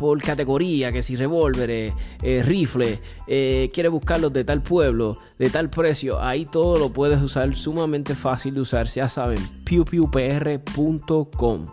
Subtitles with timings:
[0.00, 1.92] por categoría, que si revólveres,
[2.22, 7.20] eh, rifles, eh, quieres buscarlos de tal pueblo, de tal precio, ahí todo lo puedes
[7.20, 9.36] usar sumamente fácil de usar, ya saben,
[9.66, 11.66] pewpewpr.com.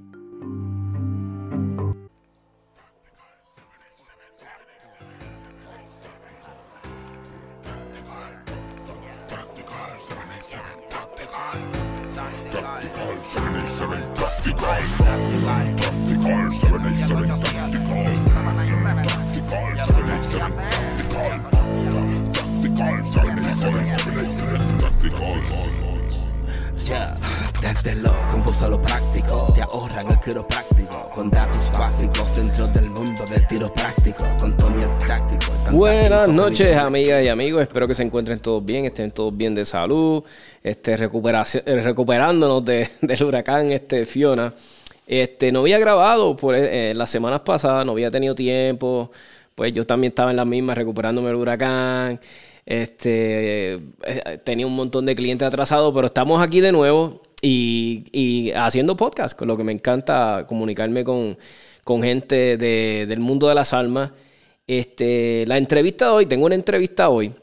[28.57, 34.23] Solo práctico te ahorran el quiropráctico con datos básicos dentro del mundo del tiro práctico
[34.39, 35.51] con Tony el táctico.
[35.71, 39.63] Buenas noches amigas y amigos, espero que se encuentren todos bien, estén todos bien de
[39.63, 40.23] salud,
[40.63, 44.51] este, eh, recuperándonos de, del huracán este, Fiona.
[45.07, 49.11] Este, no había grabado por eh, las semanas pasadas, no había tenido tiempo,
[49.55, 52.19] pues yo también estaba en las mismas recuperándome del huracán.
[52.65, 58.97] Este, eh, tenía un montón de clientes atrasados, pero estamos aquí de nuevo y, haciendo
[58.97, 61.37] podcast, con lo que me encanta comunicarme con,
[62.03, 64.11] gente del mundo de las almas.
[64.67, 67.33] Este, la entrevista de hoy, tengo una entrevista hoy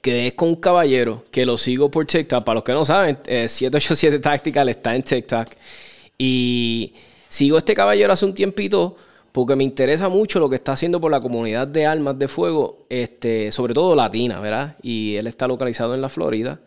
[0.00, 2.44] que es con un caballero que lo sigo por TikTok.
[2.44, 5.48] Para los que no saben, 787 eh, Tactical está en TikTok.
[6.18, 6.94] Y
[7.28, 8.96] sigo este caballero hace un tiempito
[9.32, 12.86] porque me interesa mucho lo que está haciendo por la comunidad de armas de fuego,
[12.88, 14.76] este, sobre todo latina, ¿verdad?
[14.80, 16.60] Y él está localizado en la Florida,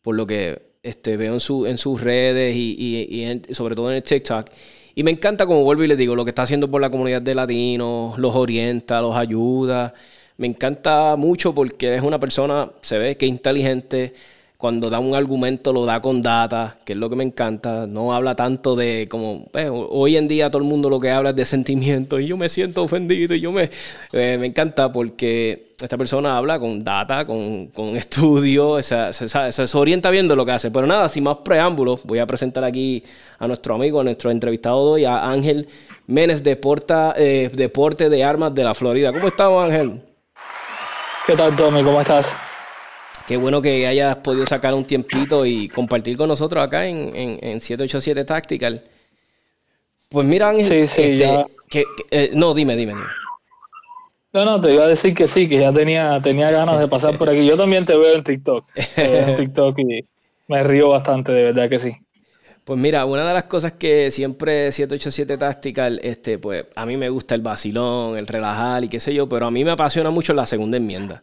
[0.00, 4.02] por lo que este, veo en, su, en sus redes y, sobre todo en el
[4.02, 4.46] TikTok.
[4.94, 7.20] Y me encanta, como vuelvo y les digo, lo que está haciendo por la comunidad
[7.20, 9.92] de latinos, los orienta, los ayuda.
[10.38, 14.14] Me encanta mucho porque es una persona, se ve que inteligente,
[14.58, 17.86] cuando da un argumento lo da con data, que es lo que me encanta.
[17.86, 21.30] No habla tanto de como pues, hoy en día todo el mundo lo que habla
[21.30, 23.70] es de sentimientos y yo me siento ofendido y yo me,
[24.12, 30.10] eh, me encanta porque esta persona habla con data, con, con estudio, se, se, orienta
[30.10, 30.72] viendo lo que hace.
[30.72, 33.04] Pero nada, sin más preámbulos, voy a presentar aquí
[33.38, 35.68] a nuestro amigo, a nuestro entrevistado de hoy, a Ángel
[36.08, 39.12] Menes, Deporta, eh, Deporte de Armas de la Florida.
[39.12, 40.02] ¿Cómo estamos, Ángel?
[41.28, 41.84] ¿Qué tal, Tommy?
[41.84, 42.47] ¿Cómo estás?
[43.28, 47.60] Qué bueno que hayas podido sacar un tiempito y compartir con nosotros acá en, en,
[47.60, 48.82] 787 Tactical.
[50.08, 52.94] Pues mira, Ángel, sí, este, que, eh, no, dime, dime,
[54.32, 57.18] No, no, te iba a decir que sí, que ya tenía, tenía ganas de pasar
[57.18, 57.44] por aquí.
[57.44, 58.64] Yo también te veo en TikTok.
[58.96, 60.06] en TikTok y
[60.46, 61.92] me río bastante, de verdad que sí.
[62.64, 67.10] Pues mira, una de las cosas que siempre 787 Tactical, este, pues a mí me
[67.10, 70.32] gusta el vacilón, el relajar y qué sé yo, pero a mí me apasiona mucho
[70.32, 71.22] la segunda enmienda.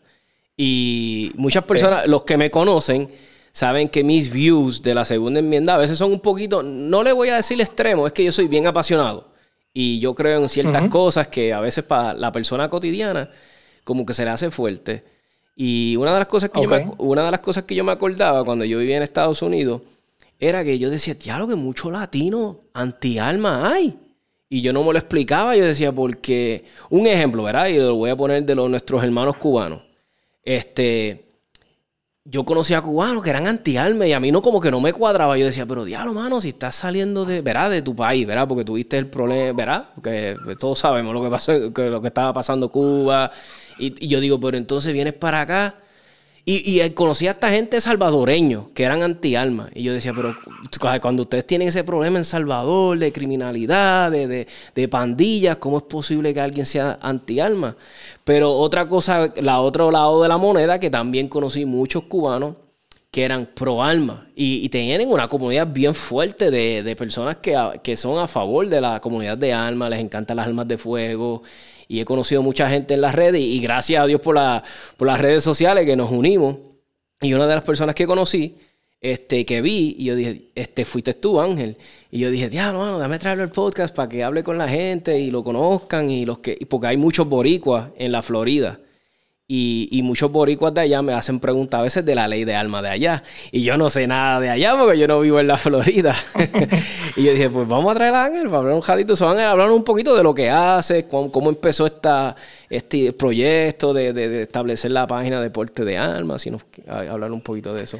[0.57, 3.09] Y muchas personas, los que me conocen,
[3.51, 7.11] saben que mis views de la segunda enmienda a veces son un poquito, no le
[7.11, 9.29] voy a decir extremo, es que yo soy bien apasionado.
[9.73, 13.29] Y yo creo en ciertas cosas que a veces para la persona cotidiana
[13.83, 15.03] como que se le hace fuerte.
[15.55, 17.91] Y una de las cosas que, yo, me, una de las cosas que yo me
[17.91, 19.81] acordaba cuando yo vivía en Estados Unidos
[20.39, 23.97] era que yo decía, lo que mucho latino anti-alma hay.
[24.49, 27.67] Y yo no me lo explicaba, yo decía, porque, un ejemplo, ¿verdad?
[27.67, 29.81] Y lo voy a poner de los, nuestros hermanos cubanos.
[30.45, 31.25] Este,
[32.23, 34.93] yo conocía a cubanos que eran anti-alma y a mí no como que no me
[34.93, 35.37] cuadraba.
[35.37, 37.69] Yo decía, pero diablo, mano, si estás saliendo de, ¿verdad?
[37.69, 38.47] de tu país, ¿verdad?
[38.47, 39.89] Porque tuviste el problema, ¿verdad?
[39.95, 43.31] Porque todos sabemos lo que pasó, que lo que estaba pasando Cuba.
[43.77, 45.75] Y yo digo, pero entonces vienes para acá
[46.47, 49.69] y, y conocí a esta gente salvadoreño que eran anti-alma.
[49.73, 50.35] Y yo decía, pero
[51.01, 56.35] cuando ustedes tienen ese problema en Salvador de criminalidad, de, de, pandillas, ¿cómo es posible
[56.35, 57.75] que alguien sea anti-alma?
[58.23, 62.55] Pero otra cosa, la otro lado de la moneda, que también conocí muchos cubanos
[63.09, 67.57] que eran pro alma y, y, tienen una comunidad bien fuerte de, de personas que,
[67.81, 71.41] que, son a favor de la comunidad de alma, les encantan las almas de fuego
[71.87, 74.37] y he conocido mucha gente en las redes y, gracias a Dios por,
[74.97, 76.57] por las redes sociales que nos unimos.
[77.21, 78.57] Y una de las personas que conocí,
[79.01, 81.77] este, que vi, y yo dije, este, fuiste tú, Ángel.
[82.11, 85.19] Y yo dije, diablo, mano, dame traerlo el podcast para que hable con la gente
[85.19, 86.09] y lo conozcan.
[86.09, 88.79] y los que Porque hay muchos boricuas en la Florida.
[89.47, 92.81] Y, muchos boricuas de allá me hacen preguntas a veces de la ley de alma
[92.81, 93.23] de allá.
[93.51, 96.15] Y yo no sé nada de allá porque yo no vivo en la Florida.
[97.15, 99.15] y yo dije, pues vamos a traer a Ángel para hablar un.
[99.15, 102.35] Se van a hablar un poquito de lo que hace, cómo, empezó esta,
[102.71, 106.39] este proyecto de, establecer la página de deporte de alma.
[106.39, 107.99] Si nos hablar un poquito de eso.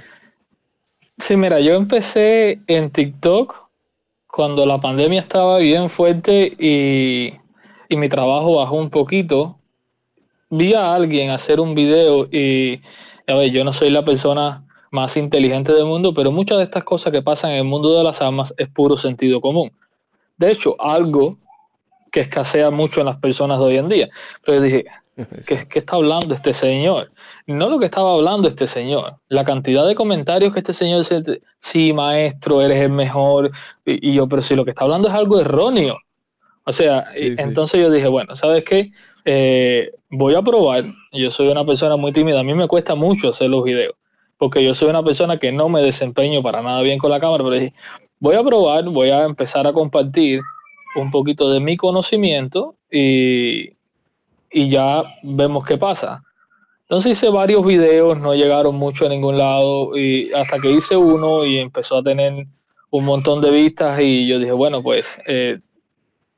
[1.20, 3.56] Sí, mira, yo empecé en TikTok
[4.26, 7.36] cuando la pandemia estaba bien fuerte y,
[7.88, 9.60] y mi trabajo bajó un poquito
[10.58, 12.82] vi a alguien hacer un video y,
[13.28, 16.84] a ver, yo no soy la persona más inteligente del mundo, pero muchas de estas
[16.84, 19.72] cosas que pasan en el mundo de las armas es puro sentido común.
[20.38, 21.38] De hecho, algo
[22.12, 24.10] que escasea mucho en las personas de hoy en día.
[24.46, 24.86] Pero dije,
[25.48, 27.12] ¿qué, ¿qué, está hablando este señor?
[27.46, 31.42] No lo que estaba hablando este señor, la cantidad de comentarios que este señor dice,
[31.60, 33.52] sí, maestro, eres el mejor,
[33.86, 35.98] y, yo, pero si lo que está hablando es algo erróneo.
[36.66, 38.92] O sea, entonces yo dije, bueno, ¿sabes qué?
[39.26, 40.86] Eh, voy a probar.
[41.12, 42.40] Yo soy una persona muy tímida.
[42.40, 43.96] A mí me cuesta mucho hacer los videos.
[44.38, 47.44] Porque yo soy una persona que no me desempeño para nada bien con la cámara.
[47.44, 47.74] Pero dije,
[48.20, 50.42] voy a probar, voy a empezar a compartir
[50.96, 53.72] un poquito de mi conocimiento y,
[54.52, 56.24] y ya vemos qué pasa.
[56.84, 61.44] Entonces hice varios videos, no llegaron mucho a ningún lado y hasta que hice uno
[61.44, 62.46] y empezó a tener
[62.92, 65.60] un montón de vistas y yo dije, bueno, pues eh,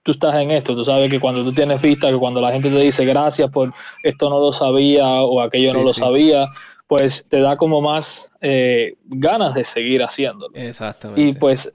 [0.08, 2.70] tú estás en esto, tú sabes que cuando tú tienes vista, que cuando la gente
[2.70, 3.74] te dice gracias por
[4.04, 6.48] esto no lo sabía o aquello no lo sabía,
[6.88, 10.56] pues te da como más eh, ganas de seguir haciéndolo.
[10.56, 11.22] Exactamente.
[11.22, 11.74] Y pues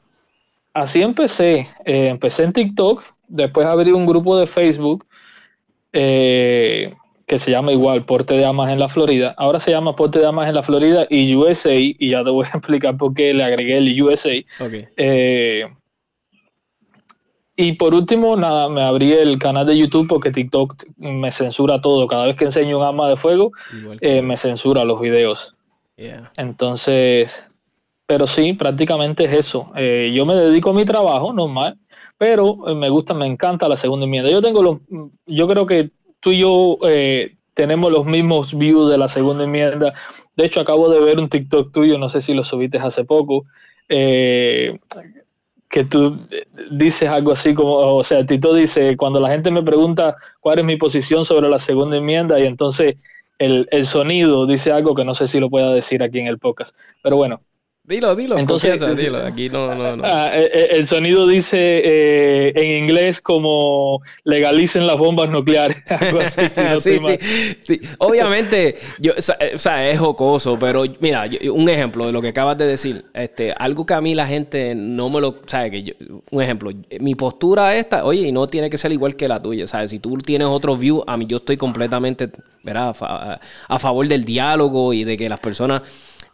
[0.73, 1.69] así empecé.
[1.85, 5.05] Eh, empecé en TikTok, después abrí un grupo de Facebook
[5.93, 6.95] eh,
[7.27, 9.35] que se llama igual Porte de Amas en la Florida.
[9.37, 12.47] Ahora se llama Porte de Amas en la Florida y USA, y ya te voy
[12.47, 14.43] a explicar por qué le agregué el USA.
[14.59, 14.87] Okay.
[17.55, 22.07] Y por último, nada, me abrí el canal de YouTube porque TikTok me censura todo.
[22.07, 23.53] Cada vez que enseño un arma de fuego,
[24.01, 25.55] eh, me censura los videos.
[26.39, 27.31] Entonces,
[28.07, 29.71] pero sí, prácticamente es eso.
[29.77, 31.79] Eh, yo me dedico a mi trabajo normal,
[32.19, 34.31] pero eh, me gusta, me encanta la segunda enmienda.
[34.31, 34.79] Yo tengo los,
[35.27, 35.91] yo creo que
[36.21, 39.93] tú y yo eh, tenemos los mismos views de la segunda enmienda.
[40.37, 43.45] De hecho, acabo de ver un TikTok tuyo, no sé si lo subiste hace poco,
[45.73, 46.19] que tú
[46.71, 50.67] dices algo así como, o sea, Tito dice, cuando la gente me pregunta cuál es
[50.67, 52.97] mi posición sobre la segunda enmienda y entonces
[53.39, 56.39] el, el sonido dice algo que no sé si lo pueda decir aquí en el
[56.39, 56.77] podcast.
[57.03, 57.41] Pero bueno,
[57.85, 59.27] Dilo, dilo, Entonces, dilo.
[59.27, 60.05] Aquí no, no, no.
[60.07, 65.79] Ah, eh, eh, el sonido dice eh, en inglés como legalicen las bombas nucleares.
[66.79, 67.19] sí, sí,
[67.61, 72.57] sí, Obviamente, yo, o sea, es jocoso, pero mira, un ejemplo de lo que acabas
[72.57, 73.05] de decir.
[73.15, 75.41] Este, algo que a mí la gente no me lo.
[75.47, 75.73] ¿Sabes?
[75.73, 75.97] Que
[76.31, 76.71] un ejemplo,
[77.01, 79.67] mi postura esta, oye, y no tiene que ser igual que la tuya.
[79.67, 79.91] ¿Sabes?
[79.91, 82.31] Si tú tienes otro view, a mí yo estoy completamente
[82.63, 82.95] ¿verdad?
[83.67, 85.83] a favor del diálogo y de que las personas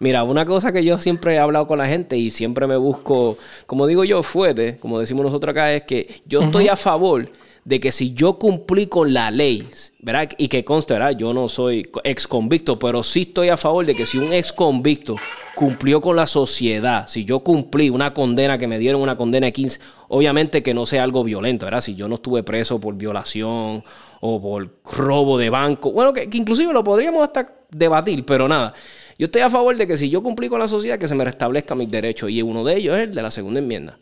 [0.00, 3.36] Mira, una cosa que yo siempre he hablado con la gente y siempre me busco,
[3.66, 7.28] como digo yo, fuerte, como decimos nosotros acá, es que yo estoy a favor
[7.68, 10.30] de que si yo cumplí con la ley, ¿verdad?
[10.38, 11.10] Y que conste, ¿verdad?
[11.10, 14.54] Yo no soy ex convicto, pero sí estoy a favor de que si un ex
[14.54, 15.16] convicto
[15.54, 19.52] cumplió con la sociedad, si yo cumplí una condena que me dieron una condena de
[19.52, 21.82] 15, obviamente que no sea algo violento, ¿verdad?
[21.82, 23.84] Si yo no estuve preso por violación
[24.20, 28.72] o por robo de banco, bueno, que, que inclusive lo podríamos hasta debatir, pero nada.
[29.18, 31.24] Yo estoy a favor de que si yo cumplí con la sociedad, que se me
[31.24, 32.30] restablezca mis derechos.
[32.30, 33.98] Y uno de ellos es el de la segunda enmienda.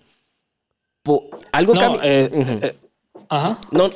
[1.52, 2.30] algo que eh,
[2.62, 2.76] eh,
[3.28, 3.58] Ajá.
[3.72, 3.90] No,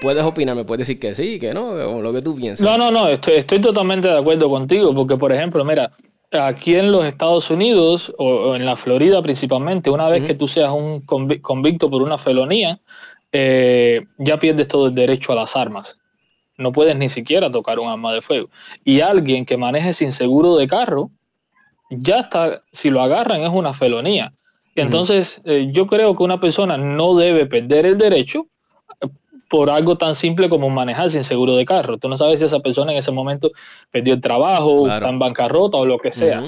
[0.00, 2.64] puedes opinar, me puedes decir que sí, que no, o lo que tú piensas.
[2.64, 5.90] No, no, no, estoy, estoy totalmente de acuerdo contigo, porque por ejemplo, mira,
[6.30, 10.70] aquí en los Estados Unidos, o, en la Florida principalmente, una vez que tú seas
[10.72, 12.80] un convicto por una felonía,
[13.32, 15.99] eh, ya pierdes todo el derecho a las armas
[16.60, 18.48] no puedes ni siquiera tocar un arma de fuego.
[18.84, 21.10] Y alguien que maneje sin seguro de carro,
[21.90, 24.32] ya está, si lo agarran es una felonía.
[24.76, 28.46] Entonces eh, yo creo que una persona no debe perder el derecho
[29.00, 29.08] eh,
[29.48, 31.98] por algo tan simple como manejar sin seguro de carro.
[31.98, 33.50] Tú no sabes si esa persona en ese momento
[33.90, 36.42] perdió el trabajo, está en bancarrota o lo que sea.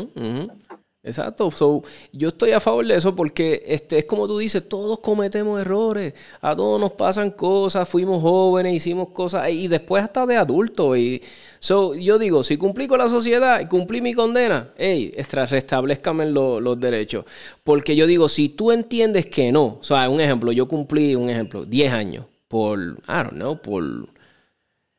[1.04, 1.50] Exacto.
[1.50, 1.82] So,
[2.12, 6.14] yo estoy a favor de eso porque este, es como tú dices, todos cometemos errores,
[6.40, 10.96] a todos nos pasan cosas, fuimos jóvenes, hicimos cosas y después hasta de adultos.
[10.96, 11.20] Y,
[11.58, 16.78] so, yo digo, si cumplí con la sociedad y cumplí mi condena, hey, restablezcame los
[16.78, 17.24] derechos.
[17.64, 21.30] Porque yo digo, si tú entiendes que no, o sea, un ejemplo, yo cumplí, un
[21.30, 23.82] ejemplo, 10 años por, I don't know, por...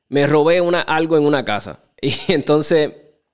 [0.09, 1.79] Me robé una, algo en una casa.
[2.01, 2.91] Y entonces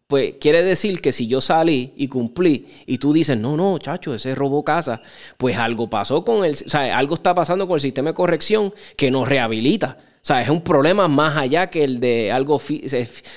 [0.10, 4.16] pues quiere decir que si yo salí y cumplí y tú dices, no, no, chacho,
[4.16, 5.04] ese robó casa,
[5.38, 8.74] pues algo pasó con el, o sea, algo está pasando con el sistema de corrección
[8.98, 9.98] que nos rehabilita.
[10.00, 12.60] O sea, es un problema más allá que el de algo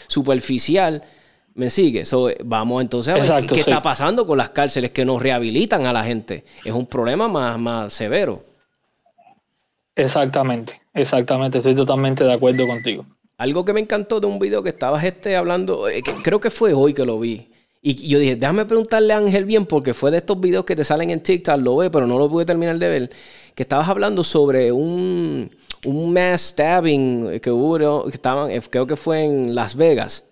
[0.06, 1.04] superficial.
[1.52, 2.04] ¿Me sigue?
[2.42, 6.04] vamos entonces a ver qué, está pasando con las cárceles que nos rehabilitan a la
[6.04, 6.46] gente.
[6.64, 8.46] Es un problema más, más severo.
[9.94, 11.58] Exactamente, exactamente.
[11.58, 13.04] Estoy totalmente de acuerdo contigo.
[13.42, 16.74] Algo que me encantó de un video que estabas este hablando, eh, creo que fue
[16.74, 17.48] hoy que lo vi.
[17.80, 20.84] Y yo dije, déjame preguntarle a Ángel bien, porque fue de estos videos que te
[20.84, 23.10] salen en TikTok, lo ve, pero no lo pude terminar de ver.
[23.56, 25.50] Que estabas hablando sobre un,
[25.84, 30.24] un mass stabbing que hubo, que estaban, eh, creo que fue en Las Vegas.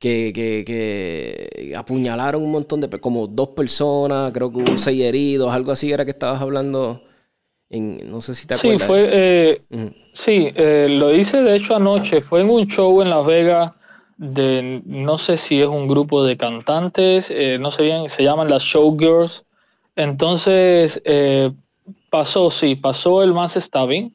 [0.00, 5.52] Que, que, que, apuñalaron un montón de, como dos personas, creo que hubo seis heridos,
[5.52, 7.04] algo así era que estabas hablando
[7.70, 8.82] no sé si te acuerdas.
[8.82, 9.62] Sí, fue, eh,
[10.12, 12.20] sí eh, lo hice de hecho anoche.
[12.22, 13.72] Fue en un show en Las Vegas
[14.16, 18.48] de, no sé si es un grupo de cantantes, eh, no sé bien, se llaman
[18.48, 19.44] las Showgirls.
[19.96, 21.02] Entonces,
[22.10, 24.14] pasó, sí, pasó el mass stabbing.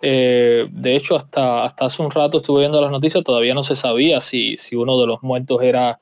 [0.00, 4.20] de hecho, hasta, hasta hace un rato estuve viendo las noticias, todavía no se sabía
[4.20, 6.00] si, si uno de los muertos era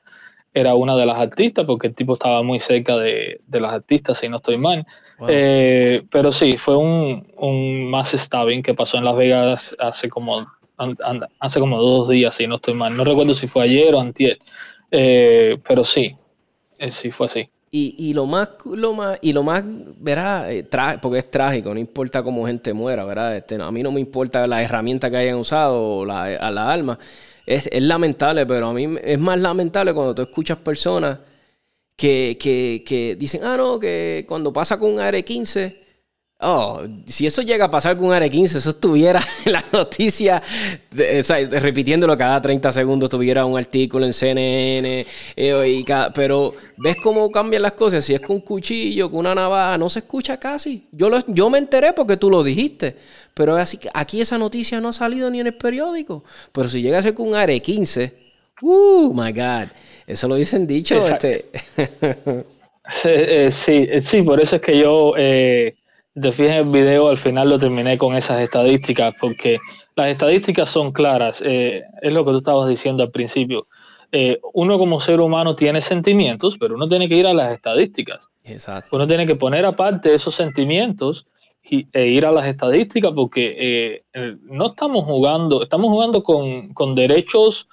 [0.53, 4.27] era una de las artistas, porque el tipo estaba muy cerca de, las artistas, si
[4.27, 4.85] no estoy mal.
[5.27, 10.47] Eh, pero sí, fue un, un mass stabbing que pasó en Las Vegas hace como,
[11.39, 12.95] hace como dos días, si no estoy mal.
[12.95, 14.39] No recuerdo si fue ayer o antier,
[14.89, 16.15] eh, pero sí,
[16.77, 17.49] eh, sí fue así.
[17.73, 19.63] Y, lo más, lo más, y lo más,
[19.97, 20.45] verá,
[21.01, 23.37] porque es trágico, no importa cómo gente muera, ¿verdad?
[23.37, 26.69] Este, a mí no me importa la herramienta que hayan usado o la, a la
[26.69, 26.99] alma
[27.45, 31.19] es, lamentable, pero a mí es más lamentable cuando tú escuchas personas
[31.95, 32.37] que,
[32.85, 35.77] que, dicen, ah, no, que cuando pasa con un AR-15,
[36.39, 40.41] oh, si eso llega a pasar con un AR-15, eso estuviera en la noticia,
[40.91, 45.05] repitiéndolo cada 30 segundos, tuviera un artículo en CNN,
[45.35, 49.77] eh, pero ves cómo cambian las cosas, si es con un cuchillo, con una navaja,
[49.77, 50.87] no se escucha casi.
[50.91, 52.97] Yo, lo, yo me enteré porque tú lo dijiste.
[53.33, 56.23] Pero así, aquí esa noticia no ha salido ni en el periódico.
[56.51, 58.11] Pero si llega a ser con un AR-15,
[58.61, 59.69] ¡uh, my God!
[60.07, 61.05] Eso lo dicen dicho.
[61.07, 61.45] Este...
[63.51, 65.75] Sí, sí, por eso es que yo, eh,
[66.13, 69.59] te fijas en el video, al final lo terminé con esas estadísticas, porque
[69.95, 73.67] las estadísticas son claras, es lo que tú estabas diciendo al principio.
[74.53, 78.27] uno como ser humano tiene sentimientos, pero uno tiene que ir a las estadísticas.
[78.43, 78.89] Exacto.
[78.97, 81.27] Uno tiene que poner aparte esos sentimientos
[81.63, 87.67] e ir a las estadísticas porque eh, no estamos jugando, estamos jugando con, derechos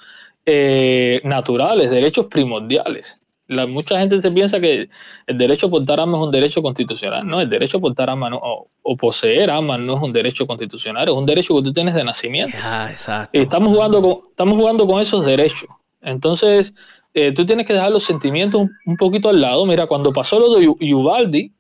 [0.51, 3.19] eh, naturales, derechos primordiales.
[3.49, 4.89] La, mucha gente se piensa que
[5.27, 7.27] el derecho a portar armas es un derecho constitucional.
[7.27, 11.15] No, el derecho a portar armas o, poseer armas no es un derecho constitucional, es
[11.15, 12.57] un derecho que tú tienes de nacimiento.
[12.63, 13.39] Ah, exacto.
[13.39, 15.69] Y estamos jugando con, estamos jugando con esos derechos.
[16.01, 16.73] Entonces,
[17.13, 19.67] eh, tú tienes que dejar los sentimientos un, poquito al lado.
[19.67, 21.53] Mira, cuando pasó lo de Ubaldi,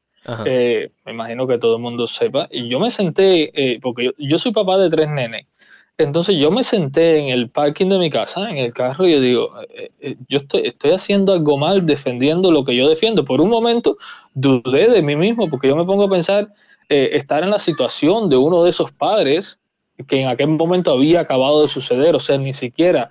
[0.46, 2.48] eh, me imagino que todo el mundo sepa.
[2.50, 5.46] Y yo me senté, eh, porque yo, soy papá de tres nenes.
[5.98, 9.20] Entonces yo me senté en el parking de mi casa, en el carro, y yo
[9.20, 9.50] digo,
[10.00, 13.24] eh, yo estoy, estoy haciendo algo mal defendiendo lo que yo defiendo.
[13.24, 13.98] Por un momento
[14.32, 16.48] dudé de mí mismo, porque yo me pongo a pensar
[16.90, 19.58] estar en la situación de uno de esos padres
[20.06, 23.10] que en aquel momento había acabado de suceder, o sea, ni siquiera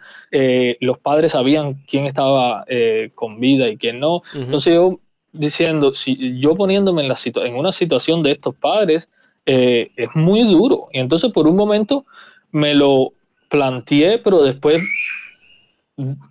[0.79, 2.65] los padres sabían quién estaba
[3.13, 4.23] con vida y quién no.
[4.33, 4.99] Entonces yo
[5.37, 9.09] diciendo, si yo poniéndome en, la en una situación de estos padres,
[9.45, 10.87] eh, es muy duro.
[10.91, 12.05] Y entonces por un momento
[12.51, 13.13] me lo
[13.49, 14.81] planteé, pero después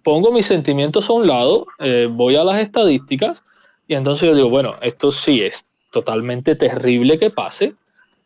[0.03, 3.43] pongo mis sentimientos a un lado, eh, voy a las estadísticas
[3.89, 7.75] y entonces yo digo, bueno, esto sí es totalmente terrible que pase,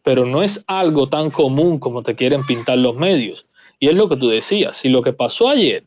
[0.03, 3.47] pero no es algo tan común como te quieren pintar los medios.
[3.79, 5.85] Y es lo que tú decías, si lo que pasó ayer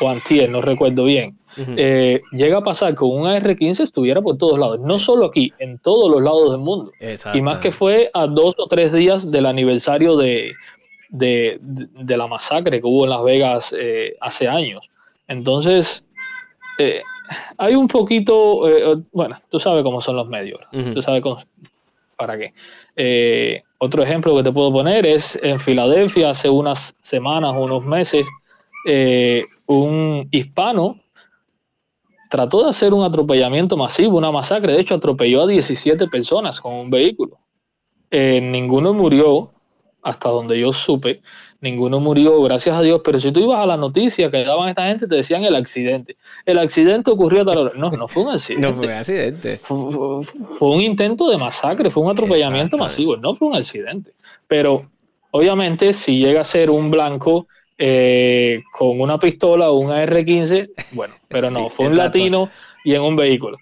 [0.00, 4.58] o antier, no recuerdo bien, eh, llega a pasar con un AR-15 estuviera por todos
[4.58, 6.92] lados, no solo aquí, en todos los lados del mundo.
[7.32, 10.52] Y más que fue a dos o tres días del aniversario de,
[11.14, 11.58] de,
[12.06, 14.88] la masacre que hubo en Las Vegas eh, hace años.
[15.28, 16.04] Entonces,
[16.78, 17.02] eh,
[17.56, 18.62] hay un poquito,
[19.12, 21.22] bueno, tú sabes cómo son los medios, tú sabes
[22.16, 23.62] para qué.
[23.78, 28.26] otro ejemplo que te puedo poner es en Filadelfia hace unas semanas unos meses,
[29.66, 31.00] un hispano
[32.34, 34.72] trató de hacer un atropellamiento masivo, una masacre.
[34.72, 37.38] De hecho, atropelló a 17 personas con un vehículo.
[38.10, 39.52] Eh, ninguno murió,
[40.04, 41.22] hasta donde yo supe,
[41.62, 43.00] ninguno murió, gracias a Dios.
[43.02, 46.16] Pero si tú ibas a la noticia que daban esta gente, te decían el accidente.
[46.44, 47.72] El accidente ocurrió a tal hora.
[47.74, 48.66] No, no fue un accidente.
[48.68, 49.60] no fue un accidente.
[50.58, 54.12] Fue, un intento de masacre, fue un atropellamiento masivo, no fue un accidente.
[54.46, 54.86] Pero
[55.30, 61.14] obviamente, si llega a ser un blanco eh, con una pistola o un AR-15, bueno,
[61.28, 62.50] pero no, fue un latino
[62.84, 63.58] y en un vehículo.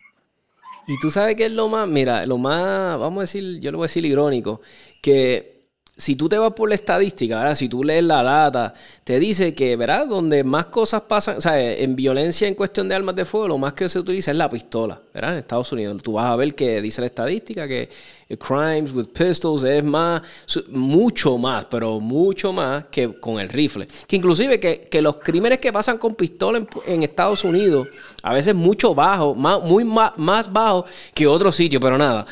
[0.87, 3.79] Y tú sabes que es lo más, mira, lo más, vamos a decir, yo lo
[3.79, 4.61] voy a decir irónico,
[5.01, 5.52] que
[5.97, 7.55] si tú te vas por la estadística, ¿verdad?
[7.55, 8.73] si tú lees la data,
[9.05, 10.07] te dice que, ¿verdad?
[10.07, 13.59] Donde más cosas pasan, o sea, en violencia en cuestión de armas de fuego, lo
[13.59, 15.35] más que se utiliza es la pistola, ¿verdad?
[15.35, 16.03] En Estados Unidos.
[16.03, 17.91] Tú vas a ver que dice la estadística que
[18.39, 20.23] crimes with pistols es más,
[20.71, 23.87] mucho más, pero mucho más que con el rifle.
[24.07, 27.89] Que inclusive que, los crímenes que pasan con pistola en, Estados Unidos,
[28.23, 32.25] a veces mucho bajo, más, muy más, más bajo que otros sitios, pero nada.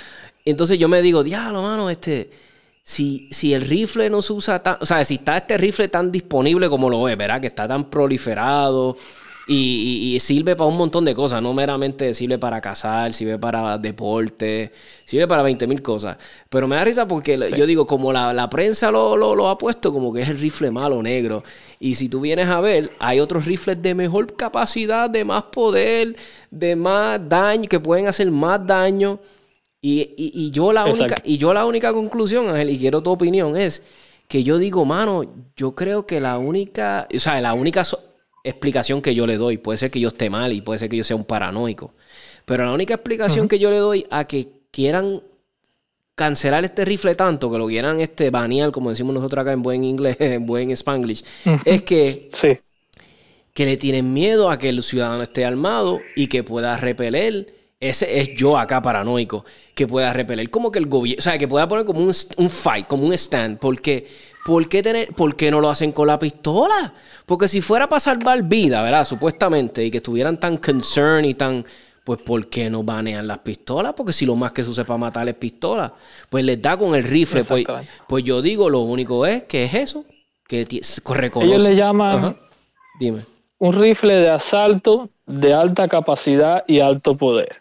[0.44, 2.30] Entonces yo me digo, diablo, mano, este
[2.82, 6.10] si, si el rifle no se usa tan, o sea, si está este rifle tan
[6.10, 7.40] disponible como lo es, ¿verdad?
[7.40, 8.96] Que está tan proliferado
[9.52, 14.72] y, sirve para un montón de cosas, no meramente sirve para cazar, sirve para deporte,
[15.04, 16.16] sirve para 20 mil cosas.
[16.48, 20.12] Pero me da risa porque yo digo, como la, prensa lo, lo, ha puesto como
[20.12, 21.42] que es el rifle malo negro.
[21.80, 26.14] Y si tú vienes a ver, hay otros rifles de mejor capacidad, de más poder,
[26.50, 29.18] de más daño, que pueden hacer más daño.
[29.82, 33.82] Y, yo la única, y yo la única conclusión, Ángel, y quiero tu opinión, es
[34.28, 35.24] que yo digo, mano,
[35.56, 37.82] yo creo que la única, o sea, la única
[38.44, 40.98] explicación que yo le doy, puede ser que yo esté mal y puede ser que
[40.98, 41.94] yo sea un paranoico,
[42.44, 45.22] pero la única explicación que yo le doy a que quieran
[46.14, 49.82] cancelar este rifle tanto, que lo quieran este banear, como decimos nosotros acá en buen
[49.82, 51.24] inglés, en buen spanglish,
[51.64, 52.28] es que,
[53.54, 58.20] que le tienen miedo a que el ciudadano esté armado y que pueda repeler ese
[58.20, 61.66] es yo acá paranoico, que pueda repeler como que el gobierno, o sea, que pueda
[61.66, 64.06] poner como un, fight, como un stand, porque
[64.44, 66.92] ¿por qué, tener, ¿por qué no lo hacen con la pistola?
[67.24, 69.06] Porque si fuera para salvar vida, ¿verdad?
[69.06, 71.64] Supuestamente, y que estuvieran tan concerned y tan,
[72.04, 73.94] pues ¿por qué no banean las pistolas?
[73.94, 75.94] Porque si lo más que se usa para matar es pistola,
[76.28, 77.44] pues les da con el rifle.
[77.44, 77.64] Pues,
[78.06, 80.04] pues yo digo, lo único es que es eso,
[80.46, 80.66] que
[81.14, 81.50] reconoce.
[81.50, 82.36] Ellos le llaman
[82.98, 83.24] Dime.
[83.58, 87.59] un rifle de asalto de alta capacidad y alto poder.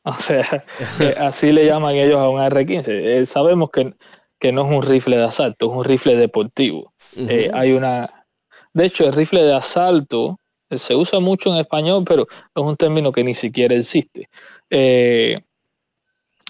[0.04, 0.64] O sea,
[0.98, 2.86] eh, así le llaman ellos a un AR-15.
[2.88, 6.92] Eh, sabemos que, no es un rifle de asalto, es un rifle deportivo.
[7.16, 8.24] Eh, hay una.
[8.72, 10.38] De hecho, el rifle de asalto
[10.70, 14.28] se usa mucho en español, pero es un término que ni siquiera existe.
[14.70, 15.40] Eh,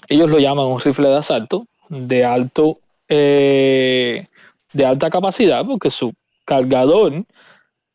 [0.09, 4.27] ellos lo llaman un rifle de asalto de alto eh,
[4.73, 6.13] de alta capacidad, porque su
[6.45, 7.25] cargador,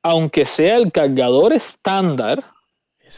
[0.04, 2.44] aunque sea el cargador estándar,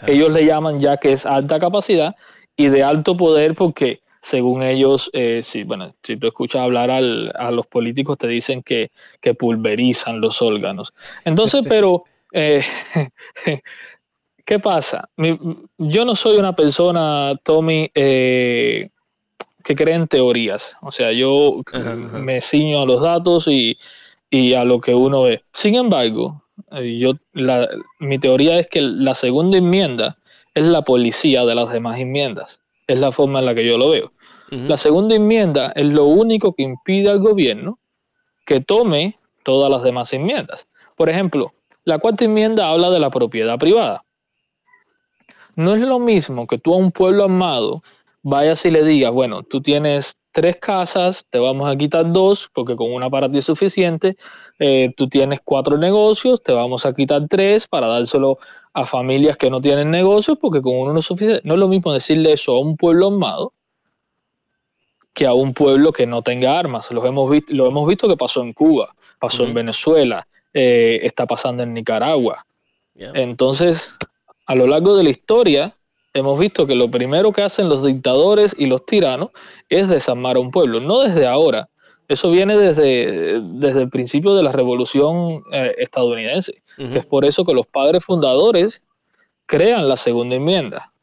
[0.08, 2.16] ellos le llaman ya que es alta capacidad
[2.56, 7.52] y de alto poder porque según ellos, eh, si, bueno, si tú escuchas hablar a
[7.52, 8.92] los políticos, te dicen que,
[9.40, 10.94] pulverizan los órganos.
[11.24, 12.62] Entonces, pero, eh,
[14.46, 15.10] ¿qué pasa?
[15.78, 18.90] yo no soy una persona, Tommy, eh,
[19.64, 20.76] que cree en teorías.
[20.82, 21.62] O sea, yo
[22.14, 23.78] me ciño a los datos y,
[24.54, 25.44] a lo que uno ve.
[25.54, 27.14] Sin embargo, yo,
[28.00, 30.18] mi teoría es que la segunda enmienda
[30.54, 32.60] es la policía de las demás enmiendas.
[32.88, 34.12] Es la forma en la que yo lo veo.
[34.50, 37.80] La segunda enmienda es lo único que impide al gobierno
[38.46, 40.68] que tome todas las demás enmiendas.
[40.96, 41.54] Por ejemplo,
[41.84, 44.04] la cuarta enmienda habla de la propiedad privada.
[45.56, 47.84] No es lo mismo que tú a un pueblo armado
[48.24, 52.76] vayas y le digas, bueno, tú tienes tres casas, te vamos a quitar dos porque
[52.76, 54.18] con una para ti es suficiente,
[54.60, 58.40] eh, tú tienes cuatro negocios, te vamos a quitar tres para dárselo
[58.74, 61.42] a familias que no tienen negocios porque con uno no es suficiente.
[61.44, 63.54] No es lo mismo decirle eso a un pueblo armado
[65.18, 66.92] que a un pueblo que no tenga armas.
[66.92, 71.26] Lo hemos visto, lo hemos visto que pasó en Cuba, pasó en Venezuela, eh, está
[71.26, 72.46] pasando en Nicaragua.
[72.96, 73.94] Entonces,
[74.46, 75.74] a lo largo de la historia,
[76.14, 79.32] hemos visto que lo primero que hacen los dictadores y los tiranos
[79.70, 81.68] es desarmar a un pueblo, no desde ahora.
[82.08, 86.62] Eso viene desde, desde el principio de la revolución eh, estadounidense.
[86.78, 88.84] Es por eso que los padres fundadores
[89.48, 90.94] crean la segunda enmienda.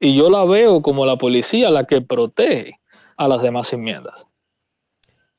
[0.00, 2.80] Y yo la veo como la policía la que protege
[3.16, 4.26] a las demás enmiendas.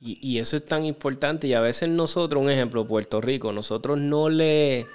[0.03, 4.29] Y, eso es tan importante y a veces nosotros, un ejemplo, Puerto Rico, nosotros no
[4.29, 4.87] le...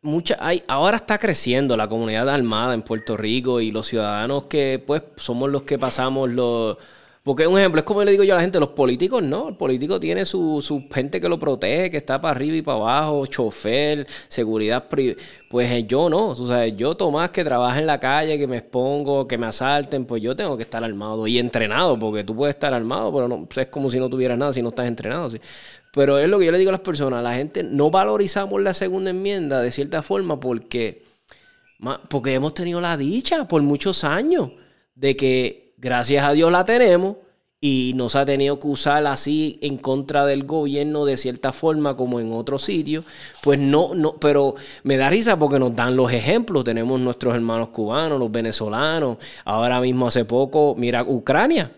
[0.00, 4.82] Mucha, hay, ahora está creciendo la comunidad armada en Puerto Rico y los ciudadanos que
[4.84, 6.76] pues somos los que pasamos los
[7.24, 9.56] porque un ejemplo, es como le digo yo a la gente, los políticos no, el
[9.56, 13.24] político tiene su, su gente que lo protege, que está para arriba y para abajo,
[13.26, 15.22] chofer, seguridad privada.
[15.48, 18.56] Pues eh, yo no, o sea, yo Tomás que trabaja en la calle, que me
[18.56, 22.56] expongo, que me asalten, pues yo tengo que estar armado y entrenado, porque tú puedes
[22.56, 25.30] estar armado, pero no, es como si no tuvieras nada si no estás entrenado.
[25.30, 25.40] ¿sí?
[25.92, 28.74] Pero es lo que yo le digo a las personas, la gente no valorizamos la
[28.74, 31.04] segunda enmienda de cierta forma porque,
[32.08, 34.50] porque hemos tenido la dicha por muchos años
[34.96, 37.16] de que Gracias a Dios la tenemos
[37.60, 41.96] y no se ha tenido que usar así en contra del gobierno de cierta forma
[41.96, 43.04] como en otros sitios.
[43.42, 46.62] Pues no, no, pero me da risa porque nos dan los ejemplos.
[46.62, 49.16] Tenemos nuestros hermanos cubanos, los venezolanos.
[49.44, 51.72] Ahora mismo hace poco, mira, Ucrania.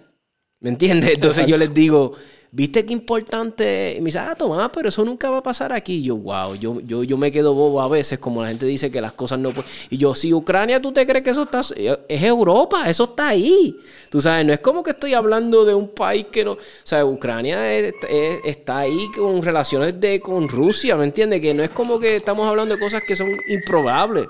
[0.61, 1.09] ¿Me entiendes?
[1.15, 2.13] Entonces yo les digo,
[2.57, 3.97] ¿Viste qué importante?
[3.99, 5.95] Y me dice, ah, Tomás, pero eso nunca va a pasar aquí.
[5.95, 8.93] Y yo, wow, yo, yo, yo me quedo bobo a veces, como la gente dice
[8.93, 9.69] que las cosas no pueden.
[9.91, 11.63] Y yo, si Ucrania, ¿tú te crees que eso está.?
[12.09, 13.77] Es Europa, eso está ahí.
[14.09, 16.53] Tú sabes, no es como que estoy hablando de un país que no.
[16.53, 21.41] O sea, Ucrania está ahí con relaciones de, con Rusia, ¿me entiendes?
[21.41, 24.29] Que no es como que estamos hablando de cosas que son improbables.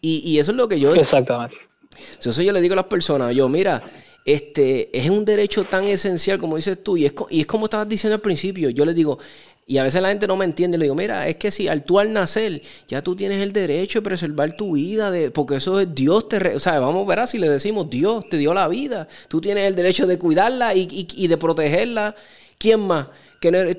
[0.00, 0.94] Y, y eso es lo que yo.
[0.94, 1.56] Exactamente.
[2.18, 3.82] Eso yo le digo a las personas, yo, mira
[4.24, 7.88] este, es un derecho tan esencial como dices tú, y es, y es como estabas
[7.88, 9.18] diciendo al principio, yo les digo,
[9.66, 11.84] y a veces la gente no me entiende, le digo, mira, es que si al
[11.84, 15.80] tú al nacer, ya tú tienes el derecho de preservar tu vida, de, porque eso
[15.80, 16.56] es Dios te...
[16.56, 19.66] o sea, vamos a ver si le decimos, Dios te dio la vida, tú tienes
[19.66, 22.16] el derecho de cuidarla y, de protegerla.
[22.58, 23.06] ¿Quién más?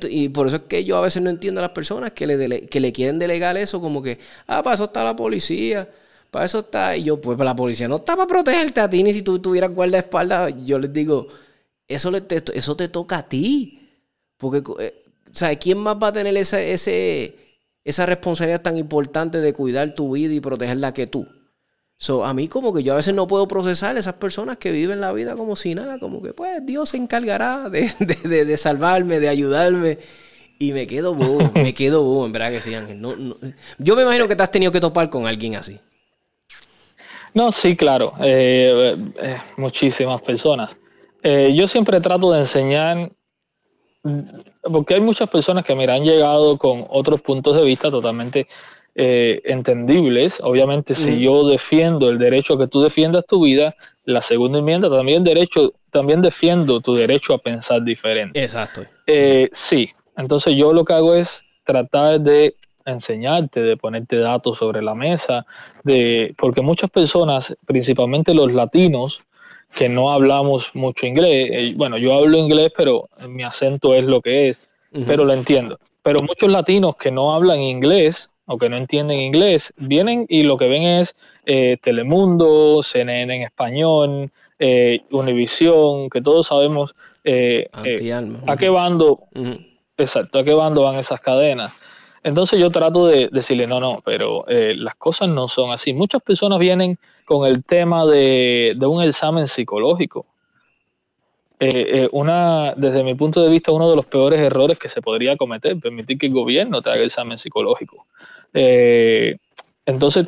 [0.10, 2.68] Y por eso es que yo a veces no entiendo a las personas que le,
[2.68, 5.88] que le quieren delegar eso como que, ah, para eso está la policía.
[6.34, 6.98] Para eso está.
[6.98, 9.72] Y yo, pues la policía no está para protegerte a ti, ni si tú tuvieras
[9.72, 10.56] guardaespaldas.
[10.66, 11.28] Yo les digo,
[11.88, 13.88] eso, te, eso te toca a ti.
[14.38, 15.60] Porque, eh, ¿sabes?
[15.60, 17.36] ¿Quién más va a tener esa, ese,
[17.84, 21.28] esa responsabilidad tan importante de cuidar tu vida y protegerla que tú?
[22.00, 25.02] So, a mí como que yo a veces no puedo procesar esas personas que viven
[25.02, 27.92] la vida como si nada, como que pues Dios se encargará de,
[28.46, 30.00] de, salvarme, de ayudarme.
[30.58, 33.00] Y me quedo bobo, me quedo bobo, en verdad que sí, Ángel.
[33.00, 33.38] No, no.
[33.78, 35.80] Yo me imagino que te has tenido que topar con alguien así.
[37.34, 40.76] No, sí, claro, eh, eh, muchísimas personas.
[41.24, 43.12] Eh, yo siempre trato de enseñar,
[44.62, 48.48] porque hay muchas personas que me han llegado con otros puntos de vista totalmente
[48.96, 50.40] entendibles.
[50.44, 53.74] Obviamente, si yo defiendo el derecho a que tú defiendas tu vida,
[54.06, 58.40] la segunda enmienda también derecho, también defiendo tu derecho a pensar diferente.
[58.40, 58.84] Exacto.
[59.54, 64.96] sí, entonces yo lo que hago es tratar de enseñarte, de ponerte datos sobre la
[64.96, 65.46] mesa,
[65.84, 69.22] de, porque muchas personas, principalmente los latinos,
[69.76, 74.22] que no hablamos mucho inglés, eh, bueno, yo hablo inglés, pero mi acento es lo
[74.22, 74.70] que es,
[75.08, 75.80] pero lo entiendo.
[76.04, 80.58] Pero muchos latinos que no hablan inglés o que no entienden inglés, vienen y lo
[80.58, 81.16] que ven es
[81.46, 86.94] eh, Telemundo, CNN en español, eh, Univisión, que todos sabemos
[87.24, 89.24] eh, a qué bando,
[89.98, 91.74] exacto, a qué bando van esas cadenas.
[92.24, 95.94] Entonces yo trato de decirle, no, no, pero las cosas no son así.
[95.94, 100.26] Muchas personas vienen con el tema de, un examen psicológico.
[102.12, 105.78] una, desde mi punto de vista, uno de los peores errores que se podría cometer,
[105.80, 108.06] permitir que el gobierno te haga examen psicológico.
[108.54, 110.28] entonces,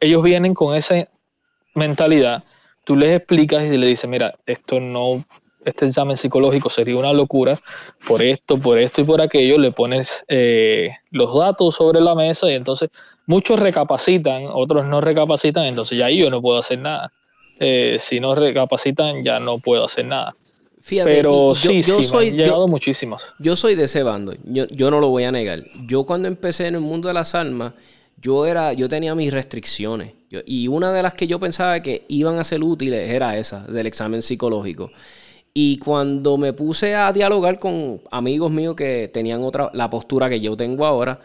[0.00, 1.08] ellos vienen con esa
[1.74, 2.44] mentalidad,
[2.84, 5.24] tú les explicas y le dices, mira, esto no,
[5.64, 7.60] este examen psicológico sería una locura
[8.06, 12.50] por esto, por esto y por aquello, le pones eh, los datos sobre la mesa
[12.50, 12.90] y entonces
[13.26, 17.12] muchos recapacitan, otros no recapacitan, entonces ya ahí yo no puedo hacer nada.
[17.58, 20.34] Eh, si no recapacitan, ya no puedo hacer nada.
[20.80, 23.22] Fíjate, Pero yo, sí, sí, soy, llegado muchísimos.
[23.38, 25.64] Yo soy de ese bando, yo, yo no lo voy a negar.
[25.86, 27.74] Yo cuando empecé en el mundo de las almas,
[28.20, 30.12] yo era, yo tenía mis restricciones.
[30.46, 33.86] y una de las que yo pensaba que iban a ser útiles era esa, del
[33.86, 34.90] examen psicológico.
[35.52, 40.40] Y cuando me puse a dialogar con amigos míos que tenían otra, la postura que
[40.40, 41.20] yo tengo ahora,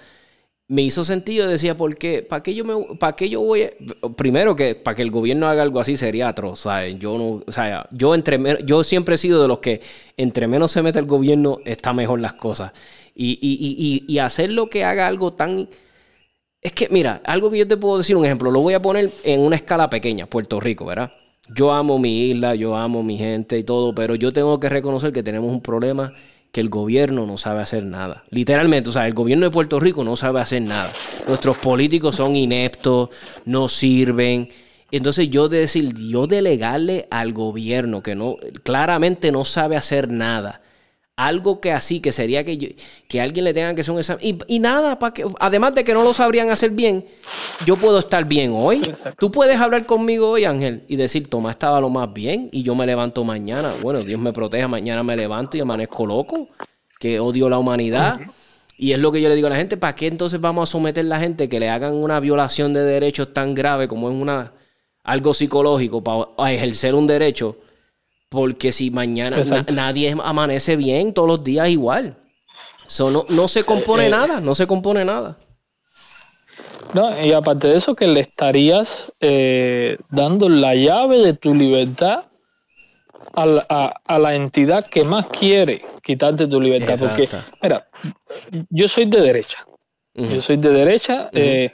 [0.68, 1.48] me hizo sentido.
[1.48, 2.24] Decía, ¿por qué?
[2.24, 3.70] ¿Para qué yo me, para qué yo voy?
[4.18, 6.66] Primero que para que el gobierno haga algo así sería atroz.
[7.00, 7.44] Yo no,
[7.92, 9.82] yo entre yo siempre he sido de los que
[10.18, 12.74] entre menos se mete el gobierno está mejor las cosas.
[13.16, 15.70] Y, y, y, y hacer lo que haga algo tan
[16.66, 19.12] es que, mira, algo que yo te puedo decir, un ejemplo, lo voy a poner
[19.24, 21.12] en una escala pequeña, Puerto Rico, ¿verdad?
[21.54, 25.12] Yo amo mi isla, yo amo mi gente y todo, pero yo tengo que reconocer
[25.12, 26.14] que tenemos un problema
[26.52, 28.24] que el gobierno no sabe hacer nada.
[28.30, 30.94] Literalmente, o sea, el gobierno de Puerto Rico no sabe hacer nada.
[31.28, 33.10] Nuestros políticos son ineptos,
[33.46, 34.50] no sirven.
[34.90, 40.62] Entonces yo de decir, yo delegarle al gobierno que no, claramente no sabe hacer nada
[41.18, 42.76] algo que así, que sería que,
[43.08, 44.38] que alguien le tenga que hacer un examen.
[44.48, 47.06] Y, nada, para que, además de que no lo sabrían hacer bien,
[47.66, 48.82] yo puedo estar bien hoy.
[49.18, 52.76] Tú puedes hablar conmigo hoy, Ángel, y decir, Tomás estaba lo más bien y yo
[52.76, 53.76] me levanto mañana.
[53.82, 56.50] Bueno, Dios me proteja, mañana me levanto y amanezco loco,
[57.00, 58.20] que odio la humanidad.
[58.78, 60.72] Y es lo que yo le digo a la gente, ¿para qué entonces vamos a
[60.72, 64.16] someter a la gente que le hagan una violación de derechos tan grave como es
[64.16, 64.52] una
[65.02, 67.58] algo psicológico para ejercer un derecho?
[68.36, 69.38] Porque si mañana
[69.74, 72.18] nadie amanece bien todos los días igual.
[73.30, 75.38] no, se compone eh, nada, no se compone nada.
[76.94, 82.26] No, y aparte de eso, que le estarías eh, dando la llave de tu libertad
[83.34, 86.96] a la, entidad que más quiere quitarte tu libertad.
[87.00, 87.30] Porque,
[87.64, 87.88] mira,
[88.70, 89.66] yo soy de derecha.
[90.14, 91.72] Yo soy de derecha eh,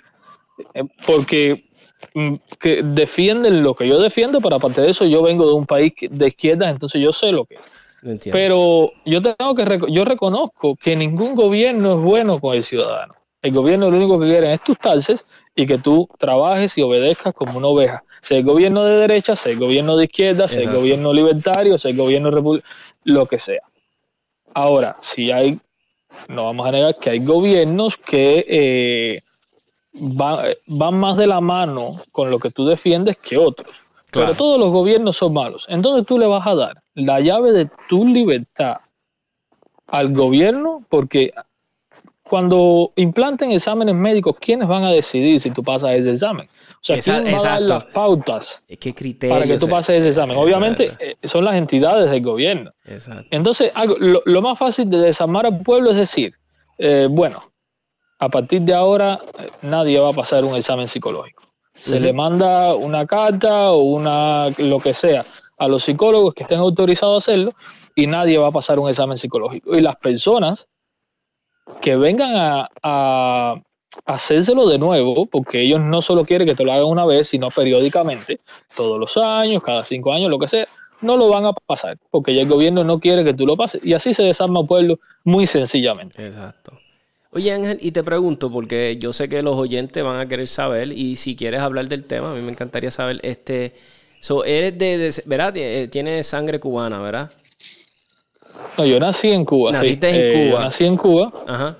[1.07, 1.70] porque
[2.59, 5.93] que defienden lo que yo defiendo, pero aparte de eso yo vengo de un país
[6.09, 7.61] de izquierda, entonces yo sé lo que es.
[8.31, 13.15] Pero yo tengo que yo reconozco que ningún gobierno es bueno con el ciudadano.
[13.41, 17.33] El gobierno lo único que quiere es tus taxes y que tú trabajes y obedezcas
[17.33, 18.03] como una oveja.
[18.21, 21.91] Sea el gobierno de derecha, sea el gobierno de izquierda, sea el gobierno libertario, sea
[21.91, 23.61] el gobierno republicano, lo que sea.
[24.53, 25.59] Ahora, si hay,
[26.27, 29.23] no vamos a negar que hay gobiernos que eh,
[29.93, 33.75] van más de la mano con lo que tú defiendes que otros.
[34.11, 35.65] Pero todos los gobiernos son malos.
[35.69, 38.77] Entonces tú le vas a dar la llave de tu libertad
[39.87, 41.33] al gobierno porque
[42.23, 46.47] cuando implanten exámenes médicos, ¿quiénes van a decidir si tú pasas ese examen?
[46.47, 48.63] O sea, ¿quién va a dar las pautas
[49.29, 50.37] para que tú pases ese examen?
[50.37, 52.71] Obviamente eh, son las entidades del gobierno.
[53.31, 53.71] Entonces,
[54.25, 56.33] lo, más fácil de desarmar al pueblo es decir,
[56.77, 57.50] eh, bueno,
[58.21, 59.19] a partir de ahora
[59.63, 61.41] nadie va a pasar un examen psicológico.
[61.73, 65.25] Se le manda una carta o una lo que sea
[65.57, 67.51] a los psicólogos que estén autorizados a hacerlo
[67.95, 69.75] y nadie va a pasar un examen psicológico.
[69.75, 70.67] Y las personas
[71.81, 73.55] que vengan a, a,
[74.05, 77.49] hacérselo de nuevo, porque ellos no solo quieren que te lo hagan una vez, sino
[77.49, 78.39] periódicamente,
[78.75, 80.67] todos los años, cada cinco años, lo que sea,
[81.01, 83.83] no lo van a pasar, porque ya el gobierno no quiere que tú lo pases.
[83.83, 86.23] Y así se desarma el pueblo muy sencillamente.
[86.23, 86.73] Exacto.
[87.33, 90.91] Oye Ángel, y te pregunto, porque yo sé que los oyentes van a querer saber,
[90.91, 93.73] y si quieres hablar del tema, a mí me encantaría saber, este,
[94.19, 95.55] so, eres de, ¿verdad?
[95.55, 97.31] Eh, tienes sangre cubana, ¿verdad?
[98.77, 99.71] No, yo nací en Cuba.
[99.71, 100.63] Naciste en eh, Cuba.
[100.65, 101.31] nací en Cuba.
[101.47, 101.77] Ajá.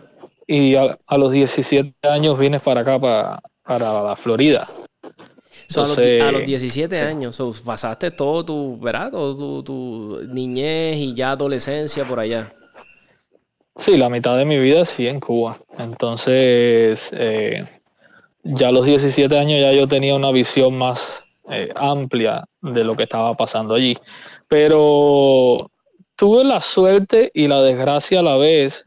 [0.48, 4.70] Y a, los 17 años vine para acá, para, para la Florida.
[5.78, 9.12] a, los, 17 años, pasaste todo tu, ¿verdad?
[9.12, 12.54] Todo tu niñez y ya adolescencia por allá.
[13.78, 15.58] Sí, la mitad de mi vida sí en Cuba.
[15.78, 17.68] Entonces, eh,
[18.44, 22.96] ya a los 17 años ya yo tenía una visión más eh, amplia de lo
[22.96, 23.98] que estaba pasando allí.
[24.48, 25.72] Pero
[26.16, 28.84] tuve la suerte y la desgracia a la vez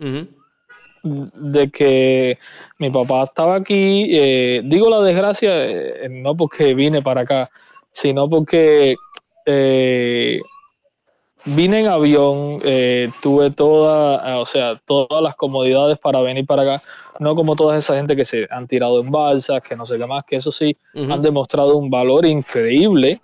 [1.03, 2.39] de que
[2.79, 4.07] mi papá estaba aquí.
[4.11, 7.51] Eh, digo la desgracia, eh, no porque vine para acá,
[7.93, 8.95] sino porque
[9.47, 10.41] eh,
[11.45, 12.61] vine en avión,
[13.23, 16.83] tuve toda, o sea, todas las comodidades para venir para acá.
[17.21, 20.07] No como toda esa gente que se han tirado en balsas, que no sé qué
[20.07, 23.21] más, que eso sí, han demostrado un valor increíble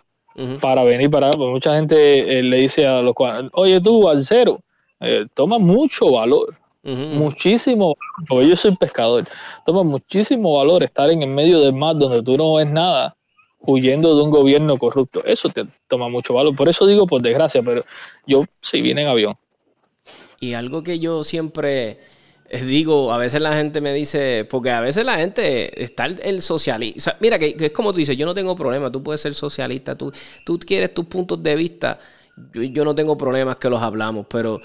[0.60, 1.38] para venir para acá.
[1.38, 3.14] Porque mucha gente le dice a los
[3.52, 4.60] oye tú, al cero,
[5.34, 7.94] toma mucho valor Muchísimo,
[8.26, 9.28] porque yo soy pescador,
[9.66, 13.14] toma muchísimo valor estar en el medio del mar donde tú no ves nada,
[13.60, 15.24] huyendo de un gobierno corrupto.
[15.24, 16.54] Eso te toma mucho valor.
[16.56, 17.84] Por eso digo, por desgracia, pero
[18.26, 19.36] yo sí vine en avión.
[20.40, 22.00] Y algo que yo siempre
[22.64, 27.16] digo, a veces la gente me dice, porque a veces la gente está el, socialista.
[27.20, 30.12] mira, que, es como tú dices, yo no tengo problema, tú puedes ser socialista, tú,
[30.44, 31.98] tú quieres tus puntos de vista,
[32.52, 34.60] yo, yo no tengo problemas que los hablamos, pero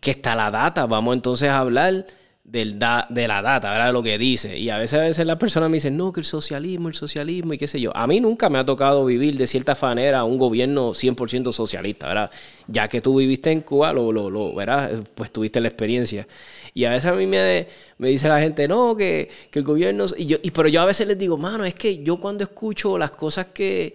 [0.00, 0.86] que está la data.
[0.86, 2.06] Vamos entonces a hablar
[2.50, 3.92] del de la data, ¿verdad?
[3.92, 4.58] Lo que dice.
[4.58, 7.54] Y a veces, a veces las personas me dicen, no, que el socialismo, el socialismo
[7.54, 7.96] y qué sé yo.
[7.96, 12.30] A mí nunca me ha tocado vivir de cierta manera un gobierno 100% socialista, ¿verdad?
[12.66, 15.04] Ya que tú viviste en Cuba, lo, lo, lo, ¿verdad?
[15.14, 16.26] Pues tuviste la experiencia.
[16.74, 20.06] Y a veces a mí me, me dice la gente, no, que, que el gobierno...
[20.16, 22.98] Y yo, y, pero yo a veces les digo, mano, es que yo cuando escucho
[22.98, 23.94] las cosas que...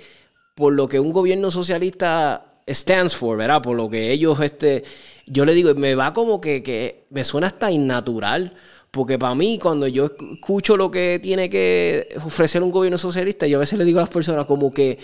[0.55, 3.61] Por lo que un gobierno socialista stands for, ¿verdad?
[3.61, 4.85] Por lo que ellos, este,
[5.27, 8.53] yo le digo, me va como que, que me suena hasta innatural.
[8.91, 13.57] Porque para mí, cuando yo escucho lo que tiene que ofrecer un gobierno socialista, yo
[13.57, 14.97] a veces le digo a las personas como que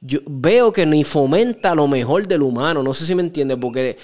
[0.00, 2.82] yo veo que ni fomenta lo mejor del humano.
[2.82, 3.96] No sé si me entiendes, porque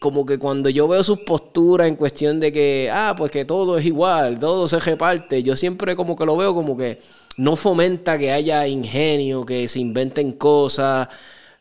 [0.00, 3.78] como que cuando yo veo sus posturas en cuestión de que, ah, pues que todo
[3.78, 6.98] es igual, todo se reparte, yo siempre como que lo veo como que
[7.36, 11.08] no fomenta que haya ingenio, que se inventen cosas.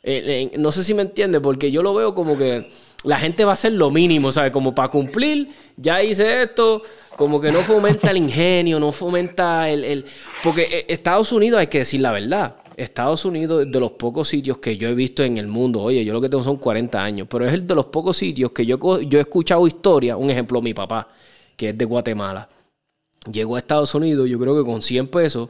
[0.04, 2.68] Eh, no sé si me entiende, porque yo lo veo como que
[3.04, 4.52] la gente va a hacer lo mínimo, ¿sabes?
[4.52, 6.84] Como para cumplir, ya hice esto,
[7.16, 10.06] como que no fomenta el ingenio, no fomenta el,
[10.44, 14.28] Porque eh, Estados Unidos, hay que decir la verdad, Estados Unidos es de los pocos
[14.28, 17.04] sitios que yo he visto en el mundo, oye, yo lo que tengo son 40
[17.04, 20.30] años, pero es el de los pocos sitios que yo, yo he escuchado historia, un
[20.30, 21.08] ejemplo, mi papá,
[21.56, 22.50] que es de Guatemala,
[23.32, 25.50] llegó a Estados Unidos, yo creo que con 100 pesos,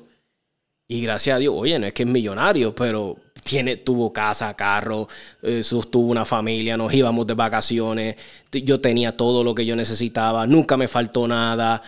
[0.88, 5.08] y gracias a Dios, oye, no es que es millonario, pero tiene, tuvo casa, carro,
[5.42, 8.16] eh, sostuvo una familia, nos íbamos de vacaciones,
[8.52, 11.82] yo tenía todo lo que yo necesitaba, nunca me faltó nada.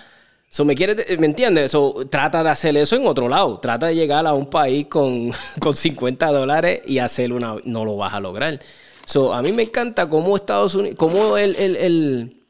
[0.49, 1.71] So, ¿me, quiere, ¿Me entiendes?
[1.71, 3.59] So, trata de hacer eso en otro lado.
[3.59, 7.55] Trata de llegar a un país con, con 50 dólares y hacer una...
[7.63, 8.59] No lo vas a lograr.
[9.03, 10.95] So, a mí me encanta cómo Estados Unidos...
[10.95, 12.42] Cómo el, el el,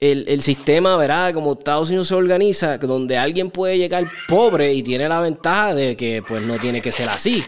[0.00, 1.32] sistema, ¿verdad?
[1.32, 5.96] Como Estados Unidos se organiza, donde alguien puede llegar pobre y tiene la ventaja de
[5.96, 7.42] que pues no tiene que ser así.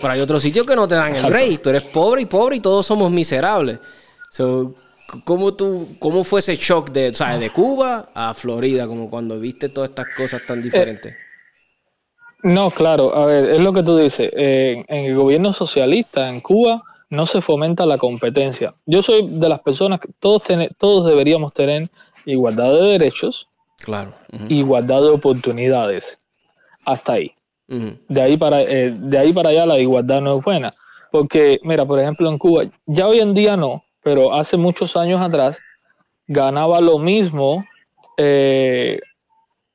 [0.00, 1.58] Pero hay otros sitios que no te dan el rey.
[1.58, 3.78] Tú eres pobre y pobre y todos somos miserables.
[5.24, 8.88] ¿cómo, tú, ¿Cómo fue ese shock de, de Cuba a Florida?
[8.88, 11.14] Como cuando viste todas estas cosas tan diferentes.
[12.42, 13.14] no, claro.
[13.14, 14.28] A ver, es lo que tú dices.
[14.34, 18.72] en el gobierno socialista en Cuba no se fomenta la competencia.
[18.86, 20.44] Yo soy de las personas que todos,
[20.78, 21.90] todos deberíamos tener
[22.24, 23.48] igualdad de derechos,
[23.84, 24.14] claro.
[24.48, 26.18] igualdad de oportunidades.
[26.86, 27.32] Hasta ahí.
[27.68, 30.72] de, ahí para, eh, de ahí para allá la igualdad no es buena.
[31.10, 35.20] Porque, mira, por ejemplo, en Cuba, ya hoy en día no, pero hace muchos años
[35.20, 35.58] atrás
[36.26, 37.62] ganaba lo mismo
[38.16, 39.00] eh,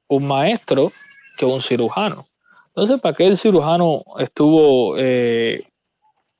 [0.07, 0.91] un maestro
[1.37, 2.25] que un cirujano.
[2.69, 5.66] Entonces, ¿para qué el cirujano estuvo eh,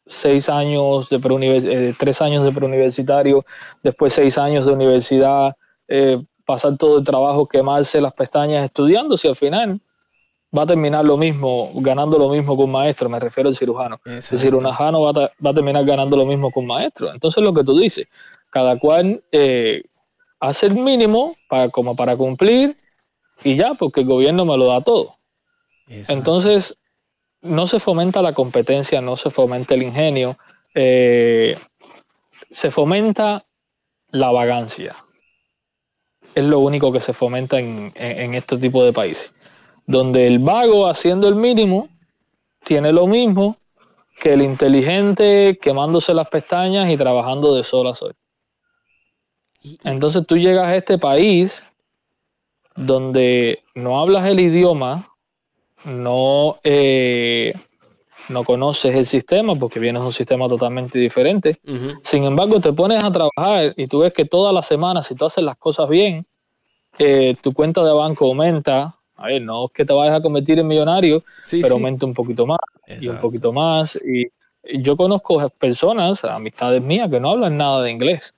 [0.10, 3.46] seis años de eh, tres años de preuniversitario,
[3.84, 5.56] después seis años de universidad,
[5.88, 9.82] eh, pasar todo el trabajo, quemarse las pestañas estudiando, si al final
[10.58, 14.00] va a terminar lo mismo, ganando lo mismo que un maestro, me refiero al cirujano.
[14.06, 17.12] Es decir, un ajano va a, va a, terminar ganando lo mismo que un maestro.
[17.12, 18.08] Entonces lo que tú dices,
[18.50, 19.84] cada cual eh,
[20.40, 22.78] hace el mínimo para, como para cumplir
[23.44, 25.16] y ya, porque el gobierno me lo da todo.
[25.88, 26.78] Entonces,
[27.42, 30.38] no se fomenta la competencia, no se fomenta el ingenio,
[30.74, 31.58] eh,
[32.52, 33.46] se fomenta
[34.10, 34.96] la vagancia.
[36.34, 39.34] Es lo único que se fomenta en, en, este tipo de países,
[39.86, 41.90] donde el vago haciendo el mínimo
[42.64, 43.58] tiene lo mismo
[44.20, 48.16] que el inteligente quemándose las pestañas y trabajando de sol a sol.
[49.84, 51.62] Entonces tú llegas a este país
[52.76, 55.10] donde no hablas el idioma,
[55.88, 57.54] no, eh,
[58.30, 61.60] no conoces el sistema porque vienes de un sistema totalmente diferente.
[62.04, 65.26] Sin embargo, te pones a trabajar y tú ves que todas las semanas, si tú
[65.26, 66.26] haces las cosas bien,
[67.00, 68.96] eh, tu cuenta de banco aumenta.
[69.16, 72.46] A ver, no es que te vayas a convertir en millonario, pero aumenta un poquito
[72.46, 72.60] más
[73.00, 73.96] y un poquito más.
[73.96, 74.28] Y,
[74.80, 78.36] yo conozco personas, amistades mías, que no hablan nada de inglés.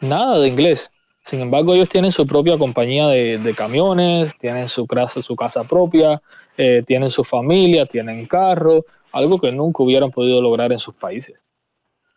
[0.00, 0.90] Nada de inglés.
[1.24, 6.20] Sin embargo, ellos tienen su propia compañía de, camiones, tienen su casa, su casa propia,
[6.60, 11.36] eh, tienen su familia, tienen carro, algo que nunca hubieran podido lograr en sus países.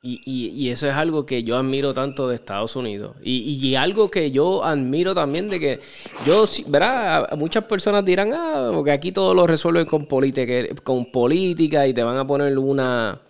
[0.03, 3.15] Y, eso es algo que yo admiro tanto de Estados Unidos.
[3.21, 5.79] Y, algo que yo admiro también de que
[6.25, 7.29] yo, ¿verdad?
[7.37, 12.01] Muchas personas dirán, ah, porque aquí todo lo resuelven con política, con política y te
[12.01, 13.21] van a poner una,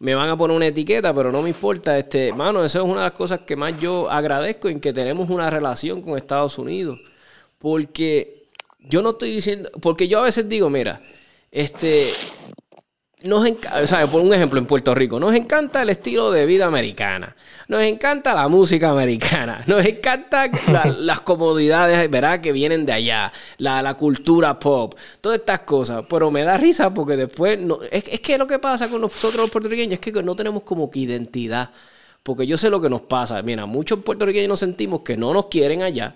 [0.00, 1.96] me van a poner una etiqueta, pero no me importa.
[1.96, 5.30] Este, mano, eso es una de las cosas que más yo agradezco en que tenemos
[5.30, 6.98] una relación con Estados Unidos.
[7.58, 8.43] Porque
[8.88, 11.00] yo no estoy diciendo, porque yo a veces digo, mira,
[11.50, 12.12] este,
[13.24, 16.66] nos o sea, por un ejemplo, en Puerto Rico, nos encanta el estilo de vida
[16.66, 17.34] americana,
[17.68, 20.50] nos encanta la música americana, nos encanta
[20.98, 22.42] las comodidades, ¿verdad?
[22.42, 27.16] Que vienen de allá, la, cultura pop, todas estas cosas, pero me da risa porque
[27.16, 30.36] después, no, es, es, que lo que pasa con nosotros los puertorriqueños es que no
[30.36, 31.70] tenemos como que identidad,
[32.22, 35.46] porque yo sé lo que nos pasa, mira, muchos puertorriqueños nos sentimos que no nos
[35.46, 36.14] quieren allá,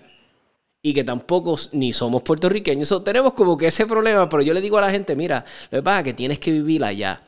[0.81, 3.03] y que tampoco ni somos puertorriqueños.
[3.03, 5.83] tenemos como que ese problema, pero yo le digo a la gente, mira, lo que
[5.83, 7.23] pasa es que tienes que vivir allá.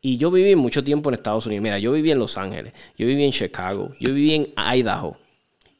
[0.00, 1.62] Y yo viví mucho tiempo en Estados Unidos.
[1.62, 5.16] Mira, yo viví en Los Ángeles, yo viví en Chicago, yo viví en Idaho.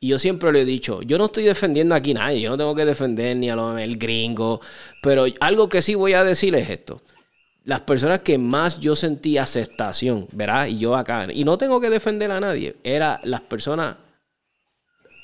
[0.01, 2.57] Y yo siempre le he dicho, yo no estoy defendiendo aquí a nadie, yo no
[2.57, 4.61] tengo que defender ni a los el gringo,
[5.01, 7.01] pero algo que sí voy a decir es esto.
[7.65, 10.67] Las personas que más yo sentí aceptación, ¿verdad?
[10.67, 13.97] Y yo acá, y no tengo que defender a nadie, eran las personas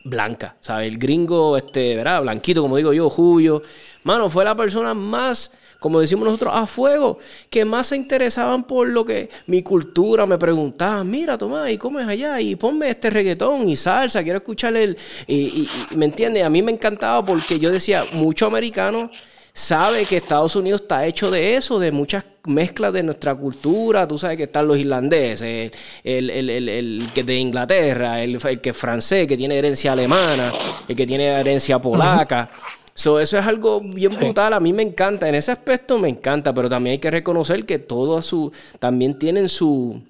[0.05, 0.89] blanca, ¿sabes?
[0.89, 2.23] El gringo, este, ¿verdad?
[2.23, 3.63] Blanquito, como digo yo, Julio.
[4.05, 7.19] Mano, fue la persona más, como decimos nosotros, a fuego,
[7.51, 12.01] que más se interesaban por lo que mi cultura me preguntaban, mira, Tomás, ¿y cómo
[12.01, 12.41] es allá?
[12.41, 14.97] Y ponme este reggaetón y salsa, quiero escuchar el...
[15.27, 16.45] Y, ¿me entiendes?
[16.45, 19.11] A mí me encantaba porque yo decía, muchos americanos
[19.53, 24.09] sabe que Estados Unidos está hecho de eso, de muchas mezclas de nuestra cultura.
[24.09, 25.73] Tú sabes que están los irlandeses,
[26.03, 30.53] el, el, que de Inglaterra, el, que es francés, que tiene herencia alemana,
[30.89, 32.51] el que tiene herencia polaca.
[32.95, 34.55] eso es algo bien brutal.
[34.55, 35.29] A mí me encanta.
[35.29, 39.49] En ese aspecto me encanta, pero también hay que reconocer que todos su, también tienen
[39.49, 40.03] su.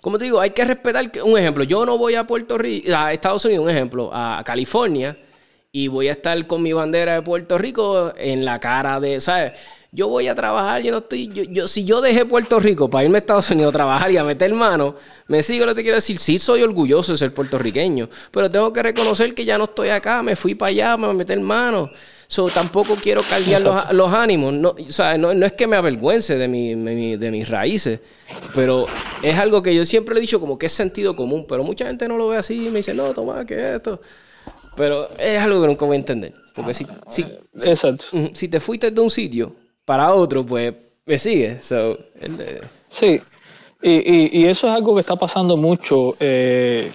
[0.00, 1.10] Como te digo, hay que respetar.
[1.24, 5.16] Un ejemplo, yo no voy a Puerto Rico, a Estados Unidos, un ejemplo, a California
[5.72, 9.52] y voy a estar con mi bandera de Puerto Rico en la cara de, ¿sabes?
[9.92, 13.18] Yo voy a trabajar, yo no estoy, yo, si yo dejé Puerto Rico para irme
[13.18, 14.94] a Estados Unidos a trabajar y a meter mano,
[15.26, 18.72] me sigo lo que te quiero decir, sí soy orgulloso de ser puertorriqueño, pero tengo
[18.72, 21.40] que reconocer que ya no estoy acá, me fui para allá, me voy a meter
[21.40, 21.90] mano.
[22.28, 24.52] So, tampoco quiero caldear los, ánimos.
[24.54, 27.98] No, o sea, no, es que me avergüence de, mi, de mis raíces,
[28.54, 28.86] pero
[29.20, 31.88] es algo que yo siempre le he dicho como que es sentido común, pero mucha
[31.88, 34.00] gente no lo ve así y me dice, no, toma, ¿qué es esto?
[34.80, 36.32] Pero es algo que nunca voy a entender.
[36.54, 37.26] Porque si, si,
[38.32, 39.52] si, te fuiste de un sitio
[39.84, 40.72] para otro, pues
[41.04, 41.70] me sigues.
[42.88, 43.20] Sí,
[43.82, 46.90] y, y, eso es algo que está pasando mucho, eh,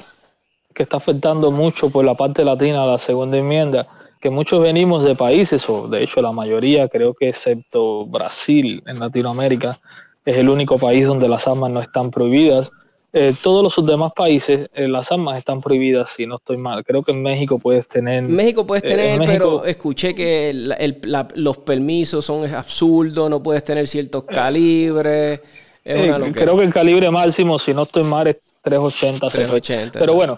[0.73, 3.87] que está afectando mucho por la parte latina a la segunda enmienda,
[4.19, 8.99] que muchos venimos de países, o de hecho la mayoría, creo que excepto Brasil en
[8.99, 9.79] Latinoamérica,
[10.25, 12.71] es el único país donde las armas no están prohibidas
[13.17, 16.83] eh, todos los demás países, eh, las armas están prohibidas, si no estoy mal.
[16.83, 18.23] Creo que en México puedes tener.
[18.23, 20.51] México puedes eh, tener, pero escuché que
[21.35, 25.39] los permisos son absurdos, no puedes tener ciertos calibres.
[25.81, 29.29] creo que el calibre máximo, si no estoy mal, es 380.
[29.29, 30.37] 380 pero bueno,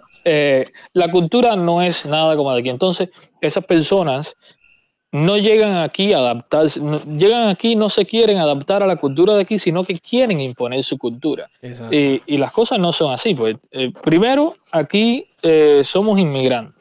[0.94, 2.70] la cultura no es nada como de aquí.
[2.70, 3.10] Entonces,
[3.42, 4.36] esas personas
[5.12, 9.44] no llegan aquí a adaptarse, llegan aquí no se quieren adaptar a la cultura de
[9.44, 11.50] aquí, sino que quieren imponer su cultura.
[11.92, 13.34] Y, las cosas no son así.
[13.34, 16.76] Pues, eh, primero, aquí eh, somos inmigrantes.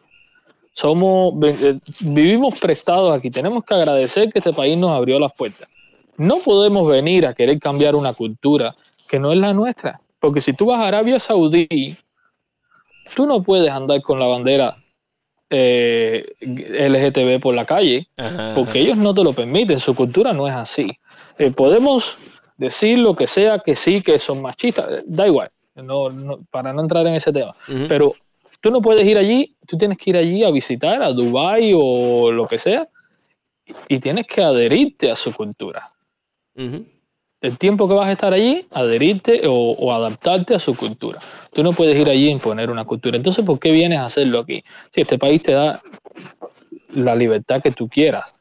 [0.72, 3.30] Somos, eh, vivimos prestados aquí.
[3.30, 5.68] Tenemos que agradecer que este país nos abrió las puertas.
[6.18, 8.74] No podemos venir a querer cambiar una cultura
[9.08, 10.00] que no es la nuestra.
[10.20, 11.96] Porque si tú vas a Arabia Saudí,
[13.14, 14.76] tú no puedes andar con la bandera
[15.50, 18.08] eh, LGTB por la calle,
[18.54, 20.98] porque ellos no te lo permiten, su cultura no es así.
[21.38, 22.16] Eh, podemos
[22.56, 27.06] decir lo que sea, que sí, que son machistas, da igual, no, para no entrar
[27.06, 27.54] en ese tema,
[27.88, 28.14] pero
[28.60, 32.32] tú no puedes ir allí, tú tienes que ir allí a visitar a Dubai o
[32.32, 32.88] lo que sea,
[33.88, 35.90] y tienes que adherirte a su cultura
[37.46, 41.20] el tiempo que vas a estar allí, adherirte o, adaptarte a su cultura.
[41.52, 43.16] Tú no puedes ir allí a imponer una cultura.
[43.16, 44.64] Entonces, ¿por qué vienes a hacerlo aquí?
[44.90, 45.80] Si este país te da
[46.90, 48.34] la libertad que tú quieras,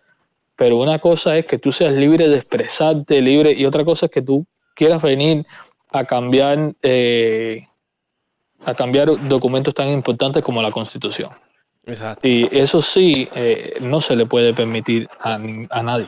[0.56, 4.12] pero una cosa es que tú seas libre de expresarte, libre, y otra cosa es
[4.12, 4.46] que tú
[4.76, 5.46] quieras venir
[5.92, 7.68] a cambiar, eh,
[8.66, 11.30] a cambiar documentos tan importantes como la Constitución.
[11.86, 12.28] Exacto.
[12.28, 16.08] Y eso sí, eh, no se le puede permitir a, a nadie.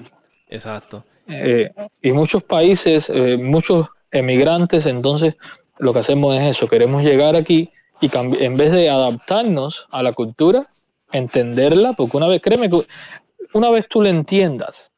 [0.49, 1.03] Exacto.
[1.27, 1.71] Eh,
[2.01, 5.35] y muchos países, eh, muchos emigrantes, entonces
[5.77, 7.69] lo que hacemos es eso, queremos llegar aquí
[7.99, 10.67] y en vez de adaptarnos a la cultura,
[11.11, 12.69] entenderla, porque una vez, créeme,
[13.53, 14.91] una vez tú la entiendas,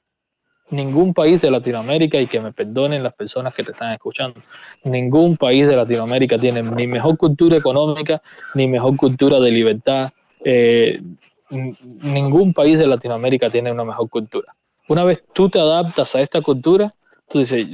[0.70, 4.40] ningún país de Latinoamérica, y que me perdonen las personas que te están escuchando,
[4.84, 8.22] ningún país de Latinoamérica tiene ni mejor cultura económica,
[8.54, 10.12] ni mejor cultura de libertad.
[10.44, 11.02] Eh,
[11.50, 14.54] ningún país de Latinoamérica tiene una mejor cultura.
[14.90, 16.94] Una vez tú te adaptas a esta cultura,
[17.30, 17.68] tú dices,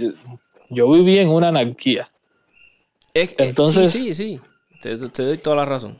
[0.69, 2.09] yo, viví en una anarquía.
[3.13, 4.41] Entonces, sí, sí, sí,
[4.81, 5.97] te, doy toda la razón.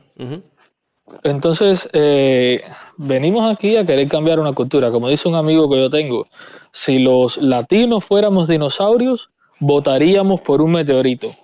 [1.22, 2.62] Entonces, eh,
[2.98, 4.90] venimos aquí a querer cambiar una cultura.
[4.90, 6.26] Como dice un amigo que yo tengo,
[6.72, 11.34] si los latinos fuéramos dinosaurios, votaríamos por un meteorito.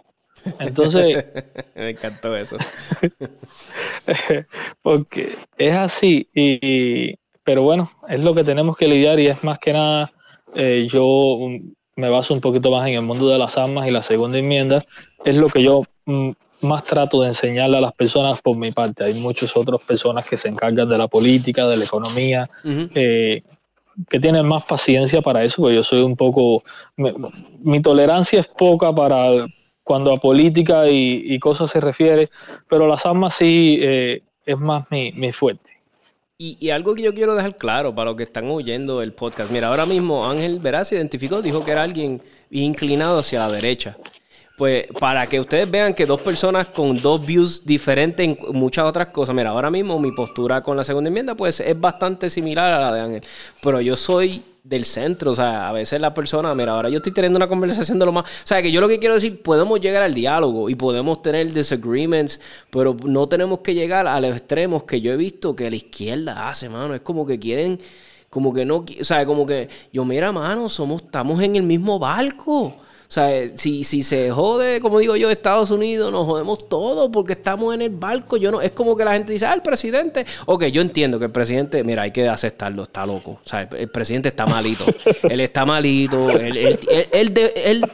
[0.59, 1.25] Entonces.
[1.75, 2.59] Me encantó eso.
[4.83, 6.29] porque es así.
[6.35, 7.15] Y,
[7.45, 10.13] pero bueno, es lo que tenemos que lidiar y es más que nada.
[10.55, 11.39] Eh, yo
[11.97, 14.85] me baso un poquito más en el mundo de las armas y la segunda enmienda.
[15.25, 16.31] Es lo que yo mm,
[16.63, 19.05] más trato de enseñarle a las personas por mi parte.
[19.05, 23.43] Hay muchas otras personas que se encargan de la política, de la economía, eh,
[24.09, 26.63] que tienen más paciencia para eso, porque yo soy un poco,
[26.97, 29.47] mi, tolerancia es poca para
[29.83, 32.31] cuando a política y, cosas se refiere,
[32.69, 35.72] pero las armas sí eh, es más mi, mi fuerte.
[36.45, 39.69] Y, algo que yo quiero dejar claro para los que están oyendo el podcast, mira,
[39.69, 42.21] ahora mismo Ángel Verás se identificó, dijo que era alguien
[42.51, 43.97] inclinado hacia la derecha.
[44.59, 49.07] Pues para que ustedes vean que dos personas con dos views diferentes en muchas otras
[49.09, 49.37] cosas.
[49.37, 52.93] Mira, ahora mismo mi postura con la segunda enmienda pues es bastante similar a la
[52.93, 53.23] de Ángel,
[53.63, 57.13] pero yo soy del centro, o sea, a veces la persona, mira, ahora yo estoy
[57.13, 59.81] teniendo una conversación de lo más, o sea, que yo lo que quiero decir, podemos
[59.81, 62.41] llegar al diálogo y podemos tener disagreements,
[62.71, 66.49] pero no tenemos que llegar a los extremos que yo he visto que la izquierda
[66.49, 67.81] hace, mano, es como que quieren
[68.31, 71.99] como que no, o sea, como que yo mira, mano, somos estamos en el mismo
[71.99, 72.75] barco.
[73.13, 77.35] O sea, si, si se jode, como digo yo, Estados Unidos, nos jodemos todo porque
[77.35, 78.39] estamos en el barco.
[78.39, 80.25] Yo no, es como que la gente dice, ah, el presidente.
[80.47, 83.33] Ok, yo entiendo que el presidente, mira, hay que aceptarlo, está loco.
[83.33, 84.87] O sea, el, presidente está malito.
[85.25, 86.31] él está malito.
[86.31, 87.93] Él, él, él,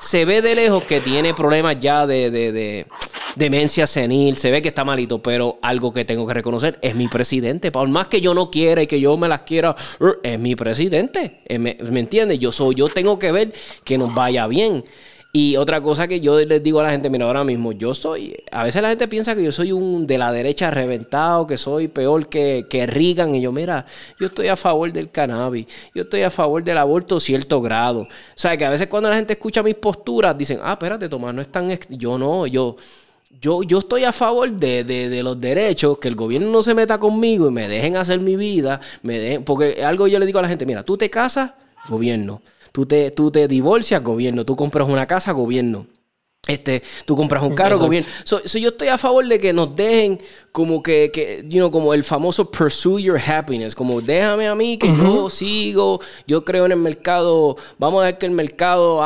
[0.00, 2.86] se ve de lejos que tiene problemas ya de, de, de,
[3.36, 4.36] demencia senil.
[4.36, 7.70] Se ve que está malito, pero algo que tengo que reconocer es mi presidente.
[7.70, 9.74] Por más que yo no quiera y que yo me las quiera,
[10.22, 11.40] es mi presidente.
[11.48, 12.38] ¿Me, ¿Me entiendes?
[12.38, 13.52] Yo soy, yo tengo que ver
[13.84, 14.84] que nos vaya bien
[15.32, 18.36] y otra cosa que yo les digo a la gente, mira, ahora mismo, yo soy,
[18.50, 21.86] a veces la gente piensa que yo soy un de la derecha reventado, que soy
[21.86, 23.86] peor que, que Reagan, y yo, mira,
[24.18, 28.00] yo estoy a favor del cannabis, yo estoy a favor del aborto cierto grado.
[28.00, 31.32] O sea, que a veces cuando la gente escucha mis posturas, dicen, ah, espérate, Tomás,
[31.32, 31.78] no es tan...
[31.88, 32.76] Yo no, yo...
[33.40, 36.74] Yo, yo, estoy a favor de, de, de, los derechos, que el gobierno no se
[36.74, 40.40] meta conmigo y me dejen hacer mi vida, me dejen, porque algo yo le digo
[40.40, 41.52] a la gente, mira, tú te casas,
[41.88, 42.42] gobierno.
[42.72, 44.44] Tú te, tú te divorcias, gobierno.
[44.44, 45.86] Tú compras una casa, gobierno.
[46.46, 48.08] Este, tú compras un carro, gobierno.
[48.24, 50.18] So, yo estoy a favor de que nos dejen
[50.52, 54.78] como que, que you know, como el famoso pursue your happiness, como déjame a mí
[54.78, 59.02] que yo sigo, yo creo en el mercado, vamos a ver que el mercado,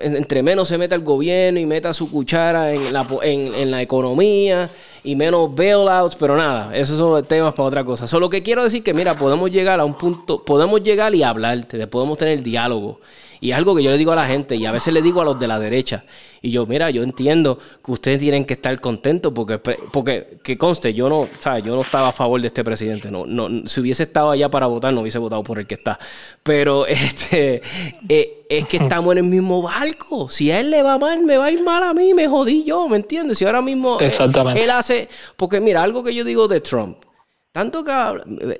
[0.00, 3.80] entre menos se meta el gobierno y meta su cuchara en la, en, en la
[3.80, 4.68] economía,
[5.06, 8.08] y menos bailouts, pero nada, esos son temas para otra cosa.
[8.08, 11.64] Solo que quiero decir que, mira, podemos llegar a un punto, podemos llegar y hablar,
[11.88, 13.00] podemos tener diálogo.
[13.40, 15.24] Y algo que yo le digo a la gente y a veces le digo a
[15.24, 16.04] los de la derecha.
[16.42, 20.94] Y yo, mira, yo entiendo que ustedes tienen que estar contentos porque, porque que conste,
[20.94, 21.64] yo no, ¿sabes?
[21.64, 23.10] yo no estaba a favor de este presidente.
[23.10, 25.98] No, no, si hubiese estado allá para votar, no hubiese votado por el que está.
[26.42, 27.62] Pero este
[28.08, 30.28] eh, es que estamos en el mismo barco.
[30.28, 32.64] Si a él le va mal, me va a ir mal a mí, me jodí
[32.64, 33.38] yo, ¿me entiendes?
[33.38, 34.12] Si ahora mismo eh,
[34.56, 35.08] él hace.
[35.36, 37.05] Porque mira, algo que yo digo de Trump.
[37.56, 37.90] Tanto que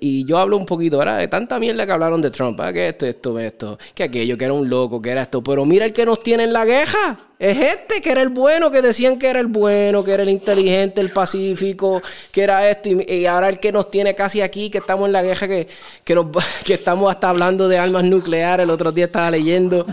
[0.00, 1.18] y yo hablo un poquito, ¿verdad?
[1.18, 2.58] De tanta mierda que hablaron de Trump.
[2.72, 5.42] Que esto, esto, esto, que aquello, que era un loco, que era esto.
[5.42, 7.18] Pero mira el que nos tiene en la queja.
[7.38, 10.30] Es este, que era el bueno, que decían que era el bueno, que era el
[10.30, 12.00] inteligente, el pacífico,
[12.32, 12.88] que era esto.
[12.88, 15.68] Y, ahora el que nos tiene casi aquí, que estamos en la guerra, que,
[16.02, 16.28] que, nos,
[16.64, 18.64] que estamos hasta hablando de armas nucleares.
[18.64, 19.84] El otro día estaba leyendo,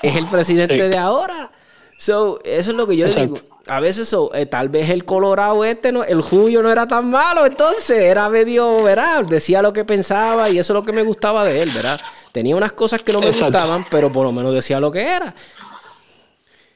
[0.00, 1.50] es el presidente de ahora.
[1.96, 5.64] So, eso es lo que yo le digo a veces eh, tal vez el Colorado
[5.64, 9.24] este, no, el Julio no era tan malo, entonces era medio, ¿verdad?
[9.24, 12.00] Decía lo que pensaba y eso es lo que me gustaba de él, ¿verdad?
[12.32, 15.34] Tenía unas cosas que no me gustaban, pero por lo menos decía lo que era.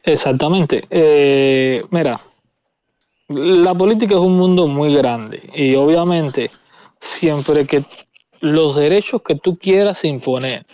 [0.03, 0.84] Exactamente.
[0.89, 2.20] Eh, mira,
[3.28, 6.51] la política es un mundo muy grande y obviamente
[7.01, 7.84] siempre que
[8.41, 10.66] los derechos que tú quieras imponer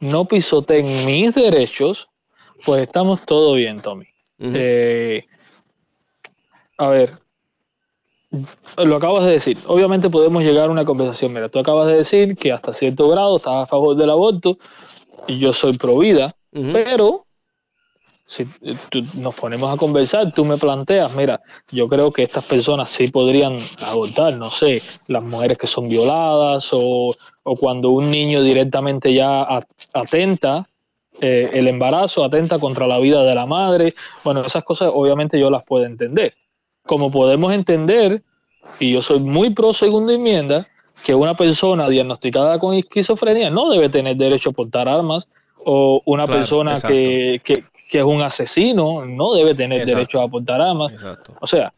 [0.00, 2.08] no pisoteen mis derechos,
[2.64, 4.06] pues estamos todo bien, Tommy.
[4.40, 5.26] eh,
[6.78, 7.18] a ver,
[8.76, 9.58] lo acabas de decir.
[9.66, 11.32] Obviamente podemos llegar a una conversación.
[11.32, 14.58] Mira, tú acabas de decir que hasta cierto grado estás a favor del aborto
[15.26, 17.26] y yo soy pro vida, pero
[18.26, 18.46] si
[19.14, 23.56] nos ponemos a conversar, tú me planteas, mira, yo creo que estas personas sí podrían
[23.80, 29.46] abortar, no sé, las mujeres que son violadas o, cuando un niño directamente ya
[29.94, 30.68] atenta,
[31.20, 35.48] eh, el embarazo atenta contra la vida de la madre, bueno, esas cosas obviamente yo
[35.48, 36.34] las puedo entender.
[36.88, 38.22] Como podemos entender,
[38.80, 40.66] y yo soy muy pro segunda enmienda,
[41.04, 45.28] que una persona diagnosticada con esquizofrenia no debe tener derecho a portar armas
[45.64, 50.92] o una persona que, que es un asesino, no debe tener derecho a aportar armas.
[51.40, 51.72] O sea,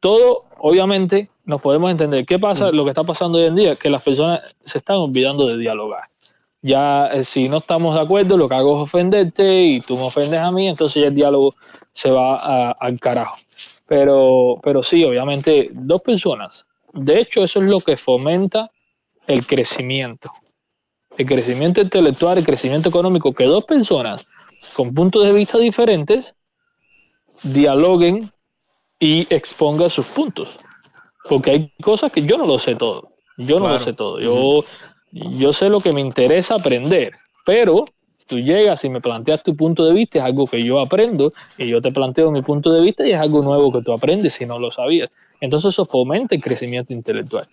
[0.00, 2.24] todo, obviamente, nos podemos entender.
[2.24, 2.70] ¿Qué pasa?
[2.70, 2.76] Mm.
[2.76, 5.58] Lo que está pasando hoy en día es que las personas se están olvidando de
[5.58, 6.04] dialogar.
[6.62, 10.04] Ya, eh, si no estamos de acuerdo, lo que hago es ofenderte y tú me
[10.04, 11.54] ofendes a mí, entonces ya el diálogo
[11.92, 13.36] se va al carajo.
[13.88, 16.66] Pero, pero sí, obviamente, dos personas.
[16.92, 18.70] De hecho, eso es lo que fomenta
[19.26, 20.30] el crecimiento.
[21.16, 24.26] El crecimiento intelectual, el crecimiento económico, que dos personas
[24.74, 26.34] con puntos de vista diferentes
[27.42, 28.30] dialoguen
[29.00, 30.48] y expongan sus puntos.
[31.28, 33.12] Porque hay cosas que yo no lo sé todo.
[33.38, 34.20] Yo no lo sé todo.
[34.20, 34.64] Yo,
[35.12, 37.12] yo sé lo que me interesa aprender.
[37.44, 37.84] Pero
[38.28, 41.66] tú llegas y me planteas tu punto de vista, es algo que yo aprendo, y
[41.66, 44.46] yo te planteo mi punto de vista y es algo nuevo que tú aprendes si
[44.46, 45.10] no lo sabías.
[45.40, 47.48] Entonces eso fomenta el crecimiento intelectual.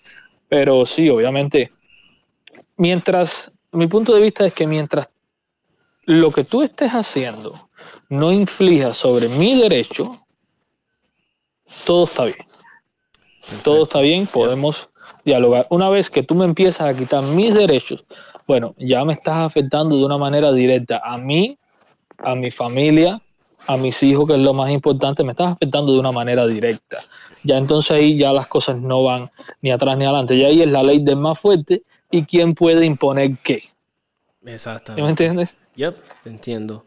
[0.48, 1.72] Pero sí, obviamente,
[2.78, 5.10] mientras, mi punto de vista es que mientras
[6.04, 7.70] lo que tú estés haciendo
[8.10, 10.20] no inflija sobre mi derecho,
[11.86, 12.46] todo está bien.
[13.64, 14.90] Todo está bien, podemos
[15.24, 15.68] dialogar.
[15.70, 18.04] Una vez que tú me empiezas a quitar mis derechos,
[18.48, 21.58] bueno, ya me estás afectando de una manera directa a mí,
[22.18, 23.22] a mi familia,
[23.68, 26.98] a mis hijos, que es lo más importante, me estás afectando de una manera directa.
[27.44, 29.30] Ya entonces ahí ya las cosas no van
[29.62, 30.38] ni atrás ni adelante.
[30.38, 33.64] Ya ahí es la ley del más fuerte y quién puede imponer qué.
[34.46, 35.02] Exactamente.
[35.02, 35.58] ¿Me entiendes?
[35.76, 36.84] Yep, entiendo.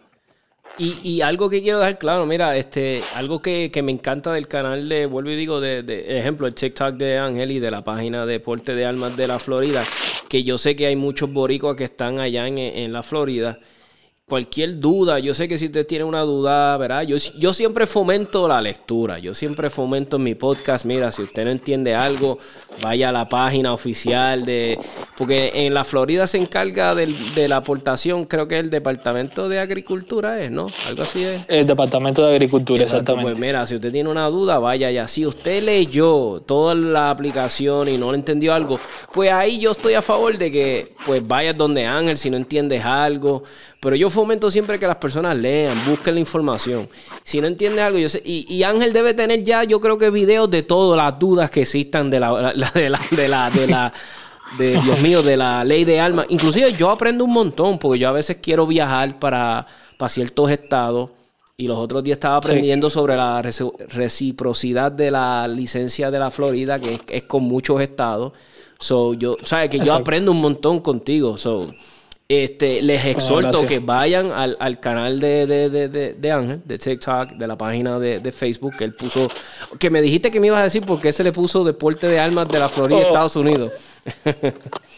[0.78, 4.46] Y, y, algo que quiero dejar claro, mira, este, algo que, que me encanta del
[4.46, 7.82] canal de, vuelvo y digo, de, de, ejemplo, el TikTok de Ángel y de la
[7.82, 9.82] página de Deporte de Almas de la Florida,
[10.28, 13.58] que yo sé que hay muchos boricuas que están allá en, en la Florida
[14.28, 17.02] cualquier duda, yo sé que si usted tiene una duda, ¿verdad?
[17.02, 21.44] Yo, yo siempre fomento la lectura, yo siempre fomento en mi podcast, mira, si usted
[21.44, 22.38] no entiende algo,
[22.82, 24.78] vaya a la página oficial de...
[25.16, 30.40] Porque en la Florida se encarga de la aportación, creo que el Departamento de Agricultura
[30.40, 30.68] es, ¿no?
[30.86, 31.42] Algo así es.
[31.48, 33.32] El Departamento de Agricultura, pues exactamente.
[33.32, 35.08] Pues mira, si usted tiene una duda, vaya allá.
[35.08, 38.78] Si usted leyó toda la aplicación y no le entendió algo,
[39.12, 42.84] pues ahí yo estoy a favor de que pues vayas donde Ángel si no entiendes
[42.84, 43.42] algo
[43.80, 46.88] pero yo fomento siempre que las personas lean, busquen la información.
[47.22, 48.20] Si no entiendes algo, yo sé.
[48.24, 52.10] Y, Ángel debe tener ya, yo creo que videos de todas las dudas que existan
[52.10, 53.92] de la, de la, de la, de la
[54.58, 56.26] de Dios mío, de la ley de alma.
[56.30, 59.64] Inclusive yo aprendo un montón, porque yo a veces quiero viajar para,
[59.96, 61.10] para ciertos estados.
[61.56, 66.80] Y los otros días estaba aprendiendo sobre la reciprocidad de la licencia de la Florida,
[66.80, 68.32] que es, con muchos estados.
[68.80, 71.38] So, yo, sabes que yo aprendo un montón contigo.
[71.38, 71.72] So,
[72.30, 77.30] este, les exhorto que vayan al, al canal de, de, de, de, Ángel, de TikTok,
[77.30, 79.28] de la página de, Facebook, que él puso,
[79.78, 82.20] que me dijiste que me ibas a decir por qué se le puso Deporte de
[82.20, 83.06] Armas de la Florida, oh.
[83.06, 83.72] Estados Unidos.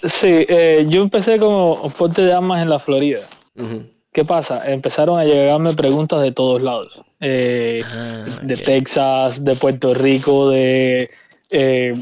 [0.03, 3.21] sí, eh, yo empecé como Deporte de Armas en la Florida.
[4.13, 4.69] ¿Qué pasa?
[4.69, 7.01] Empezaron a llegarme preguntas de todos lados.
[7.21, 11.11] Eh, ah, de Texas, de Puerto Rico, de,
[11.49, 11.95] eh,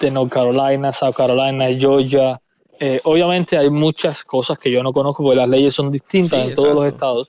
[0.00, 2.40] de North Carolina, South Carolina, Georgia.
[2.82, 6.54] Eh, obviamente hay muchas cosas que yo no conozco porque las leyes son distintas en
[6.54, 7.28] todos los estados.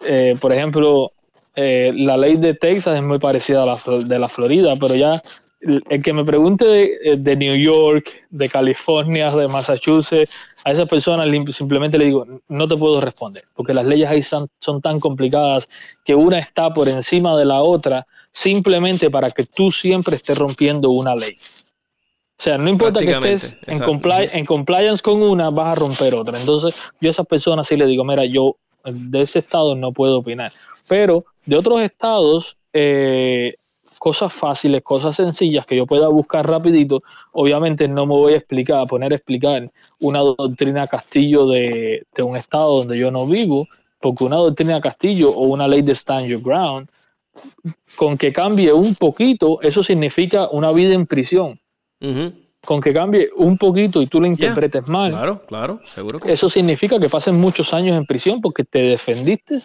[0.00, 1.10] Eh, por ejemplo,
[1.56, 5.20] eh, la ley de Texas es muy parecida a la de la Florida, pero ya
[5.60, 10.30] el, que me pregunte de, New York, de California, de Massachusetts,
[10.64, 14.46] a esas personas simplemente le digo, no te puedo responder, porque las leyes ahí son,
[14.60, 15.68] son tan complicadas
[16.04, 20.90] que una está por encima de la otra simplemente para que tú siempre estés rompiendo
[20.90, 21.36] una ley.
[22.38, 23.82] O sea, no importa que estés en,
[24.32, 26.38] en, compliance con una, vas a romper otra.
[26.38, 30.18] Entonces, yo a esas personas sí le digo, mira, yo de ese estado no puedo
[30.18, 30.52] opinar.
[30.86, 33.54] Pero de otros estados, eh,
[33.98, 38.82] cosas fáciles, cosas sencillas que yo pueda buscar rapidito, obviamente no me voy a explicar,
[38.82, 39.70] a poner a explicar
[40.00, 43.66] una doctrina Castillo de, de un estado donde yo no vivo,
[43.98, 46.88] porque una doctrina Castillo o una ley de stand your ground,
[47.96, 51.58] con que cambie un poquito, eso significa una vida en prisión.
[52.00, 55.12] Con que cambie un poquito y tú lo interpretes mal.
[55.12, 59.60] Claro, claro, seguro que Eso significa que pasen muchos años en prisión porque te defendiste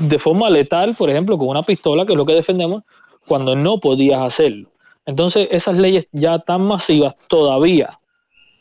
[0.00, 2.82] de forma letal, por ejemplo, con una pistola, que es lo que defendemos,
[3.26, 4.70] cuando no podías hacerlo.
[5.06, 7.98] Entonces, esas leyes ya tan masivas todavía,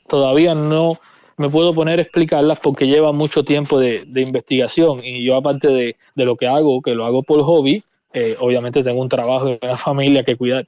[0.07, 0.99] todavía no,
[1.37, 5.95] me puedo poner a explicarlas porque lleva mucho tiempo de, investigación y yo aparte de,
[6.15, 7.83] lo que hago, que lo hago por hobby,
[8.13, 10.67] eh, obviamente tengo un trabajo y una familia que cuidar.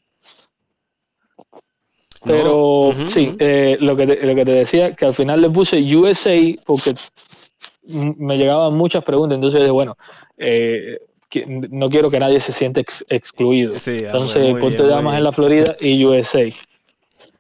[2.24, 5.78] Pero sí, eh, lo, que te, lo que te decía, que al final le puse
[5.96, 6.94] USA porque
[7.88, 9.98] me llegaban muchas preguntas, entonces bueno,
[10.38, 11.00] eh,
[11.48, 13.74] no quiero que nadie se siente excluido.
[13.74, 16.46] entonces ponte damas en la Florida y USA.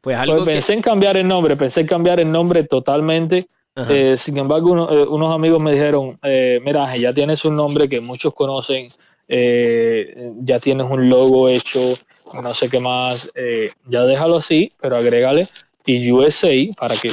[0.01, 3.47] Pues, algo pues pensé en cambiar el nombre, pensé en cambiar el nombre totalmente.
[3.88, 8.88] Eh, sin embargo, unos amigos me dijeron, mira, ya tienes un nombre que muchos conocen,
[9.27, 11.93] ya tienes un logo hecho,
[12.34, 15.47] no sé qué más, eh, ya déjalo así, pero agrégale
[15.86, 17.11] y USA para que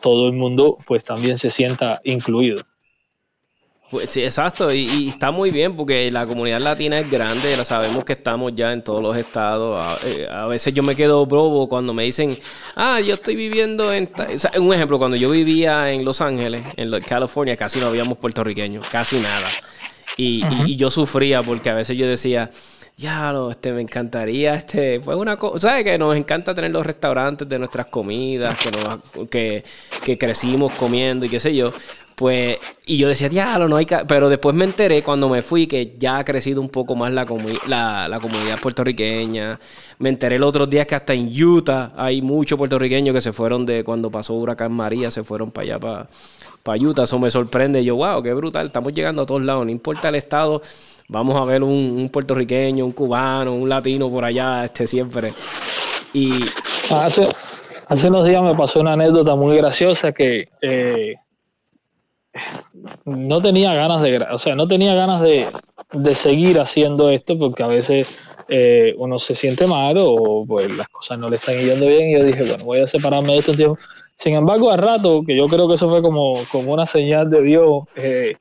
[0.00, 2.62] todo el mundo pues también se sienta incluido.
[3.90, 8.04] Pues sí, exacto, y, está muy bien porque la comunidad latina es grande, la sabemos
[8.04, 9.78] que estamos ya en todos los estados.
[9.80, 12.38] A, eh, veces yo me quedo bobo cuando me dicen,
[12.76, 14.10] ah, yo estoy viviendo en...
[14.60, 19.20] un ejemplo, cuando yo vivía en Los Ángeles, en California, casi no habíamos puertorriqueños, casi
[19.20, 19.48] nada.
[20.18, 22.50] y yo sufría porque a veces yo decía,
[22.98, 25.84] ya, este, me encantaría, este, fue una cosa, ¿sabes?
[25.84, 29.64] Que nos encanta tener los restaurantes de nuestras comidas, que, nos, que,
[30.04, 31.72] que crecimos comiendo y qué sé yo.
[32.16, 35.94] Pues, y yo decía, diablo, no hay Pero después me enteré cuando me fui que
[35.96, 37.24] ya ha crecido un poco más la,
[37.68, 39.60] la, la, comunidad puertorriqueña.
[40.00, 43.64] Me enteré los otros días que hasta en Utah hay muchos puertorriqueños que se fueron
[43.64, 46.08] de cuando pasó Huracán María, se fueron para allá, para,
[46.64, 47.04] para Utah.
[47.04, 47.84] Eso me sorprende.
[47.84, 50.62] Yo, wow, qué brutal, estamos llegando a todos lados, no importa el estado
[51.08, 55.32] vamos a ver un, puertorriqueño, un cubano, un latino por allá, este siempre.
[56.12, 56.32] Y
[56.90, 57.28] hace,
[57.88, 61.14] hace unos días me pasó una anécdota muy graciosa que eh,
[63.04, 65.46] no tenía ganas de, o sea, no tenía ganas de,
[66.14, 68.14] seguir haciendo esto porque a veces
[68.48, 72.18] eh, uno se siente mal o pues las cosas no le están yendo bien y
[72.18, 73.78] yo dije, bueno, voy a separarme de esto tiempo.
[74.16, 77.42] Sin embargo, al rato, que yo creo que eso fue como, como una señal de
[77.42, 78.34] Dios, eh,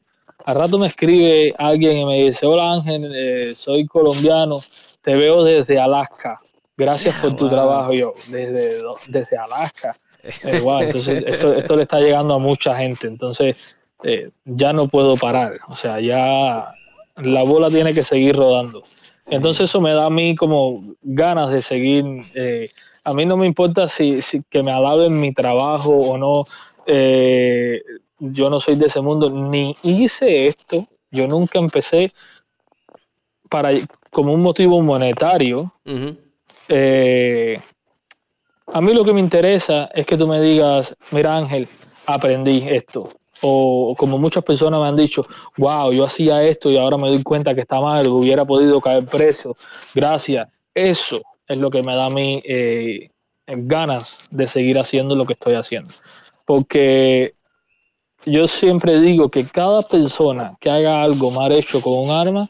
[0.48, 4.62] al rato me escribe alguien y me dice, hola Ángel, eh, soy colombiano,
[5.02, 6.40] te veo desde Alaska,
[6.78, 7.92] gracias por tu trabajo.
[7.92, 9.94] yo, desde, desde Alaska.
[10.24, 10.32] Eh,
[10.82, 13.58] entonces esto, le está llegando a mucha gente, entonces
[14.04, 16.74] eh, ya no puedo parar, o sea, ya
[17.18, 18.84] la bola tiene que seguir rodando.
[19.30, 22.06] Entonces eso me da a mí como ganas de seguir.
[23.04, 26.46] a mí no me importa si, si, que me alaben mi trabajo o no
[28.20, 32.12] yo no soy de ese mundo, ni hice esto, yo nunca empecé
[33.50, 33.72] para
[34.12, 35.74] como un motivo monetario.
[36.68, 37.60] Eh,
[38.74, 41.68] a mí lo que me interesa es que tú me digas, mira Ángel,
[42.06, 43.10] aprendí esto.
[43.42, 45.26] O como muchas personas me han dicho,
[45.58, 49.06] wow, yo hacía esto y ahora me doy cuenta que está mal, hubiera podido caer
[49.06, 49.56] preso.
[49.94, 50.50] Gracias.
[50.74, 53.10] Eso es lo que me da a mí eh,
[53.46, 55.94] ganas de seguir haciendo lo que estoy haciendo.
[56.46, 57.36] Porque
[58.28, 62.50] yo siempre digo que cada persona que haga algo mal hecho con un arma,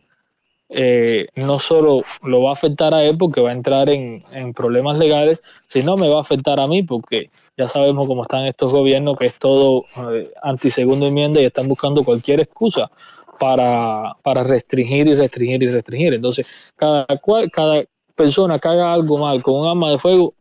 [0.69, 4.23] eh, no solo lo va a afectar a él porque va a entrar en,
[4.53, 8.73] problemas legales, sino me va a afectar a mí porque ya sabemos cómo están estos
[8.73, 12.91] gobiernos, que es todo eh, anti-segunda enmienda y están buscando cualquier excusa
[13.39, 16.13] para, restringir y restringir y restringir.
[16.15, 17.83] Entonces, cada, cual, cada
[18.15, 20.33] persona que haga algo mal con un arma de fuego,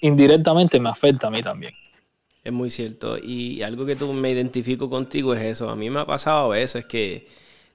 [0.00, 1.74] indirectamente me afecta a mí también.
[2.44, 3.16] Es muy cierto.
[3.16, 5.70] Y algo que tú me identifico contigo es eso.
[5.70, 7.26] A mí me ha pasado a veces que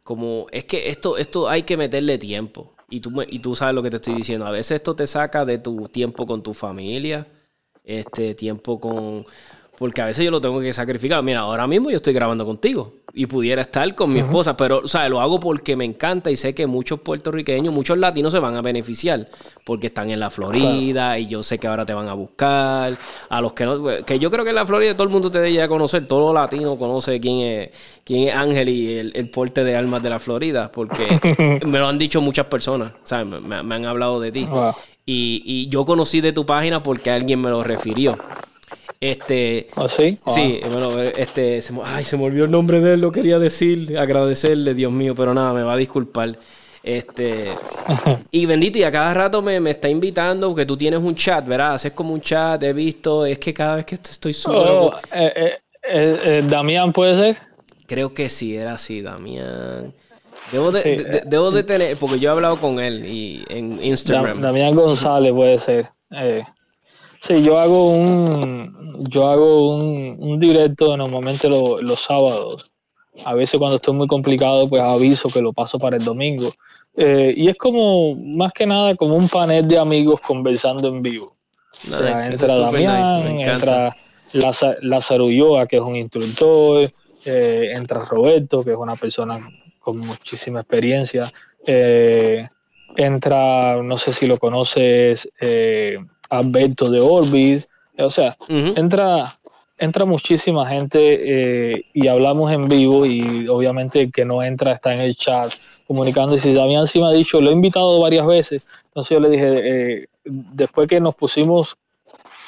[0.04, 2.74] como es que esto, esto hay que meterle tiempo.
[2.90, 4.46] Y tú, y tú sabes lo que te estoy diciendo.
[4.46, 7.28] A veces esto te saca de tu tiempo con tu familia,
[7.84, 9.26] este tiempo con
[9.80, 11.24] porque a veces yo lo tengo que sacrificar.
[11.24, 14.88] Mira, ahora mismo yo estoy grabando contigo y pudiera estar con mi esposa, pero, o
[14.88, 18.56] sea, lo hago porque me encanta y sé que muchos puertorriqueños, muchos latinos se van
[18.56, 19.26] a beneficiar
[19.66, 22.98] porque están en la Florida y yo sé que ahora te van a buscar.
[23.30, 25.40] A los que no, que yo creo que en la Florida todo el mundo te
[25.40, 27.70] debe conocer, todo latino conoce quién es,
[28.04, 31.98] quién es Ángel y el, porte de armas de la Florida, porque me lo han
[31.98, 33.42] dicho muchas personas, ¿sabes?
[33.42, 34.46] Me, han hablado de ti.
[35.06, 38.18] Y, y yo conocí de tu página porque alguien me lo refirió.
[39.02, 39.68] Este.
[39.76, 40.20] ¿Ah, sí?
[40.28, 41.62] Sí, bueno, este.
[41.62, 45.16] Se, ay, se me olvidó el nombre de él, lo quería decir, agradecerle, Dios mío,
[45.16, 46.38] pero nada, me va a disculpar.
[46.84, 47.52] Este.
[48.32, 51.76] y bendito, y a cada rato me, está invitando, porque tú tienes un chat, ¿verdad?
[51.76, 54.88] Haces como un chat, he visto, es que cada vez que estoy solo.
[54.88, 57.38] Oh, eh, eh, eh, Damián, ¿puede ser?
[57.88, 59.94] Creo que sí, era así, Damián.
[60.52, 64.42] Debo de, debo de tener, porque yo he hablado con él y en Instagram.
[64.42, 65.90] Damián González puede ser.
[67.22, 72.72] Sí, yo hago un, yo hago un, directo normalmente los sábados.
[73.26, 76.50] A veces cuando estoy muy complicado, pues aviso que lo paso para el domingo.
[76.96, 81.36] Eh, y es como, más que nada, como un panel de amigos conversando en vivo.
[81.84, 83.96] entra Damián, entra,
[84.82, 86.92] Lázaro Ulloa, que es un instructor,
[87.26, 89.40] eh, entra Roberto, que es una persona
[89.80, 91.32] con muchísima experiencia,
[91.66, 92.48] eh,
[92.96, 95.98] entra, no sé si lo conoces, eh,
[96.30, 97.68] Alberto de Orbis,
[97.98, 99.38] o sea, entra,
[99.78, 105.02] entra muchísima gente y hablamos en vivo y obviamente el que no entra está en
[105.02, 105.52] el chat
[105.86, 109.20] comunicando y si Damián sí me ha dicho, lo he invitado varias veces, entonces yo
[109.20, 111.76] le dije, después que nos pusimos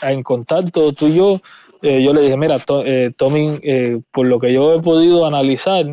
[0.02, 1.42] en contacto tú y yo,
[1.82, 5.86] eh, yo le dije, mira, eh, Tommy, eh, por lo que yo he podido analizar,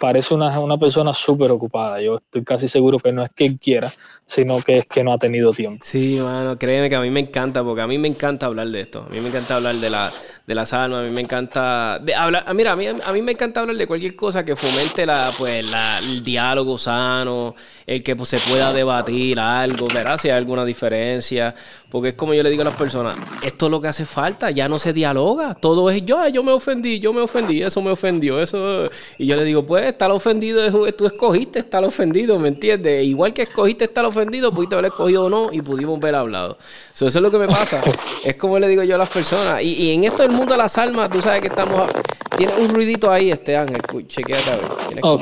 [0.00, 2.00] parece una, una persona súper ocupada.
[2.00, 3.92] Yo estoy casi seguro que no es que él quiera,
[4.30, 5.84] sino que es que no ha tenido tiempo.
[5.84, 8.80] Sí, mano, créeme que a mí me encanta, porque a mí me encanta hablar de
[8.80, 9.04] esto.
[9.08, 10.12] A mí me encanta hablar de la,
[10.46, 13.22] de las almas, a mí me encanta de hablar, ah, mira, a mí, a mí
[13.22, 17.56] me encanta hablar de cualquier cosa que fomente la, pues, la, el diálogo sano,
[17.86, 20.16] el que pues, se pueda debatir algo, ¿verdad?
[20.16, 21.52] Si hay alguna diferencia,
[21.90, 24.52] porque es como yo le digo a las personas, esto es lo que hace falta,
[24.52, 27.90] ya no se dialoga, todo es yo, yo me ofendí, yo me ofendí, eso me
[27.90, 33.04] ofendió, eso, y yo le digo, pues, estar ofendido, tú escogiste estar ofendido, ¿me entiendes?
[33.04, 34.19] Igual que escogiste estar ofendido,
[34.52, 36.58] pudiste haber escogido o no y pudimos ver hablado.
[36.92, 37.82] eso es lo que me pasa,
[38.24, 40.58] es como le digo yo a las personas, y, y en esto del mundo de
[40.58, 41.90] las almas, tú sabes que estamos,
[42.36, 44.70] tiene un ruidito ahí, este Ángel, chequéate a ver.
[45.02, 45.18] Oh,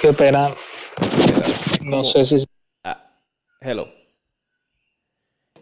[0.00, 0.54] qué pena.
[1.82, 2.44] No sé si...
[2.84, 3.02] Ah,
[3.60, 3.88] hello.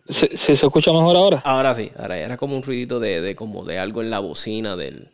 [0.09, 1.43] ¿Se, ¿Se, escucha mejor ahora?
[1.45, 4.77] Ahora sí, ahora era como un ruidito de, de, como de algo en la bocina
[4.77, 5.09] del,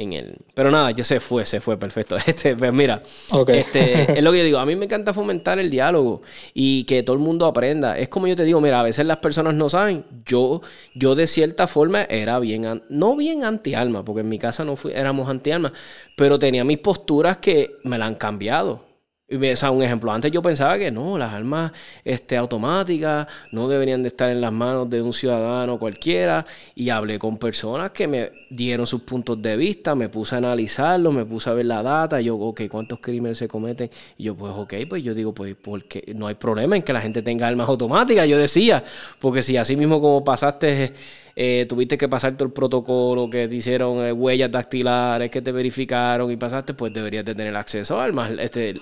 [0.00, 0.36] en el...
[0.54, 2.16] Pero nada, ya se fue, se fue, perfecto.
[2.26, 3.02] Este, pues mira,
[3.48, 6.22] este, es lo que yo digo, a mí me encanta fomentar el diálogo
[6.54, 7.98] y que todo el mundo aprenda.
[7.98, 10.62] Es como yo te digo, mira, a veces las personas no saben, yo,
[10.94, 14.92] yo de cierta forma era bien, no bien anti-alma, porque en mi casa no fui,
[14.92, 15.72] éramos anti-alma,
[16.16, 18.89] pero tenía mis posturas que me la han cambiado.
[19.32, 21.70] O sea, un ejemplo, antes yo pensaba que no, las armas
[22.04, 27.18] este, automáticas no deberían de estar en las manos de un ciudadano cualquiera y hablé
[27.18, 31.48] con personas que me dieron sus puntos de vista, me puse a analizarlo, me puse
[31.48, 33.88] a ver la data, yo, ok, ¿cuántos crímenes se cometen?
[34.18, 37.00] Y yo, pues, ok, pues yo digo, pues, porque no hay problema en que la
[37.00, 38.82] gente tenga armas automáticas, yo decía,
[39.20, 40.92] porque si así mismo como pasaste
[41.36, 45.52] eh, tuviste que pasar todo el protocolo, que te hicieron eh, huellas dactilares, que te
[45.52, 48.32] verificaron y pasaste, pues deberías de tener acceso a armas.
[48.38, 48.74] Este,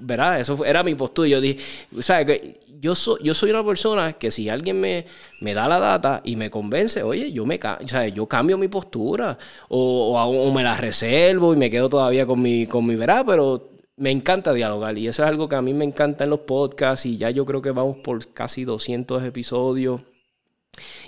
[0.00, 0.40] ¿Verdad?
[0.40, 1.28] Eso era mi postura.
[1.28, 1.62] Yo dije,
[2.00, 2.26] ¿sabes?
[2.26, 5.06] Que yo, soy yo soy una persona que si alguien me,
[5.40, 9.38] me da la data y me convence, oye, yo, me, o yo cambio mi postura
[9.68, 13.24] o, o, me la reservo y me quedo todavía con mi, con mi ¿verdad?
[13.26, 16.40] Pero me encanta dialogar y eso es algo que a mí me encanta en los
[16.40, 20.02] podcasts y ya yo creo que vamos por casi 200 episodios.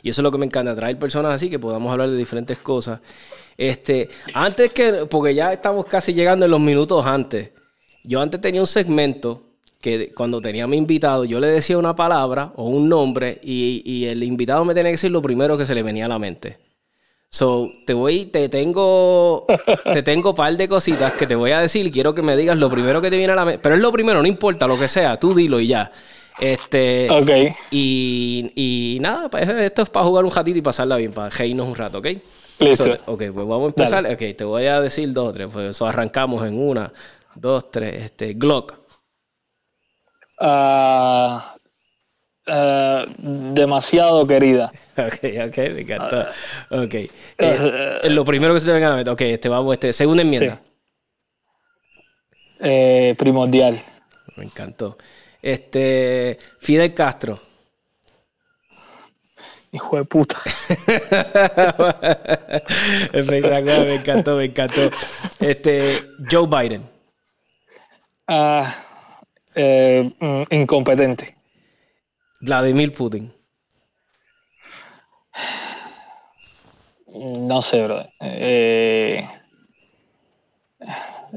[0.02, 2.58] Y eso es lo que me encanta, traer personas así que podamos hablar de diferentes
[2.58, 3.00] cosas.
[3.56, 7.50] Este, antes que, porque ya estamos casi llegando en los minutos antes.
[8.04, 9.42] Yo antes tenía un segmento
[9.80, 14.22] que cuando tenía mi invitado, yo le decía una palabra o un nombre y, el
[14.22, 16.58] invitado me tenía que decir lo primero que se le venía a la mente.
[17.28, 19.46] So, te voy, te tengo,
[19.92, 22.56] te tengo par de cositas que te voy a decir y quiero que me digas
[22.56, 23.60] lo primero que te viene a la mente.
[23.62, 25.92] Pero es lo primero, no importa lo que sea, tú dilo y ya.
[26.38, 27.30] Este, ok.
[27.70, 31.68] Y, y nada, pues, esto es para jugar un ratito y pasarla bien, para reírnos
[31.68, 32.06] un rato, ¿ok?
[32.58, 32.90] Listo.
[33.06, 34.06] ok, pues vamos a empezar.
[34.06, 35.48] Ok, te voy a decir dos o tres.
[35.52, 36.92] Pues eso arrancamos en una,
[37.34, 38.04] dos, tres.
[38.04, 38.74] Este, Glock.
[40.40, 41.38] Uh,
[42.46, 43.04] uh,
[43.54, 44.72] demasiado querida.
[44.98, 46.20] Ok, ok, me encantó.
[46.70, 46.94] Ok.
[47.36, 49.10] Eh, lo primero que se te venga a la mente.
[49.10, 50.58] Ok, este, vamos, este, segunda enmienda.
[52.60, 53.82] Eh, primordial.
[54.36, 54.96] Me encantó.
[55.46, 57.38] Este, Fidel Castro.
[59.70, 60.36] Hijo de puta.
[63.12, 64.90] Espectacular, me encantó, me encantó.
[65.38, 66.90] Este, Joe Biden.
[68.26, 68.74] Ah,
[69.54, 71.36] eh, mm, incompetente.
[72.40, 73.32] Vladimir Putin.
[77.06, 78.04] No sé, bro.
[78.20, 79.24] Eh,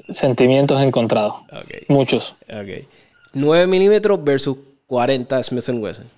[0.10, 1.44] sentimientos encontrados.
[1.88, 2.36] Muchos.
[2.48, 2.88] Okay.
[3.34, 4.58] 9 milímetros versus
[4.88, 6.10] 40 Smith Wesson.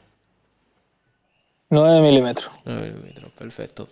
[1.69, 2.51] 9 milímetros.
[2.65, 3.87] 9 milímetros, perfecto.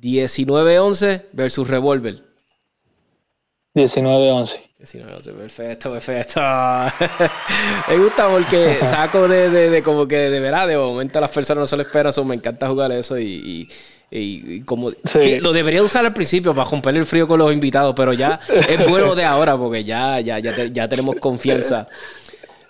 [0.00, 2.22] 19-11 versus revólver.
[3.74, 4.70] 19-11.
[4.80, 6.40] 19-11, perfecto, perfecto.
[7.88, 11.60] me gusta porque saco de, de, de, como que de verdad, de momento las personas
[11.60, 13.68] no se lo esperan, me encanta jugar eso y,
[14.10, 18.12] y, como lo debería usar al principio para romper el frío con los invitados, pero
[18.12, 21.86] ya es bueno de ahora porque ya, ya, ya, ya tenemos confianza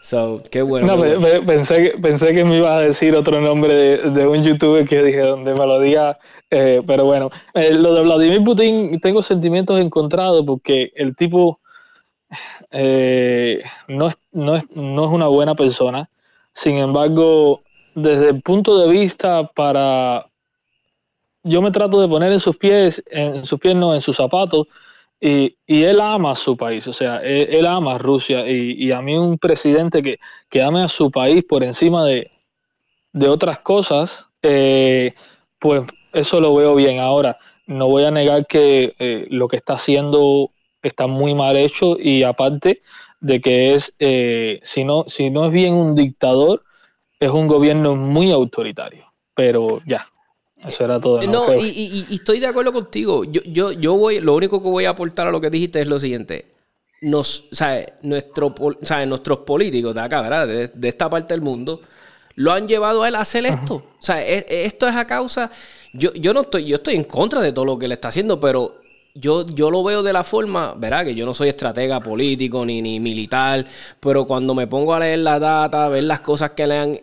[0.01, 0.97] So, qué bueno.
[1.47, 5.21] pensé, que, pensé que me ibas a decir otro nombre de, un youtuber que dije
[5.21, 6.19] donde me lo diga,
[6.51, 11.61] eh, pero bueno, eh, lo de Vladimir Putin tengo sentimientos encontrados porque el tipo
[12.71, 16.09] eh, no, es, no, es, no es una buena persona.
[16.55, 17.63] Sin embargo,
[17.95, 20.27] desde el punto de vista para,
[21.43, 24.67] yo me trato de poner en sus pies, en sus pies no, en sus zapatos,
[25.21, 29.03] y, y él ama a su país, o sea, él, ama a Rusia, y, a
[29.03, 30.19] mí un presidente que,
[30.49, 32.31] que ame a su país por encima de,
[33.13, 35.15] de otras cosas, eh,
[35.59, 37.01] pues eso lo veo bien.
[37.01, 40.51] Ahora, no voy a negar que eh, lo que está haciendo
[40.83, 42.83] está muy mal hecho y aparte
[43.21, 46.65] de que es, eh, si, no, si no es bien un dictador,
[47.21, 49.07] es un gobierno muy autoritario.
[49.35, 50.07] Pero ya,
[50.67, 51.23] eso era todo.
[51.23, 53.25] No, y, estoy de acuerdo contigo.
[53.25, 55.89] Yo, yo, yo voy, lo único que voy a aportar a lo que dijiste es
[55.89, 56.47] lo siguiente.
[57.03, 57.49] Nos,
[58.03, 58.55] Nuestro,
[59.07, 60.47] nuestros políticos de acá, ¿verdad?
[60.47, 61.81] De, esta parte del mundo,
[62.35, 63.77] lo han llevado a él a hacer esto.
[63.77, 65.51] O sea, e, e, esto es a causa.
[65.93, 68.39] Yo, yo no estoy, yo estoy en contra de todo lo que él está haciendo,
[68.39, 68.81] pero
[69.15, 72.81] yo, yo lo veo de la forma, verá, que yo no soy estratega político ni,
[72.81, 73.65] ni militar,
[73.99, 77.01] pero cuando me pongo a leer la data, ver las cosas que le han,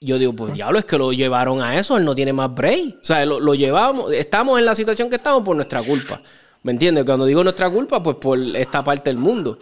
[0.00, 2.98] yo digo, pues diablo, es que lo llevaron a eso, él no tiene más break.
[3.00, 6.20] O sea, lo, llevamos, estamos en la situación que estamos por nuestra culpa.
[6.62, 7.04] ¿Me entiendes?
[7.04, 9.58] Cuando digo nuestra culpa, pues por esta parte del mundo.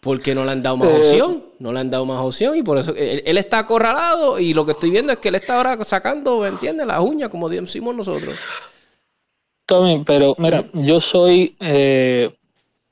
[0.00, 2.76] Porque no le han dado más opción, no le han dado más opción y por
[2.76, 6.40] eso él, está acorralado y lo que estoy viendo es que él está ahora sacando,
[6.40, 6.86] ¿me entiendes?
[6.86, 8.34] Las uñas, como decimos nosotros.
[9.64, 12.34] Tommy, pero mira, yo soy eh,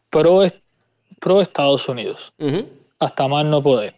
[0.09, 0.41] pro,
[1.21, 2.33] pro Estados Unidos,
[2.99, 3.95] hasta más no poder.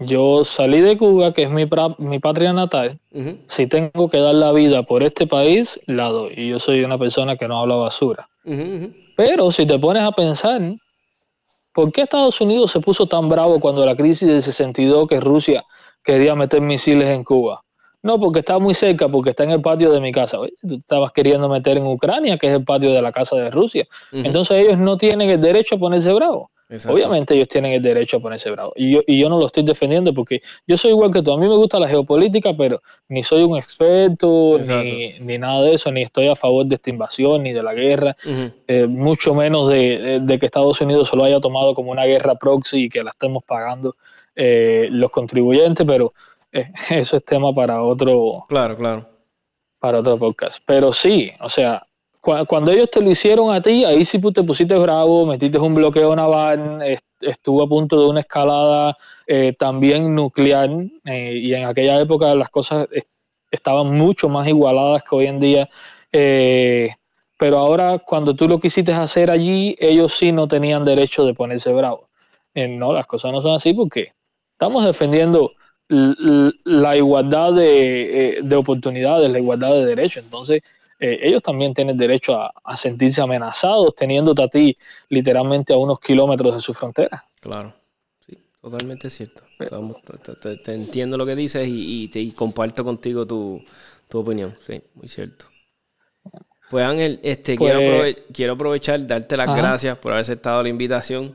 [0.00, 1.66] Yo salí de Cuba, que es mi,
[1.98, 2.98] mi patria natal.
[3.48, 6.32] Si tengo que dar la vida por este país, la doy.
[6.36, 8.28] Y yo soy una persona que no habla basura.
[9.16, 10.62] Pero si te pones a pensar,
[11.74, 15.64] ¿por qué Estados Unidos se puso tan bravo cuando la crisis del 62 que Rusia
[16.02, 17.62] quería meter misiles en Cuba?
[18.02, 20.38] No, porque está muy cerca, porque está en el patio de mi casa.
[20.62, 23.86] tú estabas queriendo meter en Ucrania, que es el patio de la casa de Rusia.
[24.12, 26.10] Entonces ellos no tienen el derecho a ponerse
[26.88, 28.72] Obviamente ellos tienen el derecho a ponerse bravo.
[28.76, 31.32] Y yo, y yo no lo estoy defendiendo porque yo soy igual que tú.
[31.32, 35.90] A mí me gusta la geopolítica, pero ni soy un experto, ni, nada de eso,
[35.90, 38.16] ni estoy a favor de esta invasión, ni de la guerra,
[38.68, 42.84] eh, mucho menos de, que Estados Unidos se lo haya tomado como una guerra proxy
[42.84, 43.96] y que la estemos pagando
[44.36, 46.14] eh, los contribuyentes, pero
[46.52, 48.44] eh, eso es tema para otro.
[48.48, 49.06] Claro, claro.
[49.80, 50.58] Para otro podcast.
[50.66, 51.82] Pero sí, o sea,
[52.20, 56.14] cuando ellos te lo hicieron a ti, ahí sí te pusiste bravo, metiste un bloqueo
[56.14, 56.82] naval,
[57.20, 58.96] estuvo a punto de una escalada
[59.26, 60.70] eh, también nuclear,
[61.04, 62.88] eh, y en aquella época las cosas
[63.50, 65.68] estaban mucho más igualadas que hoy en día.
[66.10, 71.72] pero ahora, cuando tú lo quisiste hacer allí, ellos sí no tenían derecho de ponerse
[71.72, 72.06] bravos.
[72.54, 74.12] no, las cosas no son así porque
[74.52, 75.52] estamos defendiendo
[75.90, 80.22] la igualdad eh, de, oportunidades, la igualdad de derechos.
[80.22, 80.62] Entonces,
[81.00, 84.76] eh, ellos también tienen derecho a, sentirse amenazados teniéndote a ti
[85.08, 87.24] literalmente a unos kilómetros de su frontera.
[87.40, 87.72] Claro,
[88.26, 89.42] sí, totalmente cierto.
[90.62, 93.64] te, entiendo lo que dices y, te, comparto contigo tu,
[94.12, 95.46] opinión, sí, muy cierto.
[96.70, 101.34] Pues Ángel, este, quiero, pues quiero aprovechar, darte las gracias por haber aceptado la invitación.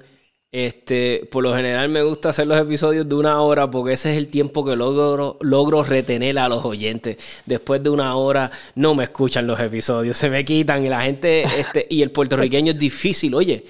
[0.57, 4.17] Este, por lo general me gusta hacer los episodios de una hora porque ese es
[4.17, 7.17] el tiempo que logro, logro retener a los oyentes.
[7.45, 11.43] Después de una hora no me escuchan los episodios, se me quitan y la gente,
[11.59, 13.65] este, y el puertorriqueño es difícil, oye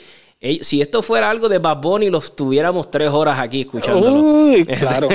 [0.62, 4.22] si esto fuera algo de Bad Bunny, los tuviéramos tres horas aquí escuchándolo.
[4.22, 5.10] Uy, claro.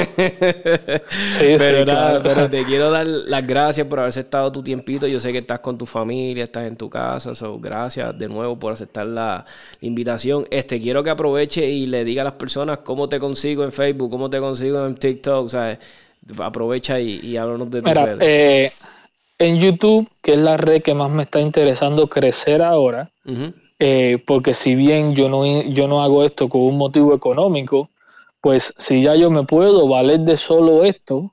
[1.39, 5.07] pero, te quiero dar las gracias por haber aceptado tu tiempito.
[5.07, 7.35] Yo sé que estás con tu familia, estás en tu casa.
[7.35, 9.45] So, gracias de nuevo por aceptar la
[9.81, 10.47] invitación.
[10.51, 14.11] Este, quiero que aproveche y le diga a las personas cómo te consigo en Facebook,
[14.11, 15.49] cómo te consigo en TikTok.
[15.49, 15.79] ¿sabes?
[16.39, 18.73] Aprovecha y, y háblanos de tu Mira, eh,
[19.39, 23.11] en YouTube, que es la red que más me está interesando crecer ahora,
[23.81, 27.89] eh, porque si bien yo no, yo no hago esto con un motivo económico,
[28.43, 31.33] pues si ya yo me puedo valer de solo esto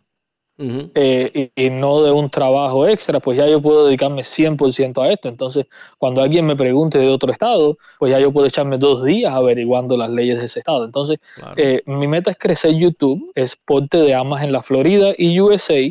[0.60, 5.28] eh, y, no de un trabajo extra, pues ya yo puedo dedicarme 100% a esto.
[5.28, 5.68] Entonces,
[5.98, 9.98] cuando alguien me pregunte de otro estado, pues ya yo puedo echarme dos días averiguando
[9.98, 10.86] las leyes de ese estado.
[10.86, 11.20] Entonces,
[11.58, 15.82] eh, mi meta es crecer YouTube, es Porte de Amas en la Florida y USA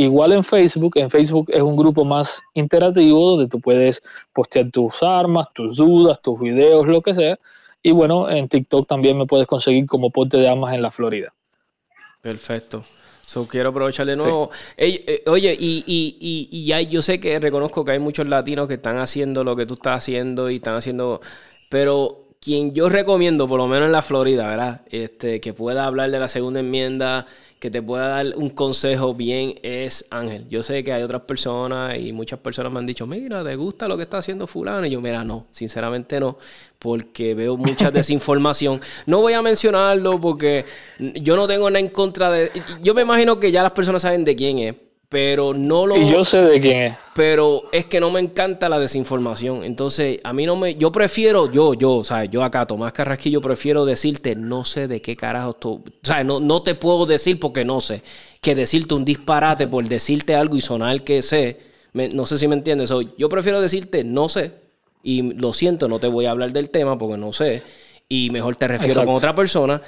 [0.00, 4.94] Igual en Facebook, en Facebook es un grupo más interactivo donde tú puedes postear tus
[5.02, 7.38] armas, tus dudas, tus videos, lo que sea.
[7.82, 11.34] Y bueno, en TikTok también me puedes conseguir como porte de armas en la Florida.
[12.22, 12.82] Perfecto.
[13.20, 14.50] So, quiero aprovechar de nuevo.
[14.78, 18.74] Eh, oye, y, y, y, y yo sé que reconozco que hay muchos latinos que
[18.74, 21.20] están haciendo lo que tú estás haciendo y están haciendo.
[21.68, 24.80] Pero quien yo recomiendo, por lo menos en la Florida, ¿verdad?
[24.88, 27.26] Este, que pueda hablar de la segunda enmienda
[27.60, 30.48] que te pueda dar un consejo bien es Ángel.
[30.48, 33.86] Yo sé que hay otras personas y muchas personas me han dicho, mira, ¿te gusta
[33.86, 34.86] lo que está haciendo fulano?
[34.86, 36.38] Y yo, mira, no, sinceramente no,
[36.78, 38.80] porque veo mucha desinformación.
[39.04, 40.64] No voy a mencionarlo porque
[40.98, 42.50] yo no tengo nada en contra de...
[42.82, 44.74] Yo me imagino que ya las personas saben de quién es,
[45.10, 45.96] pero no lo...
[45.96, 46.98] Y yo sé de quién es.
[47.16, 49.64] Pero es que no me encanta la desinformación.
[49.64, 50.76] Entonces, a mí no me...
[50.76, 55.02] Yo prefiero, yo, yo, o sea, yo acá, Tomás Carrasquillo, prefiero decirte, no sé de
[55.02, 55.82] qué carajo tú...
[55.84, 58.02] O sea, no, no te puedo decir porque no sé.
[58.40, 61.58] Que decirte un disparate por decirte algo y sonar que sé.
[61.92, 62.92] no sé si me entiendes.
[63.18, 64.52] yo prefiero decirte, no sé.
[65.02, 67.64] Y lo siento, no te voy a hablar del tema porque no sé.
[68.08, 69.82] Y mejor te refiero con otra persona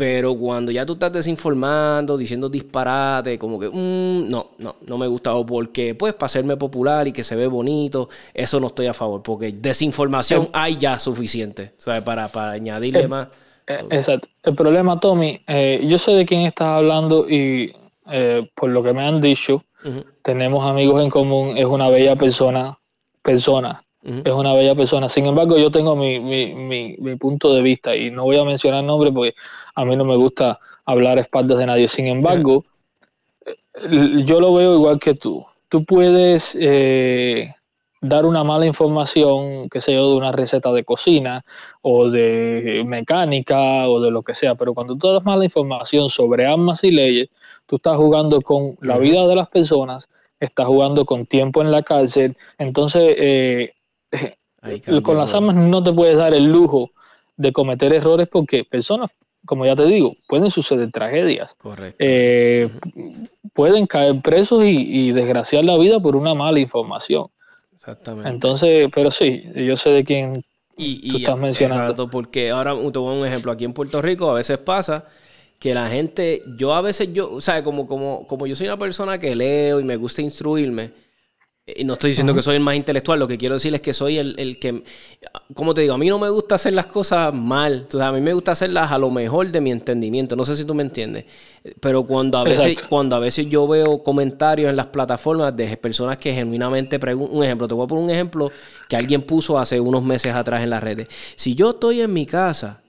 [0.00, 5.06] pero cuando ya tú estás desinformando, diciendo disparate, como que, mm, no, no, no me
[5.06, 5.34] gusta.
[5.34, 8.94] O porque, pues, para hacerme popular y que se ve bonito, eso no estoy a
[8.94, 9.22] favor.
[9.22, 12.00] Porque desinformación eh, hay ya suficiente, ¿sabes?
[12.00, 13.28] Para, para añadirle eh, más.
[13.66, 14.26] Eh, exacto.
[14.42, 15.42] El problema, Tommy,
[15.82, 17.74] yo sé de quién estás hablando y
[18.54, 19.64] por lo que me han dicho,
[20.22, 22.78] tenemos amigos en común, es una bella persona,
[23.22, 25.08] persona es una bella persona.
[25.08, 28.82] Sin embargo, yo tengo mi, mi, mi, punto de vista y no voy a mencionar
[28.82, 29.34] nombre porque
[29.74, 31.88] a mí no me gusta hablar a espaldas de nadie.
[31.88, 32.64] Sin embargo,
[34.24, 35.44] yo lo veo igual que tú.
[35.68, 37.54] Tú puedes eh,
[38.00, 41.44] dar una mala información, qué sé yo, de una receta de cocina
[41.82, 46.46] o de mecánica o de lo que sea, pero cuando tú das mala información sobre
[46.46, 47.28] armas y leyes,
[47.66, 50.08] tú estás jugando con la vida de las personas,
[50.40, 53.74] estás jugando con tiempo en la cárcel, entonces eh,
[55.02, 56.90] con las armas no te puedes dar el lujo
[57.36, 59.10] de cometer errores porque personas,
[59.46, 61.54] como ya te digo, pueden suceder tragedias.
[61.58, 61.96] Correcto.
[61.98, 62.70] Eh,
[63.52, 67.26] pueden caer presos y, desgraciar la vida por una mala información.
[67.74, 68.28] Exactamente.
[68.28, 70.34] Entonces, pero sí, yo sé de quién
[70.76, 71.84] tú estás mencionando.
[71.84, 73.52] Exacto, porque ahora te voy a un ejemplo.
[73.52, 75.06] Aquí en Puerto Rico a veces pasa
[75.58, 78.78] que la gente, yo a veces, yo, o sea, como, como, como yo soy una
[78.78, 81.09] persona que leo y me gusta instruirme, y
[81.84, 84.18] no estoy diciendo que soy el más intelectual, lo que quiero decir es que soy
[84.18, 84.82] el, que,
[85.54, 88.32] como te digo, a mí no me gusta hacer las cosas mal, a mí me
[88.32, 91.24] gusta hacerlas a lo mejor de mi entendimiento, no sé si tú me entiendes,
[91.80, 96.18] pero cuando a veces, cuando a veces yo veo comentarios en las plataformas de personas
[96.18, 98.50] que genuinamente preguntan, un ejemplo, te voy a poner un ejemplo
[98.88, 102.26] que alguien puso hace unos meses atrás en las redes, si yo estoy en mi
[102.26, 102.80] casa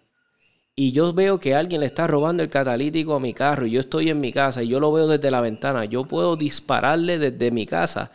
[0.76, 3.82] y yo veo que alguien le está robando el catalítico a mi carro y yo
[3.82, 7.52] estoy en mi casa y yo lo veo desde la ventana, yo puedo dispararle desde
[7.52, 8.12] mi casa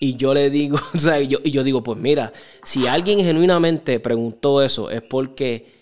[0.00, 2.32] y yo le digo, o sea, yo, y yo digo, pues mira,
[2.62, 5.79] si alguien genuinamente preguntó eso es porque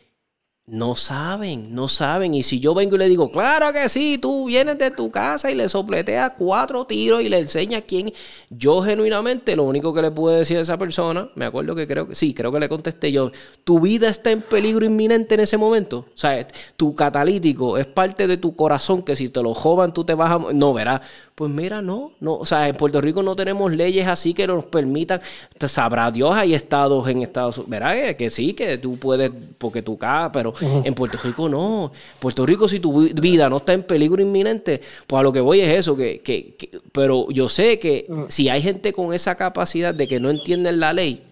[0.70, 2.34] no saben, no saben.
[2.34, 5.50] Y si yo vengo y le digo, claro que sí, tú vienes de tu casa
[5.50, 8.12] y le sopleteas cuatro tiros y le enseñas quién.
[8.50, 12.08] Yo genuinamente lo único que le pude decir a esa persona, me acuerdo que creo
[12.08, 13.32] que sí, creo que le contesté yo,
[13.64, 16.06] tu vida está en peligro inminente en ese momento.
[16.14, 16.46] O sea,
[16.76, 20.30] tu catalítico es parte de tu corazón que si te lo joban tú te vas
[20.30, 20.52] a...
[20.52, 21.00] No, verás.
[21.34, 24.66] Pues mira, no, no, o sea, en Puerto Rico no tenemos leyes así que nos
[24.66, 25.20] permitan,
[25.68, 29.96] sabrá Dios, hay estados en Estados Unidos, verá que sí, que tú puedes, porque tu
[29.96, 31.92] casa, pero en Puerto Rico no.
[32.18, 35.60] Puerto Rico si tu vida no está en peligro inminente, pues a lo que voy
[35.60, 36.56] es eso, que, que,
[36.92, 40.92] pero yo sé que si hay gente con esa capacidad de que no entienden la
[40.92, 41.22] ley,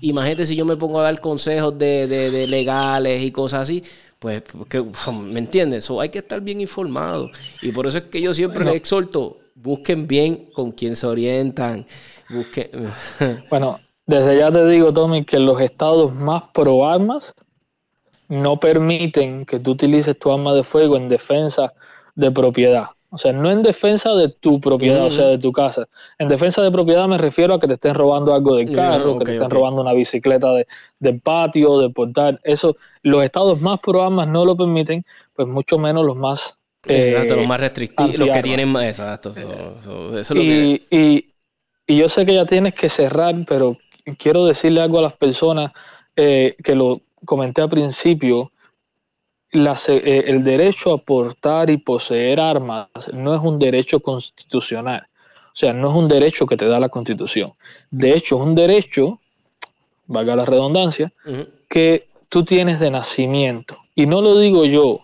[0.00, 3.82] imagínate si yo me pongo a dar consejos de, de, legales y cosas así,
[4.18, 4.82] pues, que,
[5.12, 5.90] ¿me entiendes?
[5.90, 7.30] hay que estar bien informado.
[7.62, 11.86] Y por eso es que yo siempre les exhorto, busquen bien con quién se orientan.
[12.28, 12.70] Busquen...
[13.50, 17.34] bueno, desde ya te digo, Tommy, que los estados más pro armas
[18.28, 21.72] no permiten que tú utilices tu arma de fuego en defensa
[22.14, 22.86] de propiedad.
[23.10, 25.86] O sea, no en defensa de tu propiedad, o sea, de tu casa.
[26.18, 29.24] En defensa de propiedad me refiero a que te estén robando algo del carro, que
[29.24, 30.66] te estén robando una bicicleta de,
[30.98, 32.40] del patio, de portal.
[32.42, 35.04] Eso, los estados más pro armas no lo permiten,
[35.34, 36.58] pues mucho menos los más
[36.88, 39.34] Exacto, los más restrictivos, los que tienen más, exacto.
[40.34, 41.32] y,
[41.88, 43.78] yo sé que ya tienes que cerrar, pero
[44.18, 45.72] quiero decirle algo a las personas
[46.16, 48.50] eh, que lo comenté al principio.
[49.52, 55.06] Eh, el derecho a portar y poseer armas no es un derecho constitucional.
[55.48, 57.52] O sea, no es un derecho que te da la constitución.
[57.90, 59.20] De hecho, es un derecho,
[60.06, 61.12] valga la redundancia,
[61.70, 63.78] que tú tienes de nacimiento.
[63.94, 65.00] Y no lo digo yo,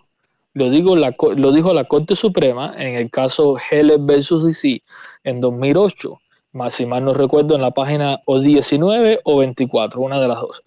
[0.55, 4.83] lo, digo la, lo dijo la Corte Suprema en el caso Heller versus DC
[5.25, 6.21] en 2008,
[6.53, 10.41] más si mal no recuerdo en la página o 19 o 24, una de las
[10.41, 10.63] dos.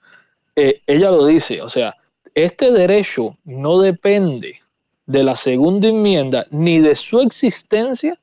[0.55, 1.95] Eh, ella lo dice, o sea,
[2.33, 4.61] este derecho no depende
[5.05, 8.17] de la segunda enmienda ni de su existencia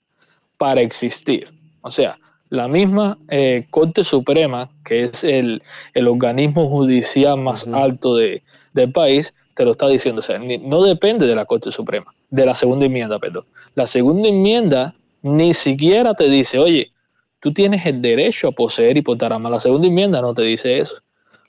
[0.58, 1.48] para existir.
[1.82, 2.18] O sea,
[2.48, 5.62] la misma eh, Corte Suprema, que es el,
[6.06, 8.42] organismo judicial más alto de,
[8.74, 10.20] del país, te lo está diciendo.
[10.20, 13.44] O sea, no depende de la Corte Suprema, de la segunda enmienda, perdón.
[13.74, 16.92] La segunda enmienda ni siquiera te dice, oye,
[17.40, 19.52] tú tienes el derecho a poseer y portar armas.
[19.52, 20.96] La segunda enmienda no te dice eso.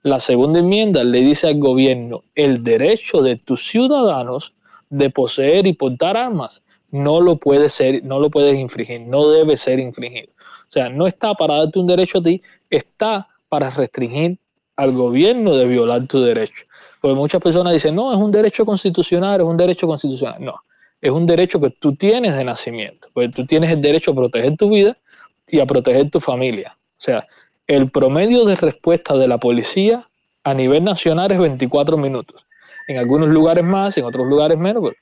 [0.04, 4.54] La segunda enmienda le dice al gobierno el derecho de tus ciudadanos
[4.90, 6.62] de poseer y portar armas,
[6.92, 10.28] no lo puedes ser, no lo puedes infringir, no debe ser infringido.
[10.70, 14.38] O sea, no está para darte un derecho a ti, está para restringir
[14.76, 16.66] al gobierno de violar tu derecho.
[17.00, 20.44] Porque muchas personas dicen, no, es un derecho constitucional, es un derecho constitucional.
[20.44, 20.56] No,
[21.00, 24.58] es un derecho que tú tienes de nacimiento, porque tú tienes el derecho a proteger
[24.58, 24.98] tu vida
[25.48, 26.78] y a proteger tu familia.
[26.98, 27.28] O sea,
[27.68, 30.08] el promedio de respuesta de la policía
[30.44, 32.46] a nivel nacional es 24 minutos.
[32.88, 34.96] En algunos lugares más, en otros lugares menos, pero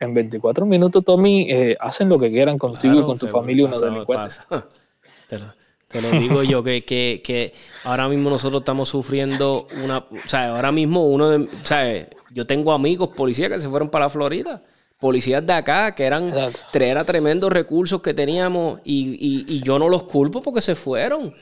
[0.00, 3.78] en 24 minutos, Tommy, eh, hacen lo que quieran contigo y con tu familia una
[3.78, 4.34] delincuente.
[5.88, 9.98] Te lo, digo yo, que, que, que, ahora mismo nosotros estamos sufriendo una...
[9.98, 11.44] O sea, ahora mismo uno de...
[11.44, 14.62] O sea, yo tengo amigos policías que se fueron para la Florida
[14.98, 16.32] policías de acá, que eran
[16.72, 21.34] era tremendos recursos que teníamos y, y, yo no los culpo porque se fueron.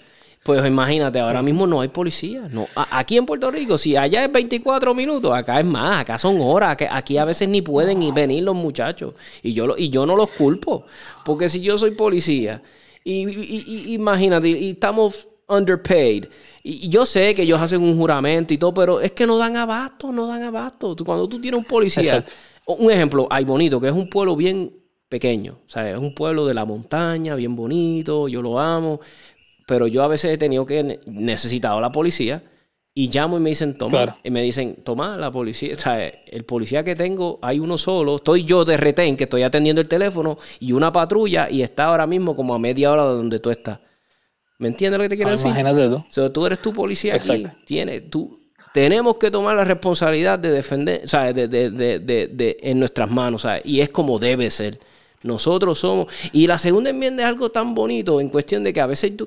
[0.47, 2.47] Pues imagínate, ahora mismo no hay policía.
[2.49, 6.41] No, aquí en Puerto Rico, si allá es 24 minutos, acá es más, acá son
[6.41, 6.77] horas.
[6.89, 9.15] Aquí a veces ni pueden ni venir los muchachos.
[9.43, 10.87] Y yo, y yo no los culpo.
[11.25, 12.63] Porque si yo soy policía,
[13.03, 16.27] y, imagínate, y estamos underpaid.
[16.63, 19.57] Y yo sé que ellos hacen un juramento y todo, pero es que no dan
[19.57, 20.95] abasto, no dan abasto.
[21.05, 22.25] Cuando tú tienes un policía,
[22.67, 24.73] un ejemplo, hay bonito, que es un pueblo bien
[25.09, 25.59] pequeño.
[25.67, 29.01] O sea, es un pueblo de la montaña, bien bonito, yo lo amo
[29.67, 32.43] pero yo a veces he tenido que necesitado la policía
[32.95, 36.45] y llamo y me dicen, toma, y me dicen, toma, la policía, o sea, el
[36.45, 40.39] policía que tengo, hay uno solo, estoy yo de retén que estoy atendiendo el teléfono
[40.61, 43.81] y una patrulla y está ahora mismo como a media hora de donde tú estás.
[44.59, 45.49] ¿Me entiendes lo que te quiero ah, decir?
[45.49, 46.23] Imagínate tú.
[46.23, 48.41] O tú eres tu policía aquí, tienes, tú,
[48.73, 53.11] tenemos que tomar la responsabilidad de defender, o sea, de, de, de, de en nuestras
[53.11, 54.79] manos, sea, y es como debe ser.
[55.23, 56.07] Nosotros somos.
[56.33, 59.27] Y la segunda enmienda es algo tan bonito en cuestión de que a veces tú.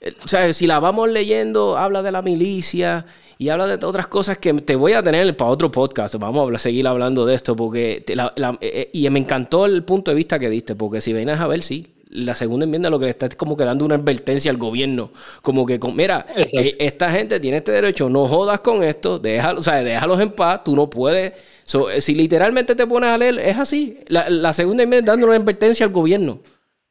[0.00, 3.06] Eh, o sea, si la vamos leyendo, habla de la milicia
[3.38, 6.14] y habla de otras cosas que te voy a tener para otro podcast.
[6.16, 8.04] Vamos a seguir hablando de esto porque.
[8.06, 11.46] Eh, eh, y me encantó el punto de vista que diste, porque si vienes a
[11.46, 14.50] ver, sí, la segunda enmienda lo que le está es como que dando una advertencia
[14.50, 15.10] al gobierno.
[15.42, 16.26] Como que, mira,
[16.78, 20.64] esta gente tiene este derecho, no jodas con esto, déjalo, o sea, déjalos en paz,
[20.64, 21.32] tú no puedes
[21.92, 23.98] eh, si literalmente te pones a leer, es así.
[24.08, 26.40] La, segunda es dando una advertencia al gobierno.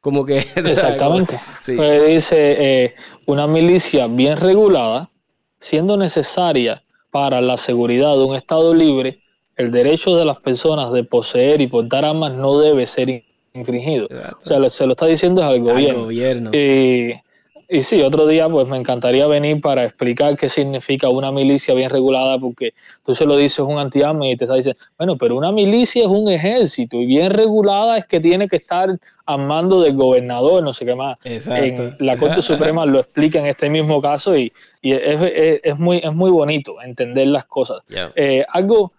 [0.06, 0.38] Como que.
[0.54, 1.40] Exactamente.
[1.74, 2.94] Pues dice: eh,
[3.26, 5.10] una milicia bien regulada,
[5.58, 9.18] siendo necesaria para la seguridad de un Estado libre,
[9.56, 14.06] el derecho de las personas de poseer y portar armas no debe ser infringido.
[14.06, 15.98] O sea, se lo está diciendo al gobierno.
[15.98, 16.50] Al gobierno.
[16.54, 17.20] Y
[17.68, 21.90] y sí, otro día pues me encantaría venir para explicar qué significa una milicia bien
[21.90, 22.74] regulada, porque
[23.04, 26.08] tú se lo dices un antiarme y te está diciendo, bueno, pero una milicia es
[26.08, 30.72] un ejército y bien regulada es que tiene que estar al mando del gobernador, no
[30.72, 31.16] sé qué más.
[31.24, 35.98] En la Corte Suprema lo explica en este mismo caso y, y es, es, muy,
[35.98, 37.78] es muy bonito entender las cosas.
[38.14, 38.92] Eh, algo,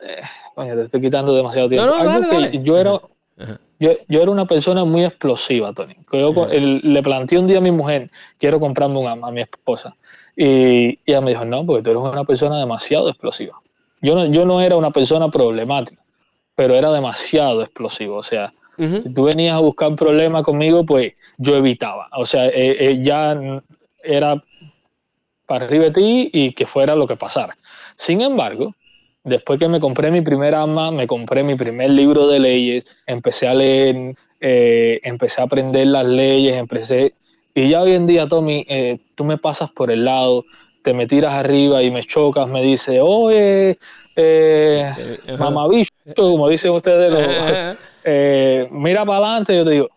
[0.00, 0.22] eh,
[0.54, 1.94] coño, te estoy quitando demasiado tiempo.
[1.94, 3.00] algo que yo era
[3.82, 5.96] yo, yo, era una persona muy explosiva, Tony.
[6.12, 9.96] Yo, le planteé un día a mi mujer, quiero comprarme un arma a mi esposa.
[10.36, 13.60] Y, ella me dijo, no, porque tú eres una persona demasiado explosiva.
[14.00, 16.00] Yo no, yo no era una persona problemática,
[16.54, 18.18] pero era demasiado explosivo.
[18.18, 22.08] O sea, si tú venías a buscar problemas conmigo, pues yo evitaba.
[22.12, 23.36] O sea, eh, eh, ya
[24.04, 24.42] era
[25.46, 27.56] para arriba de ti y que fuera lo que pasara.
[27.96, 28.74] Sin embargo,
[29.24, 33.48] después que me compré mi primer arma, me compré mi primer libro de leyes, empecé
[33.48, 37.14] a leer, eh, empecé a aprender las leyes, empecé...
[37.54, 40.44] Y ya hoy en día, Tommy, eh, tú me pasas por el lado,
[40.82, 43.78] te me tiras arriba y me chocas, me dice, oye,
[44.16, 49.88] eh, mamabicho, como dicen ustedes, eh, mira para adelante, yo te digo,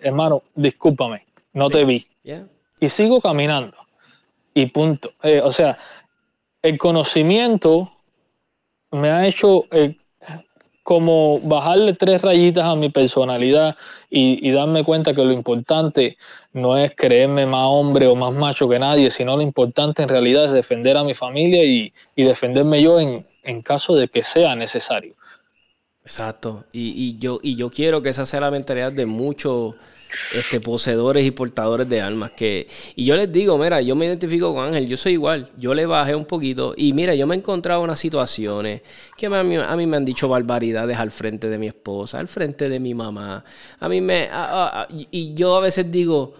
[0.00, 2.06] hermano, discúlpame, no te vi.
[2.80, 3.76] Y sigo caminando.
[4.52, 5.12] Y punto.
[5.44, 5.78] o sea,
[6.62, 7.92] el conocimiento
[8.90, 9.96] me ha hecho eh,
[10.86, 13.76] como bajarle tres rayitas a mi personalidad
[14.08, 16.16] y, darme cuenta que lo importante
[16.52, 20.44] no es creerme más hombre o más macho que nadie, sino lo importante en realidad
[20.44, 25.14] es defender a mi familia y, defenderme yo en, en, caso de que sea necesario.
[26.04, 26.64] Exacto.
[26.72, 29.74] Y, y, yo, y yo quiero que esa sea la mentalidad de muchos
[30.32, 32.32] este, poseedores y portadores de almas.
[32.32, 35.74] Que, y yo les digo, mira, yo me identifico con Ángel, yo soy igual, yo
[35.74, 38.82] le bajé un poquito y mira, yo me he encontrado unas situaciones
[39.16, 42.28] que a mí, a mí me han dicho barbaridades al frente de mi esposa, al
[42.28, 43.44] frente de mi mamá.
[43.78, 44.28] A mí me...
[45.10, 46.34] y yo a veces digo,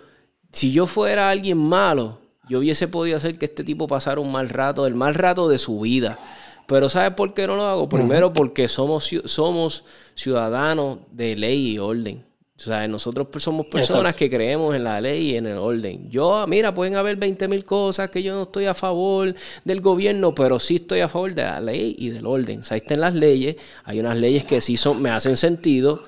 [0.52, 4.48] si yo fuera alguien malo, yo hubiese podido hacer que este tipo pasara un mal
[4.48, 6.18] rato, el mal rato de su vida.
[6.66, 7.88] Pero ¿sabes por qué no lo hago?
[7.88, 9.84] Primero porque somos, somos
[10.14, 12.24] ciudadanos de ley y orden.
[12.58, 16.08] O sea, nosotros pues, somos personas que creemos en la ley y en el orden.
[16.08, 19.34] Yo, mira, pueden haber 20 mil cosas que yo no estoy a favor
[19.64, 22.60] del gobierno, pero sí estoy a favor de la ley y del orden.
[22.60, 23.56] O sea, ahí están las leyes.
[23.84, 26.04] Hay unas leyes que sí son, me hacen sentido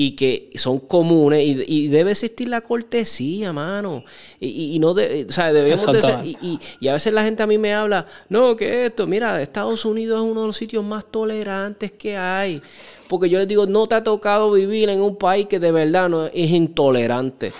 [0.00, 4.04] y que son comunes y, debe existir la cortesía, mano.
[4.38, 7.58] Y, no de, o sea, debemos de ser, y, a veces la gente a mí
[7.58, 11.90] me habla, no, que esto, mira, Estados Unidos es uno de los sitios más tolerantes
[11.90, 12.62] que hay.
[13.08, 16.08] Porque yo les digo, no te ha tocado vivir en un país que de verdad
[16.08, 17.52] no es intolerante.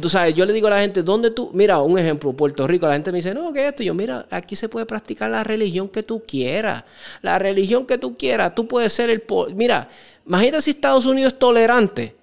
[0.00, 1.50] Tú sabes, yo le digo a la gente, ¿dónde tú?
[1.52, 3.84] Mira, un ejemplo, Puerto Rico, la gente me dice, no, ¿qué esto?
[3.84, 6.82] Yo, mira, aquí se puede practicar la religión que tú quieras.
[7.22, 9.22] La religión que tú quieras, tú puedes ser el...
[9.54, 9.88] Mira,
[10.28, 12.14] Imagínate si Estados Unidos es tolerante,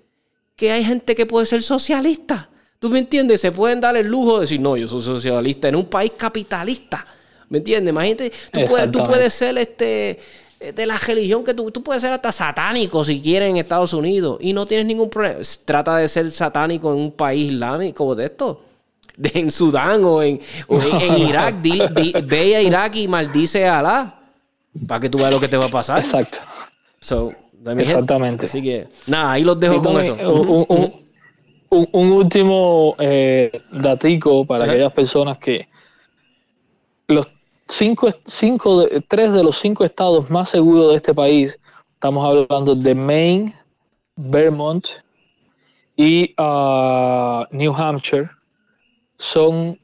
[0.55, 2.47] que hay gente que puede ser socialista.
[2.77, 3.41] ¿Tú me entiendes?
[3.41, 7.03] Se pueden dar el lujo de decir, no, yo soy socialista en un país capitalista.
[7.49, 7.91] ¿Me entiendes?
[7.91, 10.19] Imagínate, tú puedes, tú puedes ser este
[10.73, 14.37] de la religión que tú, tú puedes ser hasta satánico si quieres en Estados Unidos
[14.39, 15.39] y no tienes ningún problema.
[15.65, 18.61] Trata de ser satánico en un país islámico de esto.
[19.17, 20.39] en Sudán o en,
[21.17, 21.55] Irak.
[22.25, 24.19] ve a Irak y maldice a Alá.
[24.87, 25.99] Para que tú veas lo que te va a pasar.
[25.99, 26.39] Exacto.
[26.99, 27.31] So,
[27.77, 28.45] Exactamente.
[28.45, 30.15] Así que, nada, ahí los dejo con eso.
[31.69, 35.67] Un, último eh, datico para aquellas personas que
[37.07, 37.27] los
[37.67, 41.57] cinco, cinco, tres de los cinco estados más seguros de este país,
[41.93, 43.55] estamos hablando de Maine,
[44.15, 44.87] Vermont
[45.95, 48.29] y uh, New Hampshire,
[49.17, 49.79] son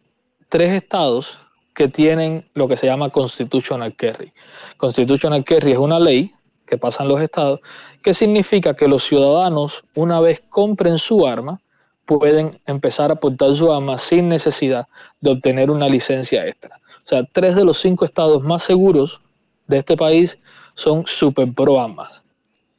[0.49, 1.38] tres estados
[1.74, 4.32] que tienen lo que se llama constitutional carry.
[4.78, 6.34] Constitutional carry es una ley
[6.68, 7.60] que pasan los estados,
[8.03, 11.60] que significa que los ciudadanos, una vez compren su arma,
[12.06, 14.88] pueden empezar a portar su arma sin necesidad
[15.20, 16.81] de obtener una licencia extra.
[17.06, 19.19] O sea, tres de los cinco estados más seguros
[19.68, 20.38] de este país
[20.76, 22.22] son super pro armas.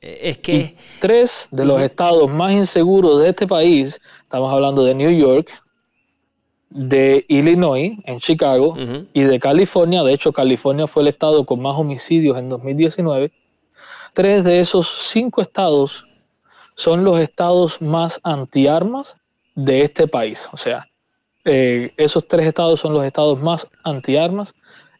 [0.00, 0.76] Eh, es que...
[1.00, 5.50] tres de los estados más inseguros de este país, estamos hablando de New York,
[6.70, 8.74] de Illinois, en Chicago,
[9.12, 10.02] y de California.
[10.02, 13.30] De hecho, California fue el estado con más homicidios en 2019
[14.14, 16.04] Tres de esos cinco estados
[16.74, 19.16] son los estados más antiarmas
[19.54, 20.46] de este país.
[20.52, 20.86] O sea,
[21.44, 24.54] eh, esos tres estados son los estados más antiarmas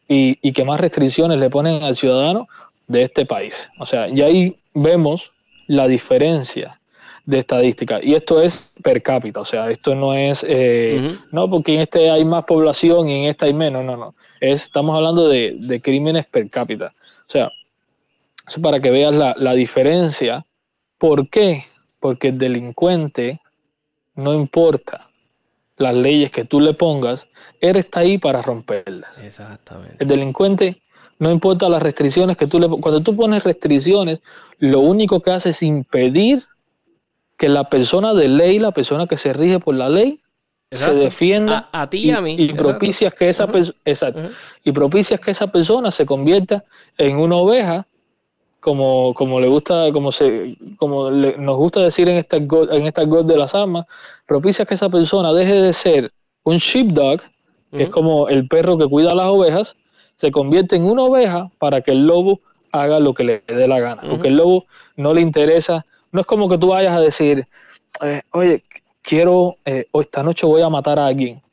[0.07, 2.47] y, y que más restricciones le ponen al ciudadano
[2.87, 3.67] de este país.
[3.79, 5.31] O sea, y ahí vemos
[5.67, 6.79] la diferencia
[7.25, 7.99] de estadística.
[8.03, 12.09] Y esto es per cápita, o sea, esto no es, eh, no porque en este
[12.09, 14.15] hay más población y en este hay menos, no, no.
[14.41, 16.93] Es, estamos hablando de, de crímenes per cápita.
[17.27, 17.49] O sea,
[18.47, 20.45] eso para que veas la, diferencia.
[20.97, 21.65] ¿Por qué?
[21.99, 23.39] Porque el delincuente
[24.15, 25.09] no importa
[25.83, 27.27] las leyes que tú le pongas,
[27.61, 29.17] él está ahí para romperlas.
[29.19, 29.97] Exactamente.
[29.99, 30.81] El delincuente
[31.19, 34.19] no importa las restricciones que tú le Cuando tú pones restricciones,
[34.59, 36.43] lo único que hace es impedir
[37.37, 40.19] que la persona de ley, la persona que se rige por la ley,
[40.71, 42.35] se defienda a, ti y, a mí.
[42.37, 43.47] Y propicias que esa
[44.63, 46.63] y propicias que esa persona se convierta
[46.97, 47.87] en una oveja
[48.63, 53.25] como, como le gusta, como se, como nos gusta decir en esta en esta God
[53.25, 53.85] de las armas,
[54.25, 56.13] propicia que esa persona deje de ser
[56.43, 57.19] un sheepdog,
[57.71, 59.75] que es como el perro que cuida a las ovejas,
[60.15, 62.39] se convierte en una oveja para que el lobo
[62.71, 64.01] haga lo que le dé la gana.
[64.09, 64.65] Porque el lobo
[64.95, 67.45] no le interesa, no es como que tú vayas a decir,
[68.01, 68.63] eh, oye,
[69.01, 71.43] quiero, eh, esta noche voy a matar a alguien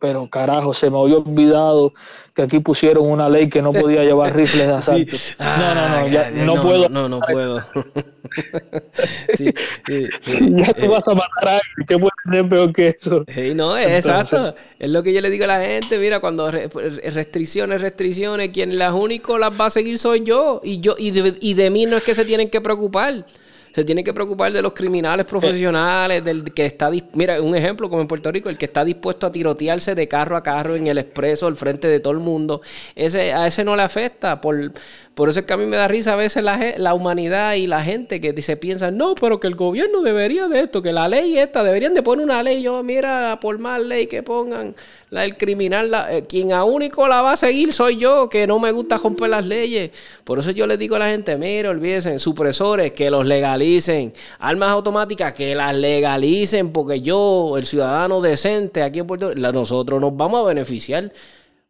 [0.00, 1.92] pero carajo, se me había olvidado
[2.40, 5.16] que aquí pusieron una ley que no podía llevar rifles de asalto.
[5.38, 6.88] No, no, no, ya, no, puedo.
[6.88, 7.58] No, no puedo.
[9.34, 9.52] sí,
[9.86, 13.24] ya tú vas a matar a alguien, ¿qué puede ser peor que eso?
[13.54, 14.54] no, es exacto.
[14.78, 18.94] Es lo que yo le digo a la gente, mira, cuando restricciones, restricciones, quien las
[18.94, 20.60] únicos las va a seguir soy yo.
[20.64, 23.26] Y yo, y de, y de mí no es que se tienen que preocupar
[23.72, 28.02] se tiene que preocupar de los criminales profesionales, del que está, mira, un ejemplo como
[28.02, 30.98] en Puerto Rico, el que está dispuesto a tirotearse de carro a carro en el
[30.98, 32.60] expreso al frente de todo el mundo,
[32.94, 34.72] ese, a ese no le afecta por,
[35.20, 37.66] por eso es que a mí me da risa a veces la, la humanidad y
[37.66, 41.08] la gente que se piensa, no, pero que el gobierno debería de esto, que la
[41.08, 42.62] ley esta, deberían de poner una ley.
[42.62, 44.74] Yo, mira, por más ley que pongan,
[45.10, 48.58] la, el criminal, eh, quien a único la va a seguir soy yo, que no
[48.58, 49.90] me gusta romper las leyes.
[50.24, 54.14] Por eso yo le digo a la gente, mira, olvídense, supresores, que los legalicen.
[54.38, 60.00] Armas automáticas, que las legalicen, porque yo, el ciudadano decente aquí en Puerto Rico, nosotros
[60.00, 61.12] nos vamos a beneficiar.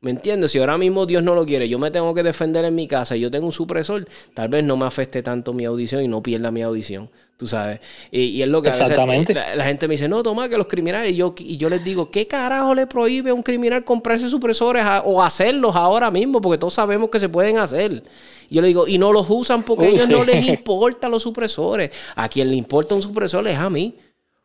[0.03, 0.53] ¿Me entiendes?
[0.53, 3.19] Si ahora mismo Dios no lo quiere, yo me tengo que defender en mi casa
[3.19, 6.23] y yo tengo un supresor, tal vez no me afecte tanto mi audición y no
[6.23, 7.81] pierda mi audición, tú sabes.
[8.11, 10.69] Y, es lo que a veces eh, la, gente me dice, no, toma que los
[10.69, 14.31] criminales, y yo, y yo les digo, ¿qué carajo le prohíbe a un criminal comprarse
[14.31, 16.41] supresores o hacerlos ahora mismo?
[16.41, 18.03] Porque todos sabemos que se pueden hacer.
[18.49, 21.23] Y yo le digo, y no los usan porque a ellos no les importa los
[21.23, 21.91] supresores.
[22.17, 23.95] A quien le importa un supresor es a mí.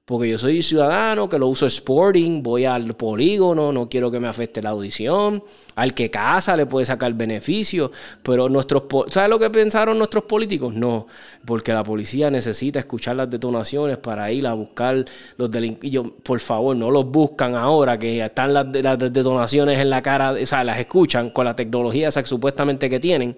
[0.05, 4.27] Porque yo soy ciudadano que lo uso sporting, voy al polígono, no quiero que me
[4.27, 7.91] afecte la audición, al que casa le puede sacar beneficio,
[8.21, 10.75] pero nuestros, ¿sabes lo que pensaron nuestros políticos?
[10.75, 11.07] No,
[11.43, 15.03] porque la policía necesita escuchar las detonaciones para ir a buscar
[15.37, 16.11] los delincuentes.
[16.21, 20.63] Por favor, no los buscan ahora que están las, detonaciones en la cara, o sea,
[20.63, 23.35] las escuchan con la tecnología supuestamente que tienen.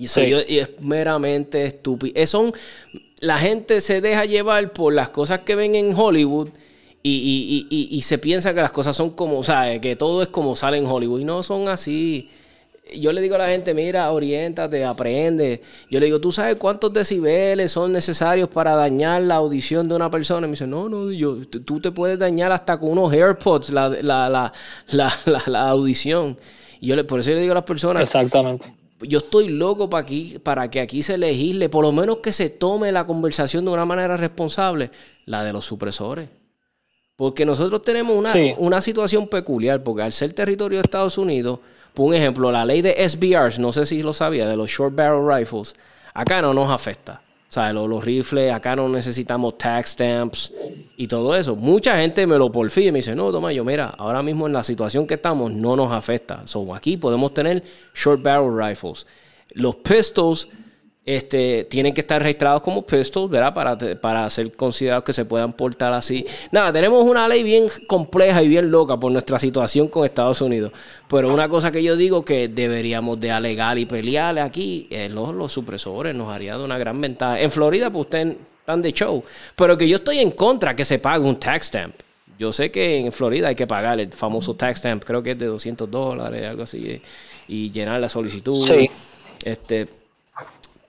[0.00, 2.26] Y, y es meramente estúpido.
[2.26, 2.52] Son
[3.20, 6.48] la gente se deja llevar por las cosas que ven en Hollywood
[7.02, 10.78] y, se piensa que las cosas son como, o sea, que todo es como sale
[10.78, 12.28] en Hollywood y no son así.
[12.94, 15.62] Yo le digo a la gente, mira, oriéntate, aprende.
[15.90, 20.10] Yo le digo, ¿tú sabes cuántos decibeles son necesarios para dañar la audición de una
[20.10, 20.46] persona?
[20.46, 23.88] Y me dice, no, no, yo, tú te puedes dañar hasta con unos AirPods la,
[23.88, 24.52] la,
[25.46, 26.36] la audición.
[26.80, 29.88] Y yo le, por eso yo le digo a las personas, Exactamente yo estoy loco
[29.88, 33.64] para, aquí, para que aquí se legisle, por lo menos que se tome la conversación
[33.64, 34.90] de una manera responsable,
[35.26, 36.28] la de los supresores.
[37.16, 41.60] Porque nosotros tenemos una, una situación peculiar, porque al ser territorio de Estados Unidos,
[41.94, 44.94] por un ejemplo, la ley de SBRs, no sé si lo sabía, de los Short
[44.94, 45.74] Barrel Rifles,
[46.14, 47.22] acá no nos afecta.
[47.50, 50.52] O sea, los, rifles, acá no necesitamos tax stamps
[50.96, 51.56] y todo eso.
[51.56, 54.52] Mucha gente me lo porfía y me dice, no, toma, yo mira, ahora mismo en
[54.52, 56.46] la situación que estamos no nos afecta.
[56.46, 59.04] So, aquí podemos tener short barrel rifles.
[59.50, 60.46] Los pistols
[61.16, 63.52] este, tienen que estar registrados como pistols, ¿verdad?
[63.52, 66.24] Para, para ser considerados que se puedan portar así.
[66.52, 70.70] Nada, tenemos una ley bien compleja y bien loca por nuestra situación con Estados Unidos.
[71.08, 75.52] Pero una cosa que yo digo que deberíamos de alegar y pelear aquí, los, los
[75.52, 77.40] supresores nos haría de una gran ventaja.
[77.40, 79.24] En Florida, pues ustedes están de show.
[79.56, 81.96] Pero que yo estoy en contra que se pague un tax stamp.
[82.38, 85.38] Yo sé que en Florida hay que pagar el famoso tax stamp, creo que es
[85.38, 87.02] de 200 dólares, algo así,
[87.48, 88.66] y llenar la solicitud.
[88.66, 88.88] Sí.
[89.44, 89.88] Este,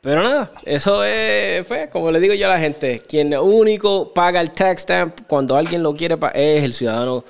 [0.02, 4.41] pero nada, eso es, fue, como le digo yo a la gente, quien único paga
[4.41, 7.23] el tax stamp cuando alguien lo quiere es el ciudadano,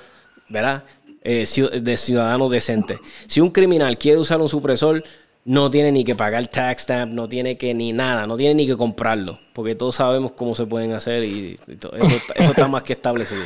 [0.48, 0.82] ¿verdad?
[1.22, 1.46] Eh,
[1.80, 2.98] de ciudadano decente.
[3.28, 5.04] Si un criminal quiere usar un supresor,
[5.44, 8.66] no tiene ni que pagar tax stamp, no tiene que ni nada, no tiene ni
[8.66, 11.90] que comprarlo, porque todos sabemos cómo se pueden hacer y, eso,
[12.34, 13.44] eso está más que establecido.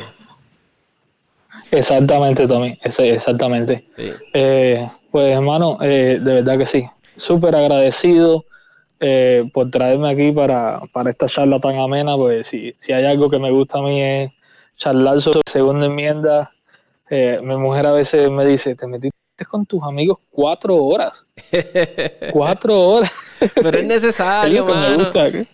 [1.71, 3.83] Exactamente, Tommy, exactamente.
[4.33, 6.85] Eh, pues hermano, eh, de verdad que sí,
[7.15, 8.45] súper agradecido
[8.99, 13.29] eh, por traerme aquí para, para, esta charla tan amena, pues si, si hay algo
[13.29, 14.31] que me gusta a mí es
[14.77, 16.51] charlar sobre segunda enmienda.
[17.09, 21.13] Eh, mi mujer a veces me dice, te metiste con tus amigos cuatro horas.
[22.31, 23.11] cuatro horas.
[23.53, 24.65] Pero es necesario,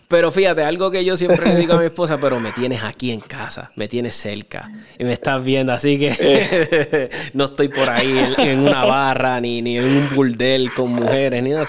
[0.08, 3.12] Pero fíjate, algo que yo siempre le digo a mi esposa, pero me tienes aquí
[3.12, 7.10] en casa, me tienes cerca y me estás viendo, así que eh.
[7.34, 11.50] no estoy por ahí en, una barra ni, ni en un burdel con mujeres ni
[11.50, 11.66] nada.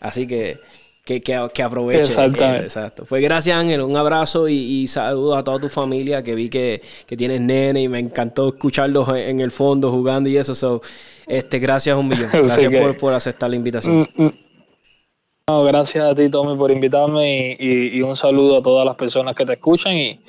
[0.00, 0.58] así que
[1.04, 2.12] que, que, aproveche.
[2.12, 3.04] Exacto.
[3.04, 3.82] Fue gracias, Ángel.
[3.82, 7.98] Un abrazo y, saludos a toda tu familia que vi que, tienes nene y me
[7.98, 10.80] encantó escucharlos en, el fondo jugando y eso.
[11.26, 12.30] este, gracias un millón.
[12.32, 14.08] Gracias por, aceptar la invitación.
[14.16, 15.66] Mm, mm.
[15.66, 19.52] gracias a ti, Tommy, por invitarme y, un saludo a todas las personas que te
[19.54, 20.20] escuchan y,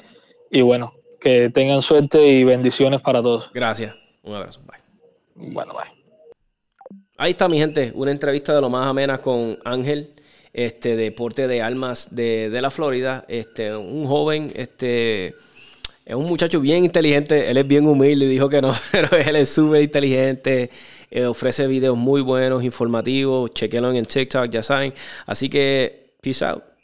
[0.52, 3.50] y bueno, que tengan suerte y bendiciones para todos.
[3.54, 3.96] Gracias.
[4.24, 4.60] Un abrazo.
[4.66, 5.54] Bye.
[5.54, 5.96] Bueno, bye.
[7.18, 7.94] Ahí está, mi gente.
[7.96, 10.16] Una entrevista de lo más amena con Ángel
[10.56, 13.26] este, deporte de almas de, la Florida.
[13.28, 15.36] Este, un joven, este,
[16.06, 19.50] es un muchacho bien inteligente, él es bien humilde, dijo que no, pero él es
[19.50, 20.70] súper inteligente,
[21.12, 24.94] eh, ofrece videos muy buenos, informativos, chequenlo en TikTok, ya saben.
[25.26, 26.75] Así que, peace out.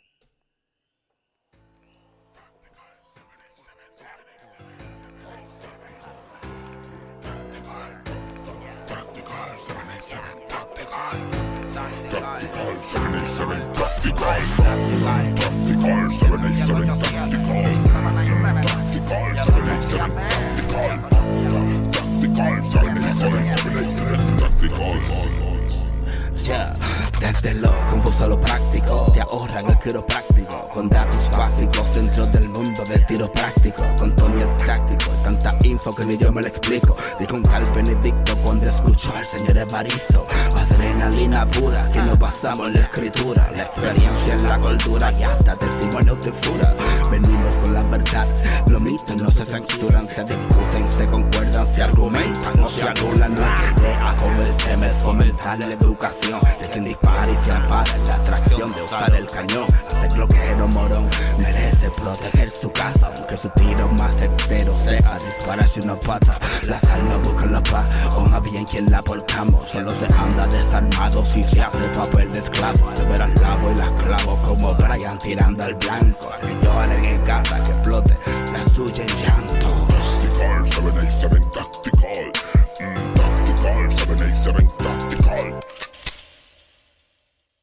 [29.82, 33.84] Quiropráctico, con datos básicos dentro del mundo del tiro práctico,
[35.82, 36.96] info que ni yo me lo explico.
[37.20, 42.76] Dijo un tal Benedicto cuando escuchó al señor Evaristo, adrenalina pura que nos basamos en
[42.76, 46.76] la escritura, la experiencia en la cultura y hasta testimonios de fura.
[47.10, 48.28] Venimos con la verdad,
[48.68, 53.74] los mitos no se censuran, se discuten, se concuerdan, se argumentan, no se anulan nuestra
[53.78, 58.16] idea con el tema es fomentar la educación de quien dispara y se ampara la
[58.16, 59.66] atracción de usar el cañón.
[59.88, 61.10] Hasta el bloqueo morón
[61.40, 65.20] merece proteger su casa, aunque su tiro más certero sea
[65.72, 66.38] si unos patas.
[66.64, 69.70] La sal no busca la paz, con a bien quien la portamos.
[69.70, 72.90] Solo se anda desarmado si se hace papel de esclavo.
[72.90, 76.30] Al ver al lavo y las clavo como Brian tirando al blanco.
[76.34, 78.18] Al que en casa, que explote
[78.52, 79.68] la suya en llanto.
[79.88, 82.32] Tactical, 787 Tactical.
[82.80, 85.81] Mm, tactical, 787 Tactical.